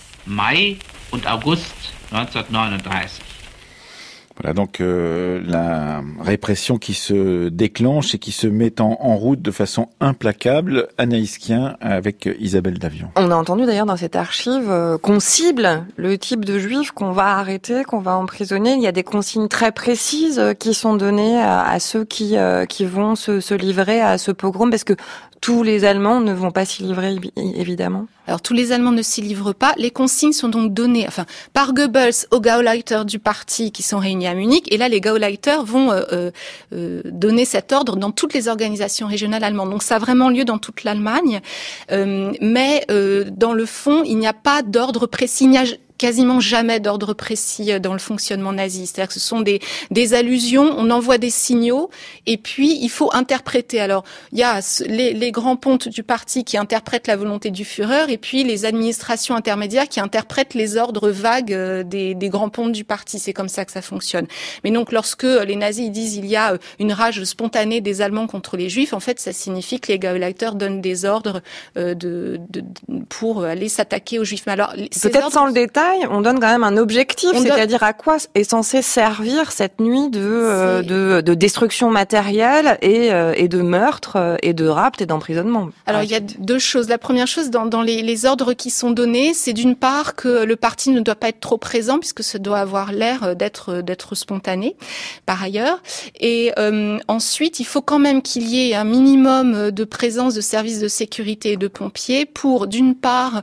Voilà 4.43 4.55
donc 4.55 4.81
euh, 4.81 5.43
la 5.45 6.03
répression 6.19 6.79
qui 6.79 6.95
se 6.95 7.49
déclenche 7.51 8.15
et 8.15 8.19
qui 8.19 8.33
se 8.33 8.47
met 8.47 8.81
en, 8.81 8.95
route 9.17 9.43
de 9.43 9.51
façon 9.51 9.89
implacable. 10.01 10.89
Anaïs 10.97 11.37
Kien 11.37 11.77
avec 11.81 12.27
Isabelle 12.39 12.79
Davion. 12.79 13.11
On 13.17 13.31
a 13.31 13.35
entendu 13.35 13.67
d'ailleurs 13.67 13.85
dans 13.85 13.99
cette 13.99 14.17
archive 14.17 14.71
euh, 14.71 14.97
qu'on 14.97 15.21
cible 15.21 15.85
le 15.97 16.17
type 16.17 16.47
de 16.47 16.59
juifs 16.59 16.93
qu'on 16.93 17.13
va 17.13 17.37
arrêter, 17.37 17.85
qu'on 17.85 17.99
va 17.99 18.17
emprisonner. 18.17 18.73
Il 18.73 18.83
y 18.83 18.87
a 18.87 18.93
des 18.93 19.03
consignes 19.03 19.49
très 19.49 19.73
précises 19.73 20.39
euh, 20.39 20.55
qui 20.55 20.73
sont 20.73 20.95
données 20.95 21.39
à, 21.39 21.79
ceux 21.79 22.05
qui, 22.05 22.37
qui 22.69 22.85
vont 22.87 23.15
se, 23.17 23.41
se 23.41 23.55
livrer 23.55 24.01
à 24.01 24.17
ce 24.17 24.31
pogrom 24.31 24.71
parce 24.71 24.85
que 24.85 24.95
tous 25.41 25.63
les 25.63 25.85
Allemands 25.85 26.21
ne 26.21 26.33
vont 26.33 26.51
pas 26.51 26.65
s'y 26.65 26.83
livrer, 26.83 27.17
évidemment. 27.37 28.07
Alors 28.31 28.43
tous 28.43 28.55
les 28.55 28.71
Allemands 28.71 28.93
ne 28.93 29.03
s'y 29.03 29.23
livrent 29.23 29.53
pas. 29.53 29.75
Les 29.77 29.91
consignes 29.91 30.33
sont 30.33 30.49
donc 30.49 30.73
données, 30.73 31.05
enfin, 31.09 31.27
par 31.53 31.75
Goebbels 31.75 32.15
aux 32.31 32.41
Gauleiter 32.41 33.05
du 33.05 33.19
parti 33.19 33.73
qui 33.73 33.83
sont 33.83 33.99
réunis 33.99 34.29
à 34.29 34.35
Munich. 34.35 34.73
Et 34.73 34.77
là, 34.77 34.89
les 34.89 35.01
Gauleiter 35.01 35.57
vont 35.65 35.91
euh, 35.91 36.03
euh, 36.13 36.31
euh, 36.73 37.03
donner 37.07 37.45
cet 37.45 37.73
ordre 37.73 37.97
dans 37.97 38.13
toutes 38.13 38.33
les 38.33 38.47
organisations 38.47 39.09
régionales 39.09 39.43
allemandes. 39.43 39.71
Donc 39.71 39.83
ça 39.83 39.97
a 39.97 39.99
vraiment 39.99 40.29
lieu 40.29 40.45
dans 40.45 40.59
toute 40.59 40.85
l'Allemagne. 40.85 41.41
mais 41.91 42.87
dans 42.89 43.53
le 43.53 43.67
fond, 43.67 44.05
il 44.05 44.17
n'y 44.19 44.29
a 44.29 44.33
pas 44.33 44.63
d'ordre 44.63 45.09
précis 45.09 45.49
quasiment 46.01 46.41
jamais 46.41 46.81
d'ordre 46.81 47.13
précis 47.13 47.73
euh, 47.73 47.79
dans 47.79 47.93
le 47.93 47.99
fonctionnement 47.99 48.55
nazi. 48.55 48.87
C'est-à-dire 48.87 49.09
que 49.09 49.15
ce 49.15 49.21
sont 49.21 49.43
des, 49.43 49.61
des 49.91 50.15
allusions, 50.15 50.75
on 50.79 50.89
envoie 50.91 51.19
des 51.19 51.29
signaux, 51.29 51.91
et 52.27 52.39
puis 52.39 52.79
il 52.81 52.89
faut 52.89 53.11
interpréter. 53.13 53.81
Alors, 53.81 54.05
il 54.33 54.39
y 54.39 54.43
a 54.43 54.61
les, 54.87 55.13
les 55.13 55.31
grands 55.31 55.57
pontes 55.57 55.89
du 55.89 56.03
parti 56.03 56.43
qui 56.43 56.57
interprètent 56.57 57.07
la 57.07 57.17
volonté 57.17 57.51
du 57.51 57.67
Führer, 57.67 58.07
et 58.09 58.17
puis 58.17 58.45
les 58.45 58.65
administrations 58.65 59.35
intermédiaires 59.37 59.89
qui 59.89 60.01
interprètent 60.01 60.55
les 60.55 60.79
ordres 60.79 61.11
vagues 61.11 61.53
euh, 61.53 61.83
des, 61.83 62.15
des 62.15 62.31
grands 62.31 62.49
pontes 62.49 62.73
du 62.73 62.85
parti. 62.85 63.19
C'est 63.19 63.35
comme 63.35 63.51
ça 63.51 63.67
que 63.67 63.73
ça 63.73 63.83
fonctionne. 63.83 64.27
Mais 64.65 64.71
donc, 64.71 64.93
lorsque 64.93 65.25
les 65.51 65.57
nazis 65.57 65.91
disent 65.91 66.17
il 66.17 66.27
y 66.27 66.37
a 66.37 66.55
euh, 66.55 66.59
une 66.79 66.95
rage 66.95 67.23
spontanée 67.25 67.83
des 67.83 68.01
Allemands 68.01 68.27
contre 68.27 68.57
les 68.57 68.71
Juifs, 68.71 68.95
en 68.95 69.01
fait, 69.01 69.21
ça 69.21 69.35
signifie 69.35 69.81
que 69.81 69.93
les 69.93 69.99
Gauleiter 69.99 70.53
donnent 70.55 70.81
des 70.81 71.05
ordres 71.05 71.43
de, 71.77 72.41
de, 72.49 72.63
pour 73.11 73.45
aller 73.45 73.69
s'attaquer 73.69 74.19
aux 74.19 74.25
Juifs. 74.25 74.45
Mais 74.47 74.53
alors, 74.53 74.73
peut-être 75.03 75.31
sans 75.31 75.45
le 75.45 75.53
détail 75.53 75.90
on 76.11 76.21
donne 76.21 76.41
quand 76.41 76.51
même 76.51 76.65
un 76.65 76.77
objectif, 76.77 77.31
c'est-à-dire 77.35 77.83
à 77.83 77.93
quoi 77.93 78.17
est 78.35 78.45
censé 78.45 78.83
servir 78.83 79.53
cette 79.53 79.81
nuit 79.81 80.11
de, 80.11 80.21
euh, 80.21 80.83
de, 81.23 81.35
destruction 81.35 81.91
matérielle 81.91 82.79
et, 82.83 83.13
euh, 83.13 83.33
et 83.37 83.49
de 83.49 83.63
meurtre 83.63 84.17
euh, 84.17 84.37
et 84.43 84.53
de 84.53 84.67
rapt 84.67 85.01
et 85.01 85.07
d'emprisonnement. 85.07 85.71
Alors 85.87 86.03
il 86.03 86.11
y 86.11 86.15
a 86.15 86.21
deux 86.21 86.59
choses. 86.59 86.89
La 86.89 86.99
première 86.99 87.27
chose, 87.27 87.51
dans, 87.51 87.67
dans 87.67 87.83
les, 87.83 88.03
les 88.03 88.27
ordres 88.27 88.53
qui 88.53 88.71
sont 88.71 88.91
donnés, 88.91 89.33
c'est 89.35 89.53
d'une 89.53 89.77
part 89.77 90.15
que 90.15 90.45
le 90.45 90.57
parti 90.57 90.91
ne 90.91 91.01
doit 91.01 91.15
pas 91.15 91.29
être 91.29 91.41
trop 91.41 91.59
présent 91.59 91.99
puisque 91.99 92.23
ça 92.23 92.39
doit 92.39 92.59
avoir 92.59 92.93
l'air 92.93 93.37
d'être 93.37 93.81
d'être 93.81 94.15
spontané. 94.15 94.77
Par 95.27 95.43
ailleurs, 95.43 95.83
et 96.19 96.53
ensuite 97.09 97.61
il 97.61 97.65
faut 97.65 97.83
quand 97.83 97.99
même 97.99 98.23
qu'il 98.23 98.45
y 98.49 98.71
ait 98.71 98.75
un 98.75 98.85
minimum 98.85 99.71
de 99.71 99.85
présence 99.85 100.35
de 100.35 100.41
services 100.41 100.81
de 100.81 100.89
sécurité 100.89 101.53
et 101.53 101.57
de 101.57 101.69
pompiers 101.69 102.27
pour 102.27 102.67
d'une 102.67 102.95
part 102.95 103.43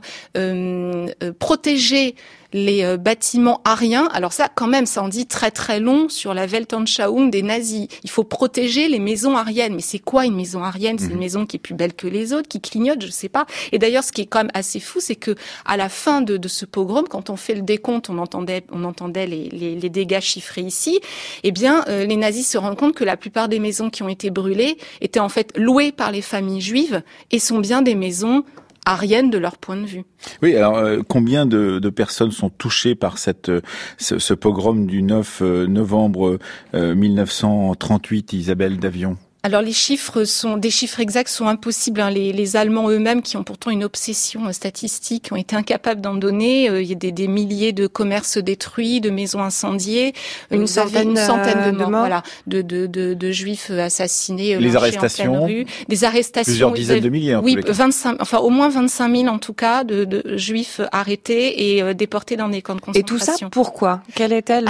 protéger 1.38 2.14
les 2.52 2.84
euh, 2.84 2.96
bâtiments 2.96 3.60
ariens. 3.64 4.08
Alors 4.12 4.32
ça, 4.32 4.48
quand 4.52 4.66
même, 4.66 4.86
ça 4.86 5.02
en 5.02 5.08
dit 5.08 5.26
très 5.26 5.50
très 5.50 5.80
long 5.80 6.08
sur 6.08 6.34
la 6.34 6.46
Weltanschauung 6.46 7.30
des 7.30 7.42
nazis. 7.42 7.88
Il 8.04 8.10
faut 8.10 8.24
protéger 8.24 8.88
les 8.88 8.98
maisons 8.98 9.36
ariennes. 9.36 9.74
Mais 9.74 9.82
c'est 9.82 9.98
quoi 9.98 10.24
une 10.24 10.36
maison 10.36 10.62
arienne? 10.62 10.98
C'est 10.98 11.06
une 11.06 11.14
mhm. 11.14 11.18
maison 11.18 11.46
qui 11.46 11.56
est 11.56 11.60
plus 11.60 11.74
belle 11.74 11.94
que 11.94 12.06
les 12.06 12.32
autres, 12.32 12.48
qui 12.48 12.60
clignote, 12.60 13.02
je 13.04 13.10
sais 13.10 13.28
pas. 13.28 13.46
Et 13.72 13.78
d'ailleurs, 13.78 14.04
ce 14.04 14.12
qui 14.12 14.22
est 14.22 14.26
quand 14.26 14.40
même 14.40 14.50
assez 14.54 14.80
fou, 14.80 15.00
c'est 15.00 15.16
que 15.16 15.34
à 15.64 15.76
la 15.76 15.88
fin 15.88 16.20
de, 16.20 16.36
de, 16.36 16.48
ce 16.48 16.64
pogrom, 16.64 17.06
quand 17.08 17.30
on 17.30 17.36
fait 17.36 17.54
le 17.54 17.62
décompte, 17.62 18.10
on 18.10 18.18
entendait, 18.18 18.64
on 18.72 18.84
entendait 18.84 19.26
les, 19.26 19.48
les, 19.50 19.74
les 19.74 19.90
dégâts 19.90 20.20
chiffrés 20.20 20.62
ici. 20.62 21.00
Eh 21.42 21.52
bien, 21.52 21.84
euh, 21.88 22.06
les 22.06 22.16
nazis 22.16 22.48
se 22.48 22.58
rendent 22.58 22.78
compte 22.78 22.94
que 22.94 23.04
la 23.04 23.16
plupart 23.16 23.48
des 23.48 23.58
maisons 23.58 23.90
qui 23.90 24.02
ont 24.02 24.08
été 24.08 24.30
brûlées 24.30 24.78
étaient 25.00 25.20
en 25.20 25.28
fait 25.28 25.56
louées 25.56 25.92
par 25.92 26.12
les 26.12 26.22
familles 26.22 26.60
juives 26.60 27.02
et 27.30 27.38
sont 27.38 27.58
bien 27.58 27.82
des 27.82 27.94
maisons 27.94 28.44
ariennes 28.88 29.30
de 29.30 29.38
leur 29.38 29.58
point 29.58 29.76
de 29.76 29.86
vue. 29.86 30.04
Oui, 30.42 30.56
alors 30.56 30.78
euh, 30.78 31.00
combien 31.06 31.46
de, 31.46 31.78
de, 31.78 31.90
personnes 31.90 32.32
sont 32.32 32.48
touchées 32.48 32.94
par 32.94 33.18
cette 33.18 33.50
euh, 33.50 33.60
ce, 33.98 34.18
ce 34.18 34.34
pogrom 34.34 34.86
du 34.86 35.02
9 35.02 35.40
euh, 35.42 35.66
novembre 35.66 36.38
1938, 36.72 38.32
Isabelle 38.32 38.78
Davion? 38.78 39.16
Alors 39.44 39.62
les 39.62 39.72
chiffres 39.72 40.24
sont 40.24 40.56
des 40.56 40.70
chiffres 40.70 40.98
exacts 41.00 41.30
sont 41.30 41.46
impossibles. 41.46 42.00
Hein. 42.00 42.10
Les, 42.10 42.32
les, 42.32 42.56
Allemands 42.56 42.90
eux-mêmes, 42.90 43.22
qui 43.22 43.36
ont 43.36 43.44
pourtant 43.44 43.70
une 43.70 43.84
obsession 43.84 44.52
statistique, 44.52 45.28
ont 45.30 45.36
été 45.36 45.54
incapables 45.54 46.00
d'en 46.00 46.14
donner. 46.14 46.68
Euh, 46.68 46.82
il 46.82 46.88
y 46.88 46.92
a 46.92 46.96
des, 46.96 47.12
des, 47.12 47.28
milliers 47.28 47.72
de 47.72 47.86
commerces 47.86 48.38
détruits, 48.38 49.00
de 49.00 49.10
maisons 49.10 49.40
incendiées, 49.40 50.12
une, 50.50 50.66
centaine, 50.66 51.10
une 51.10 51.16
centaine, 51.16 51.72
de, 51.72 51.78
morts, 51.78 51.90
voilà, 51.90 52.22
de, 52.46 52.62
de, 52.62 52.86
de, 52.86 53.14
de, 53.14 53.30
juifs 53.30 53.70
assassinés. 53.70 54.56
Euh, 54.56 54.60
les 54.60 54.74
arrestations, 54.74 55.44
rue. 55.44 55.66
des 55.88 56.04
arrestations, 56.04 56.50
plusieurs 56.50 56.72
dizaines 56.72 57.00
de 57.00 57.08
milliers. 57.08 57.36
En 57.36 57.42
oui, 57.44 57.56
25, 57.64 58.20
enfin 58.20 58.38
au 58.38 58.50
moins 58.50 58.68
25 58.68 59.16
000 59.16 59.28
en 59.28 59.38
tout 59.38 59.54
cas 59.54 59.84
de, 59.84 60.04
de 60.04 60.36
juifs 60.36 60.80
arrêtés 60.90 61.74
et 61.76 61.82
euh, 61.82 61.94
déportés 61.94 62.36
dans 62.36 62.48
des 62.48 62.62
camps 62.62 62.74
de 62.74 62.80
concentration. 62.80 63.16
Et 63.16 63.18
tout 63.18 63.24
ça 63.24 63.48
pourquoi? 63.50 64.02
Quel 64.14 64.32
était 64.32 64.60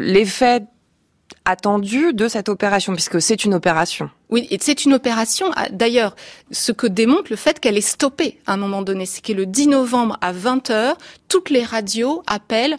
l'effet 0.00 0.62
attendu 1.50 2.12
de 2.12 2.28
cette 2.28 2.48
opération, 2.48 2.94
puisque 2.94 3.20
c'est 3.20 3.44
une 3.44 3.54
opération. 3.54 4.10
Oui, 4.30 4.46
et 4.50 4.58
c'est 4.60 4.84
une 4.84 4.94
opération, 4.94 5.50
ah, 5.56 5.66
d'ailleurs, 5.70 6.16
ce 6.50 6.72
que 6.72 6.86
démontre 6.86 7.26
le 7.30 7.36
fait 7.36 7.58
qu'elle 7.60 7.76
est 7.76 7.80
stoppée 7.80 8.38
à 8.46 8.54
un 8.54 8.56
moment 8.56 8.82
donné, 8.82 9.06
c'est 9.06 9.24
que 9.24 9.32
le 9.32 9.46
10 9.46 9.68
novembre 9.68 10.16
à 10.20 10.32
20h, 10.32 10.94
toutes 11.28 11.50
les 11.50 11.64
radios 11.64 12.22
appellent 12.26 12.78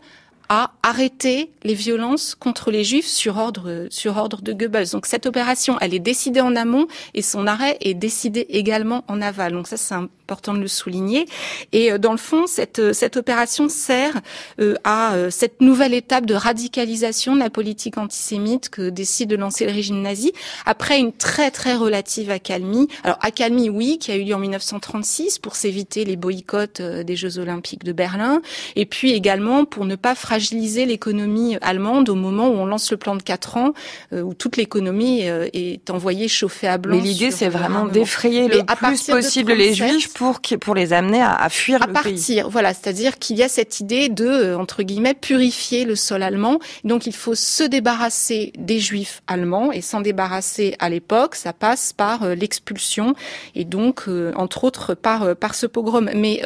à 0.53 0.71
arrêter 0.83 1.49
les 1.63 1.73
violences 1.75 2.35
contre 2.35 2.71
les 2.71 2.83
juifs 2.83 3.07
sur 3.07 3.37
ordre, 3.37 3.87
sur 3.89 4.17
ordre 4.17 4.41
de 4.41 4.51
Goebbels. 4.51 4.89
Donc 4.89 5.05
cette 5.05 5.25
opération, 5.25 5.77
elle 5.79 5.93
est 5.93 5.99
décidée 5.99 6.41
en 6.41 6.57
amont 6.57 6.87
et 7.13 7.21
son 7.21 7.47
arrêt 7.47 7.77
est 7.79 7.93
décidé 7.93 8.47
également 8.49 9.05
en 9.07 9.21
aval. 9.21 9.53
Donc 9.53 9.69
ça, 9.69 9.77
c'est 9.77 9.93
important 9.93 10.53
de 10.53 10.59
le 10.59 10.67
souligner. 10.67 11.25
Et 11.71 11.93
euh, 11.93 11.97
dans 11.97 12.11
le 12.11 12.17
fond, 12.17 12.47
cette, 12.47 12.79
euh, 12.79 12.91
cette 12.91 13.15
opération 13.15 13.69
sert 13.69 14.19
euh, 14.59 14.75
à 14.83 15.13
cette 15.29 15.61
nouvelle 15.61 15.93
étape 15.93 16.25
de 16.25 16.33
radicalisation 16.33 17.33
de 17.33 17.39
la 17.39 17.49
politique 17.49 17.97
antisémite 17.97 18.69
que 18.69 18.89
décide 18.89 19.29
de 19.29 19.37
lancer 19.37 19.65
le 19.65 19.71
régime 19.71 20.01
nazi 20.01 20.33
après 20.65 20.99
une 20.99 21.13
très 21.13 21.49
très 21.49 21.75
relative 21.75 22.29
accalmie. 22.29 22.89
Alors 23.05 23.19
accalmie, 23.21 23.69
oui, 23.69 23.99
qui 23.99 24.11
a 24.11 24.17
eu 24.17 24.25
lieu 24.25 24.35
en 24.35 24.39
1936 24.39 25.39
pour 25.39 25.55
s'éviter 25.55 26.03
les 26.03 26.17
boycotts 26.17 26.81
des 26.81 27.15
Jeux 27.15 27.39
olympiques 27.39 27.85
de 27.85 27.93
Berlin 27.93 28.41
et 28.75 28.85
puis 28.85 29.13
également 29.13 29.63
pour 29.63 29.85
ne 29.85 29.95
pas 29.95 30.13
fragiliser 30.13 30.40
fragiliser 30.41 30.85
l'économie 30.85 31.57
allemande 31.61 32.09
au 32.09 32.15
moment 32.15 32.47
où 32.49 32.53
on 32.53 32.65
lance 32.65 32.89
le 32.91 32.97
plan 32.97 33.15
de 33.15 33.21
quatre 33.21 33.57
ans, 33.57 33.73
où 34.11 34.33
toute 34.33 34.57
l'économie 34.57 35.21
est 35.21 35.89
envoyée 35.89 36.27
chauffer 36.27 36.67
à 36.67 36.77
blanc. 36.77 36.95
Mais 36.95 37.01
l'idée, 37.01 37.31
c'est 37.31 37.47
vraiment 37.47 37.85
d'effrayer 37.85 38.47
le 38.47 38.63
plus 38.75 39.03
possible 39.03 39.53
les 39.53 39.73
Juifs 39.73 40.13
pour 40.13 40.41
pour 40.59 40.75
les 40.75 40.93
amener 40.93 41.21
à, 41.21 41.47
fuir 41.49 41.83
à 41.83 41.87
partir. 41.87 42.49
Voilà, 42.49 42.73
c'est-à-dire 42.73 43.19
qu'il 43.19 43.37
y 43.37 43.43
a 43.43 43.49
cette 43.49 43.79
idée 43.79 44.09
de 44.09 44.55
entre 44.55 44.83
guillemets 44.83 45.13
purifier 45.13 45.85
le 45.85 45.95
sol 45.95 46.23
allemand. 46.23 46.59
Donc 46.83 47.05
il 47.05 47.13
faut 47.13 47.35
se 47.35 47.63
débarrasser 47.63 48.51
des 48.57 48.79
Juifs 48.79 49.21
allemands 49.27 49.71
et 49.71 49.81
s'en 49.81 50.01
débarrasser 50.01 50.75
à 50.79 50.89
l'époque, 50.89 51.35
ça 51.35 51.53
passe 51.53 51.93
par 51.93 52.25
l'expulsion 52.35 53.13
et 53.55 53.65
donc 53.65 54.05
entre 54.35 54.63
autres 54.63 54.95
par 54.95 55.35
par 55.35 55.53
ce 55.53 55.67
pogrom. 55.67 56.09
Mais 56.15 56.41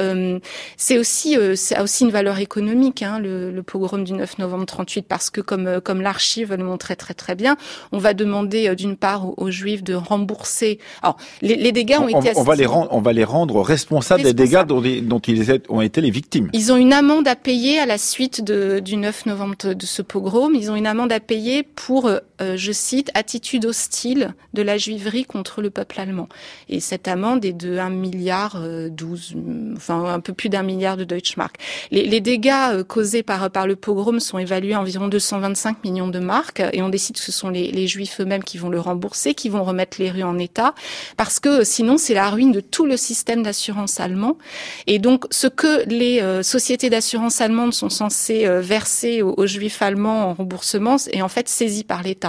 c'est 0.77 0.97
aussi 0.97 1.37
ça 1.55 1.79
a 1.79 1.83
aussi 1.83 2.03
une 2.03 2.11
valeur 2.11 2.39
économique, 2.39 3.03
hein, 3.03 3.19
le, 3.19 3.51
le, 3.51 3.63
pogrom 3.63 3.84
du 4.03 4.13
9 4.13 4.39
novembre 4.39 4.65
38, 4.65 5.05
parce 5.07 5.29
que 5.29 5.41
comme 5.41 5.79
comme 5.81 6.01
l'archive 6.01 6.53
le 6.53 6.63
montrait 6.63 6.95
très 6.95 7.13
très 7.13 7.35
bien, 7.35 7.57
on 7.91 7.97
va 7.97 8.13
demander 8.13 8.75
d'une 8.75 8.97
part 8.97 9.27
aux, 9.37 9.51
Juifs 9.51 9.83
de 9.83 9.93
rembourser. 9.93 10.79
Alors 11.01 11.17
les, 11.41 11.55
les 11.55 11.71
dégâts 11.71 11.97
ont 11.99 12.07
été. 12.07 12.31
On 12.35 12.43
va 12.43 12.55
les 12.55 12.65
rendre, 12.65 12.89
on 12.91 13.01
va 13.01 13.13
les 13.13 13.23
rendre 13.23 13.61
responsables, 13.61 14.23
des 14.23 14.33
dégâts 14.33 14.63
dont, 14.63 14.81
dont, 14.81 15.19
ils 15.19 15.61
ont 15.69 15.81
été 15.81 16.01
les 16.01 16.11
victimes. 16.11 16.49
Ils 16.53 16.71
ont 16.71 16.77
une 16.77 16.93
amende 16.93 17.27
à 17.27 17.35
payer 17.35 17.79
à 17.79 17.85
la 17.85 17.97
suite 17.97 18.43
de, 18.43 18.79
du 18.79 18.97
9 18.97 19.27
novembre 19.27 19.55
de 19.73 19.85
ce 19.85 20.01
pogrom. 20.01 20.53
Ils 20.55 20.71
ont 20.71 20.75
une 20.75 20.87
amende 20.87 21.11
à 21.11 21.19
payer 21.19 21.63
pour, 21.63 22.09
euh, 22.41 22.57
je 22.57 22.71
cite, 22.71 23.11
attitude 23.13 23.65
hostile 23.65 24.33
de 24.53 24.61
la 24.61 24.77
juiverie 24.77 25.23
contre 25.23 25.61
le 25.61 25.69
peuple 25.69 25.99
allemand. 25.99 26.27
Et 26.67 26.81
cette 26.81 27.07
amende 27.07 27.45
est 27.45 27.53
de 27.53 27.77
1 27.77 27.89
milliard 27.89 28.61
12, 28.89 29.35
euh, 29.35 29.73
enfin 29.77 30.03
un 30.05 30.19
peu 30.19 30.33
plus 30.33 30.49
d'un 30.49 30.63
milliard 30.63 30.97
de 30.97 31.05
Deutschmark. 31.05 31.55
Les, 31.91 32.05
les 32.05 32.19
dégâts 32.19 32.51
euh, 32.71 32.83
causés 32.83 33.23
par, 33.23 33.49
le 33.67 33.75
pogrom 33.75 34.19
sont 34.19 34.37
évalués 34.37 34.73
à 34.73 34.81
environ 34.81 35.07
225 35.07 35.83
millions 35.85 36.09
de 36.09 36.19
marques 36.19 36.61
et 36.73 36.81
on 36.81 36.89
décide 36.89 37.15
que 37.15 37.21
ce 37.21 37.31
sont 37.31 37.49
les, 37.49 37.87
juifs 37.87 38.19
eux-mêmes 38.19 38.43
qui 38.43 38.57
vont 38.57 38.69
le 38.69 38.79
rembourser, 38.79 39.33
qui 39.33 39.47
vont 39.47 39.63
remettre 39.63 39.97
les 39.99 40.09
rues 40.09 40.23
en 40.23 40.37
état, 40.39 40.73
parce 41.17 41.39
que 41.39 41.63
sinon 41.63 41.97
c'est 41.97 42.15
la 42.15 42.29
ruine 42.29 42.51
de 42.51 42.59
tout 42.59 42.85
le 42.85 42.97
système 42.97 43.43
d'assurance 43.43 43.99
allemand. 43.99 44.37
Et 44.87 44.99
donc 44.99 45.25
ce 45.29 45.47
que 45.47 45.87
les 45.87 46.21
sociétés 46.43 46.89
d'assurance 46.89 47.41
allemandes 47.41 47.73
sont 47.73 47.89
censées 47.89 48.47
verser 48.61 49.21
aux, 49.21 49.35
aux 49.37 49.45
juifs 49.45 49.81
allemands 49.81 50.29
en 50.29 50.33
remboursement 50.33 50.97
est 51.11 51.21
en 51.21 51.29
fait 51.29 51.47
saisi 51.47 51.83
par 51.83 52.01
l'État. 52.01 52.24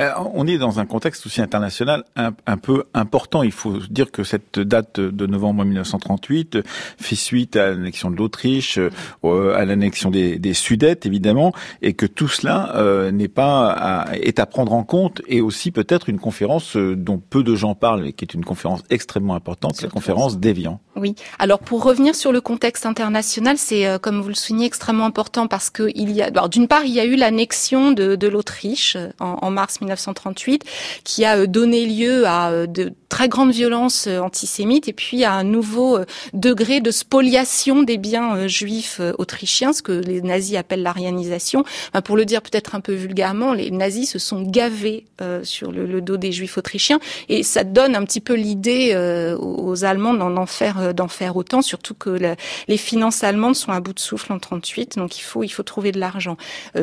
Euh, 0.00 0.10
on 0.34 0.46
est 0.46 0.58
dans 0.58 0.80
un 0.80 0.86
contexte 0.86 1.26
aussi 1.26 1.40
international 1.40 2.04
un, 2.16 2.56
peu 2.56 2.84
important. 2.94 3.42
Il 3.42 3.52
faut 3.52 3.78
dire 3.90 4.10
que 4.10 4.24
cette 4.24 4.58
date 4.58 5.00
de 5.00 5.26
novembre 5.26 5.64
1938 5.64 6.58
fait 6.98 7.14
suite 7.14 7.56
à 7.56 7.70
l'annexion 7.70 8.10
de 8.10 8.16
l'Autriche, 8.16 8.78
euh, 8.78 9.54
à 9.54 9.64
l'annexion 9.64 10.10
des, 10.10 10.38
des, 10.38 10.54
Sudètes 10.54 11.06
évidemment, 11.06 11.52
et 11.82 11.94
que 11.94 12.06
tout 12.06 12.28
cela 12.28 12.74
euh, 12.76 13.10
n'est 13.10 13.28
pas 13.28 13.70
à, 13.70 14.16
est 14.16 14.38
à 14.38 14.46
prendre 14.46 14.72
en 14.72 14.84
compte, 14.84 15.22
et 15.28 15.40
aussi 15.40 15.70
peut-être 15.70 16.08
une 16.08 16.18
conférence 16.18 16.76
dont 16.76 17.18
peu 17.18 17.42
de 17.42 17.54
gens 17.54 17.74
parlent, 17.74 18.02
mais 18.02 18.12
qui 18.12 18.24
est 18.24 18.34
une 18.34 18.44
conférence 18.44 18.82
extrêmement 18.90 19.34
importante, 19.34 19.80
la 19.82 19.88
conférence 19.88 20.38
d'Evian. 20.38 20.80
Oui. 20.98 21.14
Alors 21.38 21.58
pour 21.58 21.82
revenir 21.82 22.14
sur 22.14 22.32
le 22.32 22.40
contexte 22.40 22.86
international, 22.86 23.56
c'est 23.58 23.86
comme 24.02 24.20
vous 24.20 24.28
le 24.28 24.34
soulignez 24.34 24.66
extrêmement 24.66 25.06
important 25.06 25.46
parce 25.46 25.70
que 25.70 25.90
il 25.94 26.10
y 26.12 26.22
a, 26.22 26.30
d'une 26.48 26.68
part, 26.68 26.84
il 26.84 26.92
y 26.92 27.00
a 27.00 27.04
eu 27.04 27.16
l'annexion 27.16 27.92
de, 27.92 28.16
de 28.16 28.28
l'Autriche 28.28 28.96
en, 29.20 29.38
en 29.42 29.50
mars 29.50 29.80
1938, 29.80 30.64
qui 31.04 31.24
a 31.24 31.38
euh, 31.38 31.46
donné 31.46 31.86
lieu 31.86 32.26
à 32.26 32.50
euh, 32.50 32.66
de 32.66 32.92
très 33.08 33.28
grandes 33.28 33.52
violences 33.52 34.06
euh, 34.06 34.20
antisémites 34.20 34.88
et 34.88 34.92
puis 34.92 35.24
à 35.24 35.32
un 35.32 35.44
nouveau 35.44 35.98
degré 36.34 36.80
de 36.80 36.90
spoliation 36.90 37.82
des 37.82 37.96
biens 37.96 38.46
juifs 38.46 39.00
autrichiens, 39.18 39.72
ce 39.72 39.82
que 39.82 39.92
les 39.92 40.20
nazis 40.20 40.56
appellent 40.56 40.82
l'arianisation. 40.82 41.64
pour 42.04 42.16
le 42.16 42.24
dire 42.24 42.42
peut-être 42.42 42.74
un 42.74 42.80
peu 42.80 42.92
vulgairement, 42.92 43.52
les 43.54 43.70
nazis 43.70 44.10
se 44.10 44.18
sont 44.18 44.42
gavés 44.42 45.06
sur 45.42 45.72
le, 45.72 46.00
dos 46.00 46.16
des 46.16 46.32
juifs 46.32 46.58
autrichiens 46.58 47.00
et 47.28 47.42
ça 47.42 47.64
donne 47.64 47.96
un 47.96 48.04
petit 48.04 48.20
peu 48.20 48.34
l'idée 48.34 48.94
aux 49.38 49.84
Allemands 49.84 50.14
d'en 50.14 50.46
faire 50.46 50.87
d'en 50.92 51.08
faire 51.08 51.36
autant, 51.36 51.62
surtout 51.62 51.94
que 51.94 52.34
les 52.68 52.76
finances 52.76 53.24
allemandes 53.24 53.56
sont 53.56 53.72
à 53.72 53.80
bout 53.80 53.92
de 53.92 54.00
souffle 54.00 54.32
en 54.32 54.38
38, 54.38 54.96
donc 54.96 55.18
il 55.18 55.22
faut 55.22 55.42
il 55.42 55.48
faut 55.48 55.62
trouver 55.62 55.92
de 55.92 56.00
l'argent. 56.00 56.36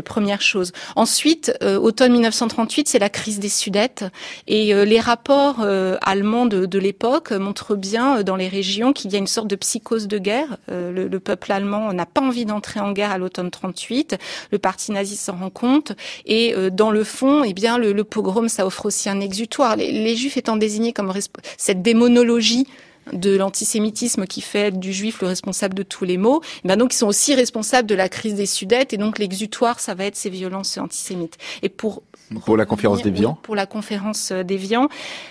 première 0.04 0.42
chose. 0.42 0.72
Ensuite, 0.96 1.58
automne 1.62 2.14
1938 2.14 2.86
c'est 2.88 3.00
la 3.00 3.10
crise 3.10 3.40
des 3.40 3.50
Sudètes. 3.50 4.06
Et 4.48 4.74
euh, 4.74 4.86
les 4.86 5.00
rapports 5.00 5.62
euh, 5.62 5.98
allemands 6.02 6.46
de, 6.46 6.80
l'époque 6.80 7.32
montrent 7.32 7.76
bien 7.76 8.18
euh, 8.18 8.24
dans 8.24 8.36
les 8.36 8.48
régions 8.48 8.94
qu'il 8.94 9.12
y 9.12 9.16
a 9.16 9.20
une 9.20 9.28
sorte 9.28 9.48
de 9.48 9.56
psychose 9.56 10.08
de 10.08 10.18
guerre. 10.18 10.58
Le, 10.68 11.20
peuple 11.20 11.52
allemand 11.52 11.94
n'a 11.94 12.06
pas 12.06 12.22
envie 12.22 12.46
d'entrer 12.46 12.80
en 12.80 12.92
guerre 12.92 13.12
à 13.12 13.18
l'automne 13.18 13.50
38. 13.50 14.18
Le 14.52 14.60
parti 14.60 14.92
nazi 14.92 15.16
s'en 15.16 15.38
rend 15.38 15.50
compte. 15.50 15.94
Et 16.26 16.54
dans 16.72 16.92
le 16.92 17.04
fond, 17.04 17.44
eh 17.44 17.54
bien, 17.54 17.78
le, 17.78 18.04
pogrom, 18.04 18.50
ça 18.50 18.66
offre 18.66 18.86
aussi 18.86 19.10
un 19.10 19.22
exutoire. 19.22 19.76
Les, 19.76 19.92
les 19.92 20.16
Juifs 20.16 20.38
étant 20.38 20.58
désignés 20.58 20.94
comme 20.94 21.12
cette 21.58 21.82
démonologie 21.82 22.68
de 23.14 23.36
l'antisémitisme 23.36 24.26
qui 24.26 24.42
fait 24.42 24.78
du 24.78 24.94
juif 24.94 25.22
le 25.22 25.28
responsable 25.28 25.74
de 25.74 25.84
tous 25.84 26.06
les 26.06 26.18
maux, 26.18 26.42
eh 26.64 26.68
ben 26.68 26.78
donc 26.78 26.94
ils 26.94 26.98
sont 26.98 27.08
aussi 27.08 27.36
responsables 27.36 27.88
de 27.88 27.96
la 27.96 28.10
crise 28.10 28.36
des 28.36 28.46
Sudètes 28.46 28.94
et 28.94 28.98
donc 28.98 29.20
l'exutoire 29.20 29.80
ça 29.80 29.96
va 29.96 30.06
être 30.06 30.16
ces 30.16 30.30
violences 30.30 30.78
antisémites. 30.78 31.38
Et 31.62 31.70
pour 31.70 32.04
pour 32.44 32.58
la 32.58 32.66
conférence 32.66 33.02
d'Evian 33.02 33.38
Pour 33.44 33.56
la 33.56 33.66
conférence 33.66 34.32
d'Evian. 34.32 34.90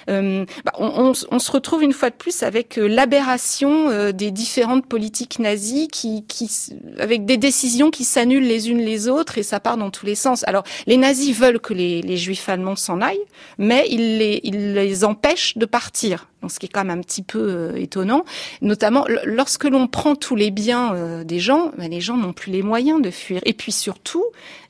Euh, 0.09 0.45
bah, 0.65 0.73
on, 0.79 1.13
on, 1.31 1.39
se 1.39 1.51
retrouve 1.51 1.83
une 1.83 1.93
fois 1.93 2.11
de 2.11 2.15
plus 2.15 2.43
avec 2.43 2.79
euh, 2.79 2.87
l'aberration 2.87 3.91
euh, 3.91 4.13
des 4.13 4.31
différentes 4.31 4.87
politiques 4.87 5.39
nazies 5.39 5.89
qui, 5.89 6.25
qui, 6.27 6.51
avec 6.99 7.25
des 7.25 7.37
décisions 7.37 7.91
qui 7.91 8.05
s'annulent 8.05 8.47
les 8.47 8.71
unes 8.71 8.79
les 8.79 9.09
autres 9.09 9.39
et 9.39 9.43
ça 9.43 9.61
part 9.61 9.77
dans 9.77 9.91
tous 9.91 10.07
les 10.07 10.15
sens. 10.15 10.45
Alors, 10.47 10.65
les 10.87 10.97
nazis 10.97 11.37
veulent 11.37 11.61
que 11.61 11.75
les, 11.75 12.03
les 12.03 12.17
juifs 12.17 12.49
allemands 12.49 12.77
s'en 12.77 13.01
aillent, 13.01 13.19
mais 13.59 13.87
ils 13.91 14.19
les, 14.19 14.41
ils 14.45 14.75
les 14.75 15.05
empêchent 15.05 15.57
de 15.59 15.67
partir 15.67 16.29
ce 16.49 16.59
qui 16.59 16.67
est 16.67 16.69
quand 16.69 16.85
même 16.85 16.99
un 16.99 17.03
petit 17.03 17.23
peu 17.23 17.39
euh, 17.39 17.77
étonnant, 17.77 18.25
notamment 18.61 19.07
lorsque 19.25 19.65
l'on 19.65 19.87
prend 19.87 20.15
tous 20.15 20.37
les 20.37 20.51
biens 20.51 20.95
euh, 20.95 21.25
des 21.25 21.39
gens, 21.39 21.71
ben, 21.79 21.91
les 21.91 22.01
gens 22.01 22.17
n'ont 22.17 22.33
plus 22.33 22.53
les 22.53 22.63
moyens 22.63 23.01
de 23.03 23.11
fuir. 23.11 23.41
Et 23.45 23.53
puis 23.53 23.73
surtout, 23.73 24.25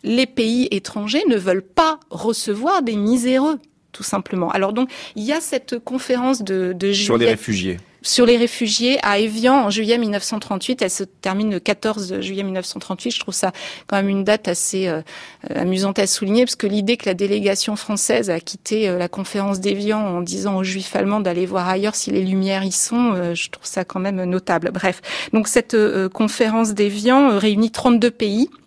les 0.05 0.26
pays 0.26 0.68
étrangers 0.70 1.24
ne 1.28 1.36
veulent 1.36 1.62
pas 1.62 1.98
recevoir 2.11 2.82
des 2.82 2.94
miséreux, 2.94 3.59
tout 3.92 4.05
simplement. 4.05 4.50
Alors 4.50 4.72
donc, 4.72 4.90
il 5.16 5.24
y 5.24 5.32
a 5.32 5.40
cette 5.40 5.78
conférence 5.78 6.42
de, 6.42 6.72
de 6.72 6.92
Sur 6.92 7.18
les 7.18 7.26
réfugiés 7.26 7.78
sur 8.05 8.26
les 8.26 8.36
réfugiés 8.36 8.98
à 9.02 9.18
Evian 9.18 9.64
en 9.64 9.70
juillet 9.70 9.98
1938. 9.98 10.82
Elle 10.82 10.90
se 10.90 11.05
termine 11.05 11.50
le 11.50 11.59
14 11.59 12.20
juillet 12.20 12.42
1938. 12.42 13.11
Je 13.11 13.18
trouve 13.18 13.34
ça 13.34 13.50
quand 13.86 13.96
même 13.96 14.11
une 14.11 14.24
date 14.24 14.46
assez 14.46 14.86
euh, 14.86 15.00
amusante 15.48 15.98
à 15.98 16.07
souligner 16.07 16.44
parce 16.44 16.55
que 16.55 16.66
l'idée 16.66 16.98
que 16.98 17.07
la 17.07 17.14
délégation 17.14 17.76
française 17.76 18.30
a 18.30 18.38
quitté 18.40 18.88
euh, 18.88 18.98
la 18.98 19.09
conférence 19.09 19.59
d'Evian 19.59 19.98
en 19.98 20.20
disant 20.20 20.59
aux 20.59 20.64
juifs 20.64 20.94
allemands 20.94 21.20
d'aller 21.20 21.46
voir 21.46 21.66
ailleurs 21.66 21.94
si 21.94 22.11
les 22.11 22.22
lumières 22.22 22.62
y 22.62 22.72
sont, 22.72 23.14
euh, 23.14 23.34
je 23.34 23.48
trouve 23.48 23.66
ça 23.66 23.84
quand 23.84 24.00
même 24.00 24.22
notable. 24.24 24.70
Bref, 24.72 25.00
donc 25.32 25.48
cette 25.48 25.76
conférence 26.12 26.74
d'Evian 26.74 27.38
réunit 27.38 27.70
32 27.70 28.11
pays 28.11 28.50
euh, 28.52 28.64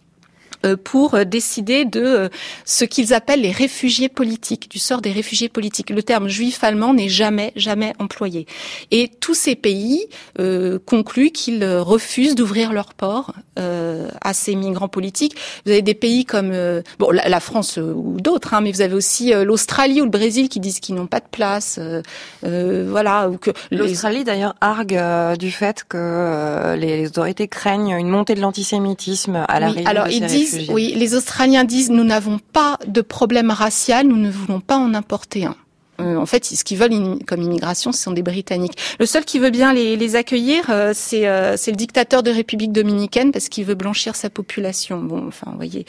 pour 0.75 1.15
euh, 1.15 1.23
décider 1.23 1.85
de 1.85 2.01
euh, 2.01 2.29
ce 2.65 2.85
qu'ils 2.85 3.13
appellent 3.13 3.41
les 3.41 3.51
réfugiés 3.51 4.09
politiques, 4.09 4.69
du 4.69 4.79
sort 4.79 5.01
des 5.01 5.11
réfugiés 5.11 5.49
politiques. 5.49 5.89
Le 5.89 6.03
terme 6.03 6.27
juif 6.27 6.63
allemand 6.63 6.93
n'est 6.93 7.09
jamais, 7.09 7.53
jamais 7.55 7.93
employé. 7.99 8.47
Et 8.91 9.09
tous 9.19 9.33
ces 9.33 9.55
pays 9.55 10.07
euh, 10.39 10.79
concluent 10.85 11.31
qu'ils 11.31 11.65
refusent 11.65 12.35
d'ouvrir 12.35 12.73
leurs 12.73 12.93
ports 12.93 13.33
euh, 13.59 14.09
à 14.21 14.33
ces 14.33 14.55
migrants 14.55 14.87
politiques. 14.87 15.35
Vous 15.65 15.71
avez 15.71 15.81
des 15.81 15.93
pays 15.93 16.25
comme 16.25 16.53
bon 16.99 17.11
la, 17.11 17.39
France 17.39 17.77
ou 17.77 18.17
d'autres, 18.19 18.53
hein, 18.53 18.61
mais 18.61 18.71
vous 18.71 18.81
avez 18.81 18.93
aussi 18.93 19.31
l'Australie 19.31 20.01
ou 20.01 20.05
le 20.05 20.09
Brésil 20.09 20.49
qui 20.49 20.59
disent 20.59 20.79
qu'ils 20.79 20.95
n'ont 20.95 21.07
pas 21.07 21.19
de 21.19 21.27
place. 21.29 21.79
voilà. 22.43 23.29
Ou 23.29 23.37
que 23.37 23.51
l'Australie 23.71 24.23
d'ailleurs 24.23 24.55
argue 24.61 25.37
du 25.37 25.51
fait 25.51 25.83
que 25.87 26.75
les 26.75 27.07
autorités 27.07 27.47
craignent 27.47 27.97
une 27.97 28.09
montée 28.09 28.35
de 28.35 28.41
l'antisémitisme 28.41 29.45
à 29.47 29.59
la 29.59 29.71
oui, 29.71 29.83
alors 29.85 30.07
ils 30.07 30.25
disent 30.25 30.56
oui, 30.69 30.93
les 30.95 31.15
Australiens 31.15 31.63
disent 31.63 31.89
nous 31.89 32.03
n'avons 32.03 32.39
pas 32.39 32.77
de 32.87 33.01
problème 33.01 33.51
racial, 33.51 34.07
nous 34.07 34.17
ne 34.17 34.29
voulons 34.29 34.59
pas 34.59 34.77
en 34.77 34.93
importer 34.93 35.45
un. 35.45 35.55
Euh, 35.99 36.17
en 36.17 36.25
fait, 36.25 36.45
ce 36.45 36.63
qu'ils 36.63 36.77
veulent 36.77 37.19
comme 37.25 37.41
immigration, 37.41 37.91
ce 37.91 38.01
sont 38.01 38.11
des 38.11 38.21
Britanniques. 38.21 38.77
Le 38.99 39.05
seul 39.05 39.25
qui 39.25 39.39
veut 39.39 39.49
bien 39.49 39.73
les, 39.73 40.15
accueillir, 40.15 40.69
euh, 40.69 40.93
euh, 41.13 41.53
c'est 41.57 41.71
le 41.71 41.75
dictateur 41.75 42.23
de 42.23 42.31
République 42.31 42.71
dominicaine 42.71 43.31
parce 43.31 43.49
qu'il 43.49 43.65
veut 43.65 43.75
blanchir 43.75 44.15
sa 44.15 44.29
population. 44.29 44.99
Bon, 44.99 45.27
enfin, 45.27 45.47
vous 45.51 45.57
voyez. 45.57 45.85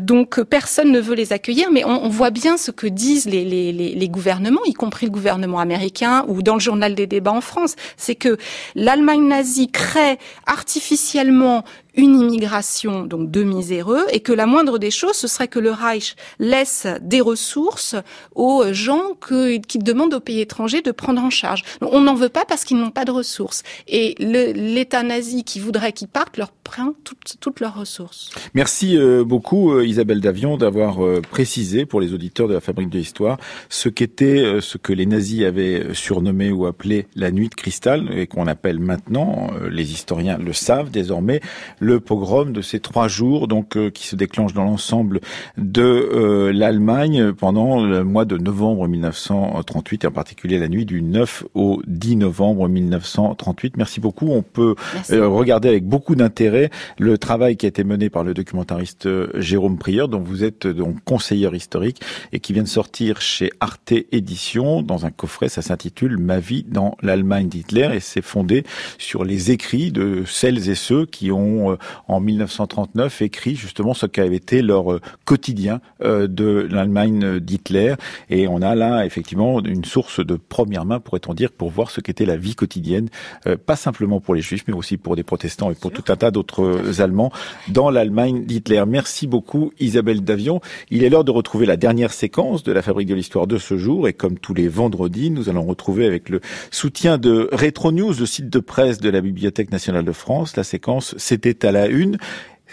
donc, 0.00 0.40
personne 0.42 0.90
ne 0.90 1.00
veut 1.00 1.14
les 1.14 1.32
accueillir, 1.32 1.70
mais 1.70 1.84
on, 1.84 2.08
voit 2.08 2.30
bien 2.30 2.56
ce 2.56 2.70
que 2.70 2.86
disent 2.86 3.26
les, 3.26 3.44
les, 3.44 4.08
gouvernements, 4.08 4.60
y 4.66 4.72
compris 4.72 5.06
le 5.06 5.12
gouvernement 5.12 5.58
américain 5.58 6.24
ou 6.28 6.42
dans 6.42 6.54
le 6.54 6.60
journal 6.60 6.94
des 6.94 7.06
débats 7.06 7.32
en 7.32 7.40
France. 7.40 7.74
C'est 7.96 8.14
que 8.14 8.36
l'Allemagne 8.74 9.26
nazie 9.26 9.68
crée 9.68 10.18
artificiellement 10.46 11.64
une 11.96 12.20
immigration 12.20 13.04
donc 13.04 13.30
de 13.30 13.42
miséreux 13.42 14.04
et 14.12 14.20
que 14.20 14.32
la 14.32 14.46
moindre 14.46 14.78
des 14.78 14.90
choses, 14.90 15.16
ce 15.16 15.28
serait 15.28 15.48
que 15.48 15.58
le 15.58 15.70
Reich 15.70 16.16
laisse 16.38 16.86
des 17.00 17.20
ressources 17.20 17.96
aux 18.34 18.64
gens 18.72 19.14
que, 19.20 19.58
qui 19.58 19.78
demandent 19.78 20.14
aux 20.14 20.20
pays 20.20 20.40
étrangers 20.40 20.82
de 20.82 20.90
prendre 20.90 21.22
en 21.22 21.30
charge. 21.30 21.62
On 21.80 22.00
n'en 22.00 22.14
veut 22.14 22.28
pas 22.28 22.44
parce 22.44 22.64
qu'ils 22.64 22.78
n'ont 22.78 22.90
pas 22.90 23.04
de 23.04 23.10
ressources. 23.10 23.62
Et 23.88 24.14
l'État 24.18 25.02
nazi 25.02 25.44
qui 25.44 25.60
voudrait 25.60 25.92
qu'ils 25.92 26.08
partent 26.08 26.36
leur 26.36 26.50
prend 26.64 26.94
toutes, 27.04 27.36
toutes 27.40 27.60
leurs 27.60 27.78
ressources. 27.78 28.30
Merci 28.54 28.96
euh, 28.96 29.22
beaucoup 29.22 29.72
euh, 29.72 29.86
Isabelle 29.86 30.20
Davion 30.20 30.56
d'avoir 30.56 31.04
euh, 31.04 31.20
précisé 31.20 31.84
pour 31.84 32.00
les 32.00 32.14
auditeurs 32.14 32.48
de 32.48 32.54
la 32.54 32.60
Fabrique 32.60 32.88
de 32.88 32.98
l'Histoire 32.98 33.38
ce 33.68 33.88
qu'était 33.88 34.60
ce 34.60 34.78
que 34.78 34.92
les 34.92 35.06
nazis 35.06 35.44
avaient 35.44 35.92
surnommé 35.92 36.50
ou 36.50 36.66
appelé 36.66 37.06
la 37.14 37.30
nuit 37.30 37.48
de 37.48 37.54
cristal 37.54 38.10
et 38.16 38.26
qu'on 38.26 38.46
appelle 38.46 38.78
maintenant, 38.78 39.50
les 39.70 39.92
historiens 39.92 40.38
le 40.38 40.52
savent 40.52 40.90
désormais, 40.90 41.40
le 41.84 42.00
pogrom 42.00 42.52
de 42.52 42.62
ces 42.62 42.80
trois 42.80 43.08
jours 43.08 43.48
donc 43.48 43.76
qui 43.92 44.06
se 44.06 44.16
déclenche 44.16 44.54
dans 44.54 44.64
l'ensemble 44.64 45.20
de 45.56 46.50
l'Allemagne 46.52 47.32
pendant 47.32 47.84
le 47.84 48.04
mois 48.04 48.24
de 48.24 48.38
novembre 48.38 48.88
1938 48.88 50.04
et 50.04 50.06
en 50.06 50.10
particulier 50.10 50.58
la 50.58 50.68
nuit 50.68 50.86
du 50.86 51.02
9 51.02 51.44
au 51.54 51.82
10 51.86 52.16
novembre 52.16 52.68
1938. 52.68 53.76
Merci 53.76 54.00
beaucoup. 54.00 54.30
On 54.30 54.42
peut 54.42 54.74
regarder 55.10 55.68
avec 55.68 55.84
beaucoup 55.86 56.14
d'intérêt 56.14 56.70
le 56.98 57.18
travail 57.18 57.56
qui 57.56 57.66
a 57.66 57.68
été 57.68 57.84
mené 57.84 58.10
par 58.10 58.24
le 58.24 58.34
documentariste 58.34 59.06
euh, 59.06 59.28
Jérôme 59.34 59.78
Prieur, 59.78 60.08
dont 60.08 60.20
vous 60.20 60.44
êtes 60.44 60.66
euh, 60.66 60.74
donc 60.74 61.02
conseiller 61.04 61.48
historique 61.54 62.00
et 62.32 62.40
qui 62.40 62.52
vient 62.52 62.62
de 62.62 62.68
sortir 62.68 63.20
chez 63.20 63.50
Arte 63.60 63.92
Éditions 64.12 64.82
dans 64.82 65.06
un 65.06 65.10
coffret. 65.10 65.48
Ça 65.48 65.62
s'intitule 65.62 66.18
Ma 66.18 66.38
vie 66.38 66.64
dans 66.68 66.96
l'Allemagne 67.02 67.48
d'Hitler 67.48 67.90
et 67.94 68.00
c'est 68.00 68.22
fondé 68.22 68.64
sur 68.98 69.24
les 69.24 69.50
écrits 69.50 69.92
de 69.92 70.24
celles 70.26 70.68
et 70.70 70.74
ceux 70.74 71.06
qui 71.06 71.30
ont, 71.30 71.73
euh, 71.74 71.76
en 72.08 72.20
1939, 72.20 73.22
écrit 73.22 73.54
justement 73.54 73.94
ce 73.94 74.06
qu'avait 74.06 74.36
été 74.36 74.62
leur 74.62 74.98
quotidien 75.24 75.80
de 76.02 76.66
l'Allemagne 76.70 77.38
d'Hitler. 77.38 77.94
Et 78.30 78.48
on 78.48 78.62
a 78.62 78.74
là 78.74 79.06
effectivement 79.06 79.62
une 79.62 79.84
source 79.84 80.24
de 80.24 80.36
première 80.36 80.84
main, 80.84 81.00
pourrait-on 81.00 81.34
dire, 81.34 81.52
pour 81.52 81.70
voir 81.70 81.90
ce 81.90 82.00
qu'était 82.00 82.26
la 82.26 82.36
vie 82.36 82.54
quotidienne, 82.54 83.08
pas 83.66 83.76
simplement 83.76 84.20
pour 84.20 84.34
les 84.34 84.42
juifs, 84.42 84.64
mais 84.66 84.74
aussi 84.74 84.96
pour 84.96 85.16
des 85.16 85.22
protestants 85.22 85.70
et 85.70 85.74
pour 85.74 85.92
tout 85.92 86.04
un 86.08 86.16
tas 86.16 86.30
d'autres 86.30 87.00
Allemands 87.00 87.32
dans 87.68 87.90
l'Allemagne 87.90 88.44
d'Hitler. 88.44 88.82
Merci 88.86 89.26
beaucoup 89.26 89.72
Isabelle 89.78 90.22
Davion. 90.22 90.60
Il 90.90 91.04
est 91.04 91.10
l'heure 91.10 91.24
de 91.24 91.30
retrouver 91.30 91.66
la 91.66 91.76
dernière 91.76 92.12
séquence 92.12 92.62
de 92.62 92.72
la 92.72 92.82
Fabrique 92.82 93.08
de 93.08 93.14
l'Histoire 93.14 93.46
de 93.46 93.58
ce 93.58 93.76
jour 93.76 94.08
et 94.08 94.12
comme 94.12 94.38
tous 94.38 94.54
les 94.54 94.68
vendredis, 94.68 95.30
nous 95.30 95.48
allons 95.48 95.64
retrouver 95.64 96.06
avec 96.06 96.28
le 96.28 96.40
soutien 96.70 97.18
de 97.18 97.48
Retro 97.52 97.92
News, 97.92 98.14
le 98.18 98.26
site 98.26 98.50
de 98.50 98.58
presse 98.58 98.98
de 98.98 99.10
la 99.10 99.20
Bibliothèque 99.20 99.70
nationale 99.70 100.04
de 100.04 100.12
France, 100.12 100.56
la 100.56 100.64
séquence 100.64 101.14
C'était 101.18 101.63
à 101.66 101.72
la 101.72 101.86
une. 101.86 102.18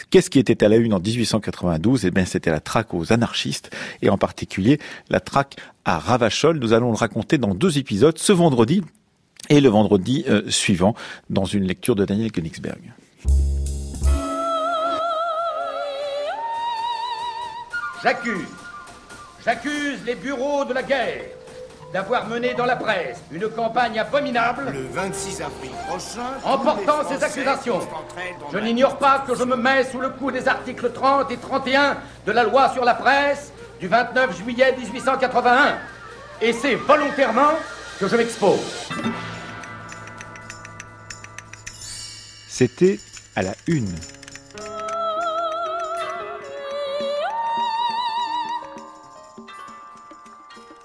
Qu'est-ce 0.10 0.30
qui 0.30 0.40
était 0.40 0.64
à 0.64 0.70
la 0.70 0.78
une 0.78 0.94
en 0.94 1.00
1892 1.00 2.06
Eh 2.06 2.12
bien, 2.12 2.26
c'était 2.26 2.52
la 2.52 2.60
traque 2.60 2.94
aux 2.94 3.14
anarchistes 3.14 3.70
et 4.02 4.10
en 4.10 4.18
particulier 4.18 4.80
la 5.10 5.20
traque 5.20 5.56
à 5.86 6.00
Ravachol. 6.00 6.60
Nous 6.60 6.74
allons 6.74 6.92
le 6.92 6.98
raconter 6.98 7.38
dans 7.38 7.54
deux 7.54 7.78
épisodes, 7.78 8.18
ce 8.18 8.32
vendredi 8.32 8.82
et 9.50 9.62
le 9.62 9.70
vendredi 9.70 10.26
euh, 10.30 10.44
suivant, 10.50 10.96
dans 11.30 11.46
une 11.46 11.66
lecture 11.66 11.96
de 11.96 12.06
Daniel 12.06 12.32
Königsberg. 12.32 12.80
J'accuse, 18.04 18.48
j'accuse 19.46 20.00
les 20.06 20.16
bureaux 20.16 20.66
de 20.66 20.74
la 20.74 20.82
guerre 20.82 21.22
d'avoir 21.94 22.28
mené 22.28 22.54
dans 22.54 22.66
la 22.66 22.76
presse 22.76 23.20
une 23.32 23.50
campagne 23.50 24.00
abominable. 24.00 24.72
Le 24.74 24.88
26 24.92 25.42
avril 25.42 25.72
prochain. 25.88 26.38
En 26.44 26.58
portant 26.58 27.08
ces 27.08 27.24
accusations, 27.24 27.80
je 28.52 28.58
n'ignore 28.58 28.98
pas 28.98 29.24
que 29.28 29.36
je 29.36 29.44
me 29.44 29.56
mets 29.56 29.84
sous 29.84 30.00
le 30.00 30.10
coup 30.10 30.32
des 30.32 30.48
articles 30.48 30.92
30 30.92 31.32
et 31.32 31.38
31 31.38 31.98
de 32.26 32.32
la 32.32 32.44
loi 32.44 32.70
sur 32.70 32.86
la 32.86 32.94
presse 32.94 33.52
du 33.80 33.88
29 33.88 34.38
juillet 34.38 34.76
1881. 34.78 35.78
Et 36.42 36.54
c'est 36.54 36.76
volontairement 36.76 37.54
que 38.00 38.08
je 38.08 38.16
m'expose. 38.16 38.90
C'était 42.48 43.00
à 43.36 43.44
la 43.44 43.54
une 43.68 43.96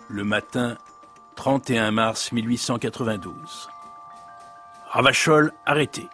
le 0.09 0.25
matin 0.25 0.79
31 1.47 1.93
mars 1.93 2.33
1892. 2.33 3.69
Ravachol 4.91 5.53
arrêté. 5.65 6.09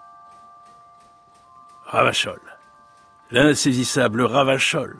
Ravachol, 1.86 2.38
l'insaisissable 3.30 4.24
Ravachol, 4.24 4.98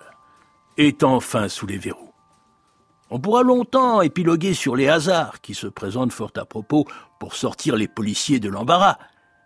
est 0.78 1.03
enfin 1.03 1.51
sous 1.51 1.66
les 1.66 1.76
verrous. 1.76 2.14
On 3.11 3.20
pourra 3.20 3.43
longtemps 3.43 4.01
épiloguer 4.01 4.55
sur 4.55 4.74
les 4.74 4.89
hasards 4.89 5.43
qui 5.43 5.53
se 5.53 5.66
présentent 5.66 6.14
fort 6.14 6.33
à 6.37 6.47
propos 6.47 6.87
pour 7.20 7.35
sortir 7.35 7.76
les 7.76 7.87
policiers 7.87 8.41
de 8.41 8.49
l'embarras, 8.49 8.97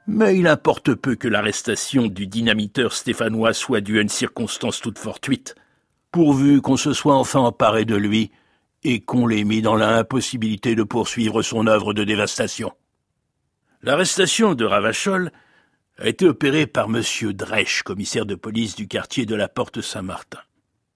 mais 0.07 0.39
il 0.39 0.47
importe 0.47 0.95
peu 0.95 1.17
que 1.17 1.27
l'arrestation 1.27 2.07
du 2.07 2.29
dynamiteur 2.29 2.93
stéphanois 2.93 3.55
soit 3.55 3.81
due 3.81 3.99
à 3.99 4.03
une 4.03 4.09
circonstance 4.09 4.81
toute 4.81 5.01
fortuite, 5.01 5.57
pourvu 6.13 6.61
qu'on 6.61 6.77
se 6.77 6.93
soit 6.93 7.17
enfin 7.17 7.41
emparé 7.41 7.85
de 7.85 7.97
lui 7.97 8.31
et 8.89 9.01
qu'on 9.01 9.27
l'ait 9.27 9.43
mis 9.43 9.63
dans 9.63 9.75
l'impossibilité 9.75 10.77
de 10.77 10.85
poursuivre 10.85 11.43
son 11.43 11.67
œuvre 11.67 11.93
de 11.93 12.05
dévastation. 12.05 12.73
L'arrestation 13.83 14.55
de 14.55 14.65
Ravachol 14.65 15.33
a 15.99 16.07
été 16.07 16.25
opérée 16.29 16.69
par 16.69 16.87
M. 16.87 17.03
Dresch, 17.33 17.83
commissaire 17.83 18.27
de 18.27 18.37
police 18.37 18.77
du 18.77 18.87
quartier 18.87 19.27
de 19.27 19.35
la 19.35 19.49
Porte 19.49 19.81
Saint-Martin. 19.81 20.39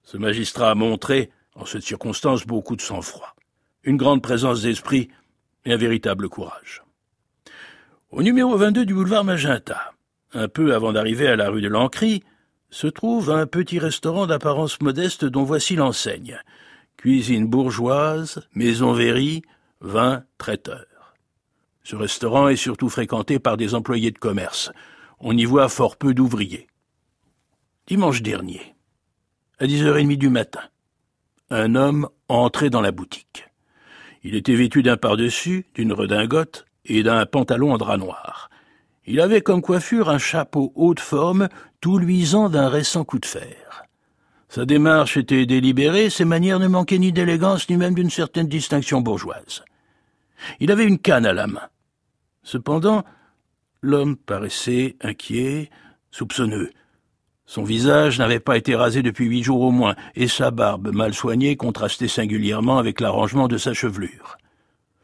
Ce 0.03 0.15
magistrat 0.15 0.71
a 0.71 0.75
montré, 0.75 1.31
en 1.53 1.65
cette 1.65 1.83
circonstance, 1.83 2.47
beaucoup 2.47 2.77
de 2.77 2.81
sang-froid, 2.81 3.35
une 3.83 3.97
grande 3.97 4.23
présence 4.23 4.61
d'esprit 4.61 5.09
et 5.65 5.73
un 5.73 5.77
véritable 5.77 6.29
courage. 6.29 6.83
Au 8.09 8.23
numéro 8.23 8.55
22 8.55 8.85
du 8.85 8.93
boulevard 8.93 9.25
Magenta, 9.25 9.91
un 10.33 10.47
peu 10.47 10.73
avant 10.73 10.93
d'arriver 10.93 11.27
à 11.27 11.35
la 11.35 11.49
rue 11.49 11.61
de 11.61 11.67
l'Ancry, 11.67 12.23
se 12.69 12.87
trouve 12.87 13.31
un 13.31 13.47
petit 13.47 13.79
restaurant 13.79 14.27
d'apparence 14.27 14.79
modeste 14.79 15.25
dont 15.25 15.43
voici 15.43 15.75
l'enseigne, 15.75 16.39
cuisine 17.01 17.47
bourgeoise, 17.47 18.47
maison 18.53 18.93
véry, 18.93 19.41
vin, 19.79 20.23
traiteur. 20.37 20.85
Ce 21.83 21.95
restaurant 21.95 22.47
est 22.47 22.55
surtout 22.55 22.89
fréquenté 22.89 23.39
par 23.39 23.57
des 23.57 23.73
employés 23.73 24.11
de 24.11 24.19
commerce. 24.19 24.71
On 25.19 25.35
y 25.35 25.45
voit 25.45 25.67
fort 25.67 25.97
peu 25.97 26.13
d'ouvriers. 26.13 26.67
Dimanche 27.87 28.21
dernier, 28.21 28.75
à 29.57 29.65
10h30 29.65 30.15
du 30.17 30.29
matin, 30.29 30.61
un 31.49 31.73
homme 31.73 32.07
entrait 32.29 32.69
dans 32.69 32.81
la 32.81 32.91
boutique. 32.91 33.49
Il 34.21 34.35
était 34.35 34.53
vêtu 34.53 34.83
d'un 34.83 34.97
pardessus, 34.97 35.65
d'une 35.73 35.93
redingote 35.93 36.67
et 36.85 37.01
d'un 37.01 37.25
pantalon 37.25 37.73
en 37.73 37.79
drap 37.79 37.97
noir. 37.97 38.51
Il 39.07 39.21
avait 39.21 39.41
comme 39.41 39.63
coiffure 39.63 40.07
un 40.07 40.19
chapeau 40.19 40.71
haute 40.75 40.99
forme, 40.99 41.49
tout 41.79 41.97
luisant 41.97 42.47
d'un 42.47 42.69
récent 42.69 43.03
coup 43.05 43.17
de 43.17 43.25
fer. 43.25 43.80
Sa 44.51 44.65
démarche 44.65 45.15
était 45.15 45.45
délibérée, 45.45 46.09
ses 46.09 46.25
manières 46.25 46.59
ne 46.59 46.67
manquaient 46.67 46.97
ni 46.97 47.13
d'élégance 47.13 47.69
ni 47.69 47.77
même 47.77 47.93
d'une 47.93 48.09
certaine 48.09 48.49
distinction 48.49 48.99
bourgeoise. 48.99 49.63
Il 50.59 50.71
avait 50.71 50.83
une 50.83 50.99
canne 50.99 51.25
à 51.25 51.31
la 51.31 51.47
main. 51.47 51.69
Cependant, 52.43 53.05
l'homme 53.81 54.17
paraissait 54.17 54.97
inquiet, 54.99 55.69
soupçonneux. 56.11 56.71
Son 57.45 57.63
visage 57.63 58.19
n'avait 58.19 58.41
pas 58.41 58.57
été 58.57 58.75
rasé 58.75 59.01
depuis 59.01 59.27
huit 59.27 59.43
jours 59.43 59.61
au 59.61 59.71
moins, 59.71 59.95
et 60.15 60.27
sa 60.27 60.51
barbe 60.51 60.93
mal 60.93 61.13
soignée 61.13 61.55
contrastait 61.55 62.09
singulièrement 62.09 62.77
avec 62.77 62.99
l'arrangement 62.99 63.47
de 63.47 63.57
sa 63.57 63.73
chevelure. 63.73 64.37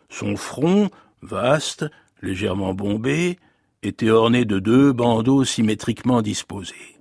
Son 0.09 0.35
front, 0.35 0.89
vaste, 1.21 1.85
légèrement 2.21 2.73
bombé, 2.73 3.39
était 3.81 4.09
orné 4.09 4.43
de 4.43 4.59
deux 4.59 4.91
bandeaux 4.91 5.45
symétriquement 5.45 6.21
disposés 6.21 6.96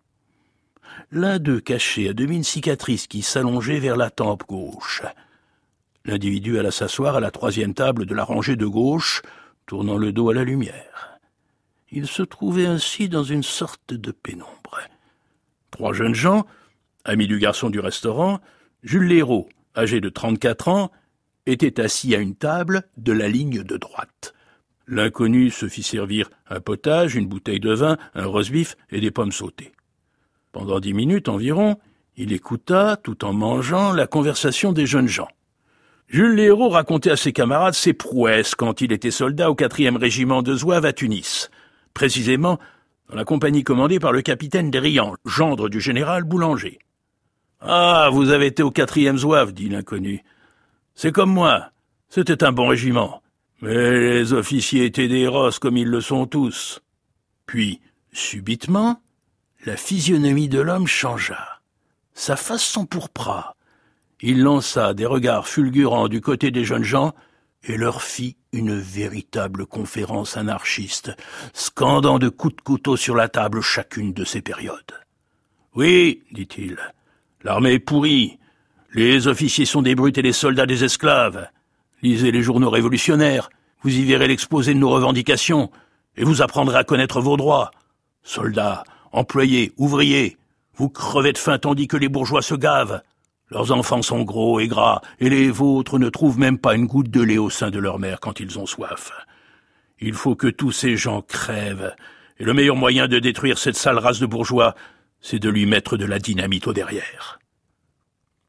l'un 1.11 1.39
d'eux 1.39 1.61
cachait 1.61 2.09
à 2.09 2.13
demi 2.13 2.37
une 2.37 2.45
cicatrice 2.45 3.07
qui 3.07 3.23
s'allongeait 3.23 3.79
vers 3.79 3.97
la 3.97 4.11
tempe 4.11 4.45
gauche. 4.47 5.03
L'individu 6.05 6.59
alla 6.59 6.71
s'asseoir 6.71 7.17
à 7.17 7.21
la 7.21 7.31
troisième 7.31 7.75
table 7.75 8.07
de 8.07 8.15
la 8.15 8.25
rangée 8.25 8.57
de 8.57 8.67
gauche, 8.67 9.23
tournant 9.67 9.97
le 9.97 10.13
dos 10.13 10.31
à 10.31 10.35
la 10.35 10.45
lumière. 10.45 11.19
Il 11.91 12.07
se 12.07 12.23
trouvait 12.23 12.67
ainsi 12.67 13.09
dans 13.09 13.25
une 13.25 13.43
sorte 13.43 13.95
de 13.95 14.13
pénombre. 14.13 14.81
Trois 15.71 15.93
jeunes 15.93 16.15
gens, 16.15 16.47
amis 17.05 17.27
du 17.27 17.39
garçon 17.39 17.71
du 17.71 17.81
restaurant, 17.81 18.41
Jules 18.83 19.09
Léraud, 19.09 19.49
âgé 19.77 20.01
de 20.01 20.09
trente-quatre 20.09 20.69
ans, 20.69 20.91
étaient 21.47 21.81
assis 21.81 22.15
à 22.15 22.19
une 22.19 22.35
table 22.35 22.83
de 22.97 23.13
la 23.13 23.29
ligne 23.29 23.63
de 23.63 23.77
droite. 23.77 24.35
L'inconnu 24.89 25.51
se 25.51 25.69
fit 25.69 25.83
servir 25.83 26.31
un 26.49 26.61
potage, 26.61 27.17
une 27.17 27.27
bouteille 27.27 27.61
de 27.61 27.73
vin, 27.73 27.99
un 28.15 28.27
roast-beef 28.27 28.77
et 28.91 29.01
des 29.01 29.11
pommes 29.11 29.33
sautées. 29.33 29.73
Pendant 30.57 30.81
dix 30.81 30.95
minutes 30.95 31.29
environ, 31.29 31.77
il 32.17 32.33
écouta, 32.33 32.97
tout 32.97 33.27
en 33.27 33.35
mangeant, 33.35 33.93
la 33.93 34.07
conversation 34.07 34.73
des 34.73 34.87
jeunes 34.87 35.07
gens. 35.07 35.29
Jules 36.09 36.35
Léraud 36.35 36.71
racontait 36.71 37.11
à 37.11 37.17
ses 37.19 37.35
camarades 37.35 37.75
ses 37.75 37.93
prouesses 37.93 38.55
quand 38.55 38.81
il 38.81 38.91
était 38.91 39.11
soldat 39.11 39.51
au 39.51 39.55
quatrième 39.55 39.99
régiment 39.99 40.41
de 40.41 40.55
Zouave 40.55 40.87
à 40.87 40.95
Tunis. 40.95 41.51
Précisément, 41.93 42.59
dans 43.11 43.17
la 43.17 43.27
compagnie 43.27 43.65
commandée 43.65 44.01
par 44.01 44.13
le 44.13 44.23
capitaine 44.23 44.71
Drian, 44.71 45.17
gendre 45.27 45.69
du 45.69 45.79
général 45.79 46.25
Boulanger. 46.25 46.79
Ah, 47.61 48.09
vous 48.11 48.31
avez 48.31 48.47
été 48.47 48.63
au 48.63 48.71
quatrième 48.71 49.19
zouave, 49.19 49.53
dit 49.53 49.69
l'inconnu. 49.69 50.25
C'est 50.95 51.13
comme 51.13 51.35
moi. 51.35 51.67
C'était 52.09 52.43
un 52.45 52.53
bon 52.53 52.69
régiment. 52.69 53.21
Mais 53.61 53.75
les 53.75 54.33
officiers 54.33 54.87
étaient 54.87 55.09
des 55.09 55.29
rosses 55.29 55.59
comme 55.59 55.77
ils 55.77 55.91
le 55.91 56.01
sont 56.01 56.25
tous. 56.25 56.81
Puis, 57.45 57.83
subitement, 58.11 59.03
la 59.67 59.77
physionomie 59.77 60.49
de 60.49 60.61
l'homme 60.61 60.87
changea. 60.87 61.61
Sa 62.15 62.37
face 62.37 62.63
s'empourpra. 62.63 63.57
Il 64.21 64.43
lança 64.43 64.95
des 64.95 65.07
regards 65.07 65.49
fulgurants 65.49 66.07
du 66.07 66.21
côté 66.21 66.53
des 66.53 66.65
jeunes 66.65 66.85
gens 66.85 67.15
et 67.65 67.77
leur 67.77 68.01
fit 68.01 68.37
une 68.53 68.79
véritable 68.79 69.67
conférence 69.67 70.37
anarchiste, 70.37 71.11
scandant 71.53 72.21
de 72.21 72.29
coups 72.29 72.55
de 72.55 72.61
couteau 72.61 72.97
sur 72.97 73.17
la 73.17 73.29
table 73.29 73.61
chacune 73.61 74.13
de 74.13 74.25
ces 74.25 74.41
périodes. 74.41 74.95
Oui, 75.75 76.23
dit-il, 76.31 76.79
l'armée 77.43 77.73
est 77.73 77.79
pourrie, 77.81 78.39
les 78.95 79.27
officiers 79.27 79.67
sont 79.67 79.83
des 79.83 79.97
brutes 79.97 80.17
et 80.17 80.23
les 80.23 80.33
soldats 80.33 80.67
des 80.67 80.85
esclaves. 80.85 81.49
Lisez 82.03 82.31
les 82.31 82.41
journaux 82.41 82.71
révolutionnaires, 82.71 83.51
vous 83.83 83.91
y 83.91 84.05
verrez 84.05 84.29
l'exposé 84.29 84.75
de 84.75 84.79
nos 84.79 84.91
revendications, 84.91 85.73
et 86.17 86.23
vous 86.23 86.41
apprendrez 86.41 86.79
à 86.79 86.85
connaître 86.85 87.21
vos 87.21 87.37
droits. 87.37 87.73
Soldats, 88.23 88.85
employés, 89.17 89.73
ouvriers, 89.79 90.37
vous 90.75 90.91
crevez 90.91 91.33
de 91.33 91.39
faim 91.39 91.59
tandis 91.59 91.89
que 91.89 91.97
les 91.97 92.09
bourgeois 92.09 92.43
se 92.43 92.55
gavent. 92.55 93.01
Leurs 93.49 93.73
enfants 93.73 94.03
sont 94.03 94.23
gros 94.23 94.61
et 94.61 94.69
gras, 94.69 95.01
et 95.21 95.31
les 95.31 95.51
vôtres 95.51 95.99
ne 95.99 96.11
trouvent 96.11 96.39
même 96.39 96.59
pas 96.59 96.75
une 96.75 96.87
goutte 96.87 97.11
de 97.11 97.23
lait 97.23 97.39
au 97.39 97.49
sein 97.49 97.71
de 97.71 97.79
leur 97.79 97.99
mère 97.99 98.21
quand 98.21 98.41
ils 98.41 98.59
ont 98.59 98.67
soif. 98.67 99.13
Il 100.01 100.13
faut 100.13 100.35
que 100.35 100.49
tous 100.49 100.73
ces 100.73 100.97
gens 100.97 101.23
crèvent, 101.23 101.95
et 102.39 102.45
le 102.45 102.53
meilleur 102.53 102.77
moyen 102.77 103.09
de 103.09 103.19
détruire 103.19 103.59
cette 103.59 103.77
sale 103.77 103.99
race 103.99 104.21
de 104.21 104.27
bourgeois, 104.27 104.75
c'est 105.21 105.39
de 105.39 105.49
lui 105.49 105.65
mettre 105.65 105.97
de 105.97 106.05
la 106.05 106.19
dynamite 106.19 106.67
au 106.67 106.75
derrière. 106.75 107.39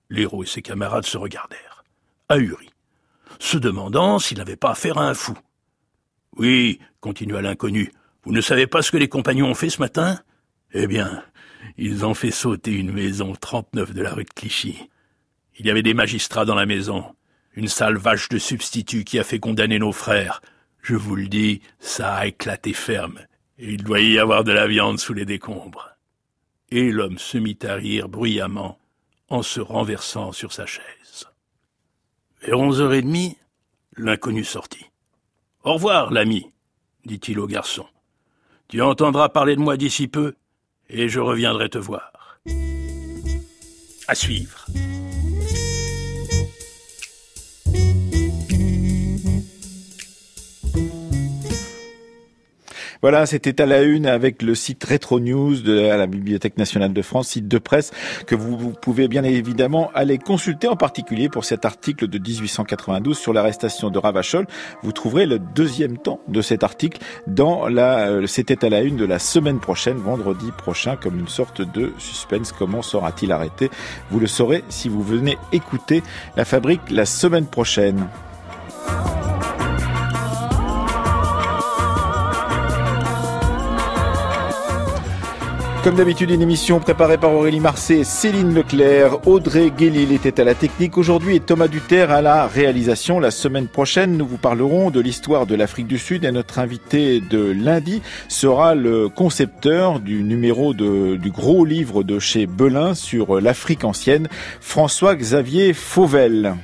L'héros 0.09 0.43
et 0.43 0.47
ses 0.47 0.61
camarades 0.61 1.05
se 1.05 1.17
regardèrent, 1.17 1.85
ahuris, 2.27 2.71
se 3.39 3.57
demandant 3.57 4.19
s'il 4.19 4.39
n'avait 4.39 4.57
pas 4.57 4.71
affaire 4.71 4.97
à 4.97 5.07
un 5.07 5.13
fou. 5.13 5.37
Oui, 6.35 6.79
continua 6.99 7.41
l'inconnu, 7.41 7.93
vous 8.25 8.33
ne 8.33 8.41
savez 8.41 8.67
pas 8.67 8.81
ce 8.81 8.91
que 8.91 8.97
les 8.97 9.07
compagnons 9.07 9.49
ont 9.49 9.55
fait 9.55 9.69
ce 9.69 9.79
matin? 9.79 10.19
Eh 10.73 10.87
bien, 10.87 11.23
ils 11.77 12.05
ont 12.05 12.13
fait 12.13 12.31
sauter 12.31 12.71
une 12.71 12.91
maison 12.91 13.33
39 13.33 13.93
de 13.93 14.01
la 14.01 14.13
rue 14.13 14.25
de 14.25 14.29
Clichy. 14.29 14.89
Il 15.57 15.65
y 15.65 15.71
avait 15.71 15.83
des 15.83 15.93
magistrats 15.93 16.45
dans 16.45 16.55
la 16.55 16.65
maison, 16.65 17.15
une 17.53 17.67
sale 17.67 17.97
vache 17.97 18.29
de 18.29 18.37
substitut 18.37 19.03
qui 19.03 19.17
a 19.17 19.23
fait 19.23 19.39
condamner 19.39 19.79
nos 19.79 19.91
frères. 19.91 20.41
Je 20.81 20.95
vous 20.95 21.15
le 21.15 21.27
dis, 21.27 21.61
ça 21.79 22.15
a 22.15 22.27
éclaté 22.27 22.73
ferme, 22.73 23.19
et 23.57 23.73
il 23.73 23.83
doit 23.83 23.99
y 23.99 24.19
avoir 24.19 24.43
de 24.43 24.51
la 24.51 24.67
viande 24.67 24.99
sous 24.99 25.13
les 25.13 25.25
décombres. 25.25 25.89
Et 26.69 26.91
l'homme 26.91 27.17
se 27.17 27.37
mit 27.37 27.57
à 27.63 27.75
rire 27.75 28.09
bruyamment 28.09 28.77
en 29.29 29.41
se 29.41 29.59
renversant 29.59 30.31
sur 30.31 30.53
sa 30.53 30.65
chaise. 30.65 31.27
Vers 32.41 32.59
onze 32.59 32.81
heures 32.81 32.93
et 32.93 33.01
demie, 33.01 33.37
l'inconnu 33.95 34.43
sortit. 34.43 34.85
Au 35.63 35.73
revoir, 35.73 36.11
l'ami, 36.11 36.51
dit-il 37.05 37.39
au 37.39 37.47
garçon. 37.47 37.85
Tu 38.67 38.81
entendras 38.81 39.29
parler 39.29 39.55
de 39.55 39.61
moi 39.61 39.77
d'ici 39.77 40.07
peu, 40.07 40.35
et 40.89 41.09
je 41.09 41.19
reviendrai 41.19 41.69
te 41.69 41.77
voir. 41.77 42.39
À 44.07 44.15
suivre. 44.15 44.65
Voilà, 53.09 53.25
c'était 53.25 53.61
à 53.61 53.65
la 53.65 53.83
une 53.83 54.05
avec 54.05 54.41
le 54.41 54.53
site 54.53 54.83
Retro 54.83 55.21
News 55.21 55.61
de 55.61 55.79
la 55.79 56.07
Bibliothèque 56.07 56.57
nationale 56.57 56.91
de 56.91 57.01
France, 57.01 57.29
site 57.29 57.47
de 57.47 57.57
presse 57.57 57.91
que 58.25 58.35
vous, 58.35 58.73
pouvez 58.73 59.07
bien 59.07 59.23
évidemment 59.23 59.89
aller 59.93 60.17
consulter, 60.17 60.67
en 60.67 60.75
particulier 60.75 61.29
pour 61.29 61.45
cet 61.45 61.63
article 61.63 62.09
de 62.09 62.19
1892 62.19 63.17
sur 63.17 63.31
l'arrestation 63.31 63.91
de 63.91 63.97
Ravachol. 63.97 64.45
Vous 64.83 64.91
trouverez 64.91 65.25
le 65.25 65.39
deuxième 65.39 65.97
temps 65.97 66.19
de 66.27 66.41
cet 66.41 66.65
article 66.65 66.99
dans 67.27 67.69
la, 67.69 68.09
euh, 68.09 68.27
c'était 68.27 68.65
à 68.65 68.69
la 68.69 68.81
une 68.81 68.97
de 68.97 69.05
la 69.05 69.19
semaine 69.19 69.61
prochaine, 69.61 69.95
vendredi 69.95 70.51
prochain, 70.57 70.97
comme 70.97 71.17
une 71.17 71.29
sorte 71.29 71.61
de 71.61 71.93
suspense. 71.99 72.51
Comment 72.51 72.81
sera-t-il 72.81 73.31
arrêté? 73.31 73.71
Vous 74.11 74.19
le 74.19 74.27
saurez 74.27 74.65
si 74.67 74.89
vous 74.89 75.01
venez 75.01 75.37
écouter 75.53 76.03
la 76.35 76.43
fabrique 76.43 76.81
la 76.91 77.05
semaine 77.05 77.45
prochaine. 77.45 78.05
Comme 85.83 85.95
d'habitude, 85.95 86.31
une 86.31 86.41
émission 86.41 86.79
préparée 86.79 87.17
par 87.17 87.33
Aurélie 87.33 87.59
Marcet, 87.59 88.03
Céline 88.03 88.53
Leclerc, 88.53 89.25
Audrey 89.25 89.71
Guélil 89.71 90.11
était 90.11 90.41
à 90.41 90.43
la 90.43 90.53
technique 90.53 90.97
aujourd'hui 90.97 91.35
et 91.35 91.39
Thomas 91.39 91.67
Duterre 91.67 92.11
à 92.11 92.21
la 92.21 92.45
réalisation. 92.45 93.19
La 93.19 93.31
semaine 93.31 93.67
prochaine, 93.67 94.17
nous 94.17 94.27
vous 94.27 94.37
parlerons 94.37 94.89
de 94.89 94.99
l'histoire 94.99 95.45
de 95.45 95.55
l'Afrique 95.55 95.87
du 95.87 95.97
Sud 95.97 96.25
et 96.25 96.31
notre 96.31 96.59
invité 96.59 97.21
de 97.21 97.39
lundi 97.51 98.01
sera 98.27 98.75
le 98.75 99.07
concepteur 99.07 99.99
du 99.99 100.23
numéro 100.23 100.73
du 100.73 101.31
gros 101.31 101.63
livre 101.63 102.03
de 102.03 102.19
chez 102.19 102.47
Belin 102.47 102.93
sur 102.93 103.39
l'Afrique 103.39 103.85
ancienne, 103.85 104.27
François-Xavier 104.59 105.73
Fauvel. 105.73 106.55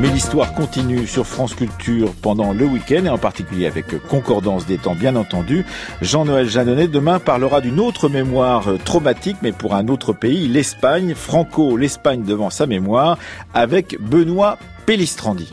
Mais 0.00 0.08
l'histoire 0.08 0.54
continue 0.54 1.06
sur 1.06 1.26
France 1.26 1.54
Culture 1.54 2.14
pendant 2.22 2.54
le 2.54 2.64
week-end 2.64 3.04
et 3.04 3.10
en 3.10 3.18
particulier 3.18 3.66
avec 3.66 4.02
Concordance 4.08 4.64
des 4.64 4.78
temps 4.78 4.94
bien 4.94 5.14
entendu. 5.14 5.66
Jean-Noël 6.00 6.48
Jeannonnet 6.48 6.88
demain 6.88 7.18
parlera 7.18 7.60
d'une 7.60 7.78
autre 7.78 8.08
mémoire 8.08 8.66
traumatique 8.86 9.36
mais 9.42 9.52
pour 9.52 9.74
un 9.74 9.88
autre 9.88 10.14
pays, 10.14 10.48
l'Espagne. 10.48 11.14
Franco, 11.14 11.76
l'Espagne 11.76 12.22
devant 12.22 12.48
sa 12.48 12.66
mémoire 12.66 13.18
avec 13.52 14.00
Benoît 14.00 14.56
Pellistrandi. 14.86 15.52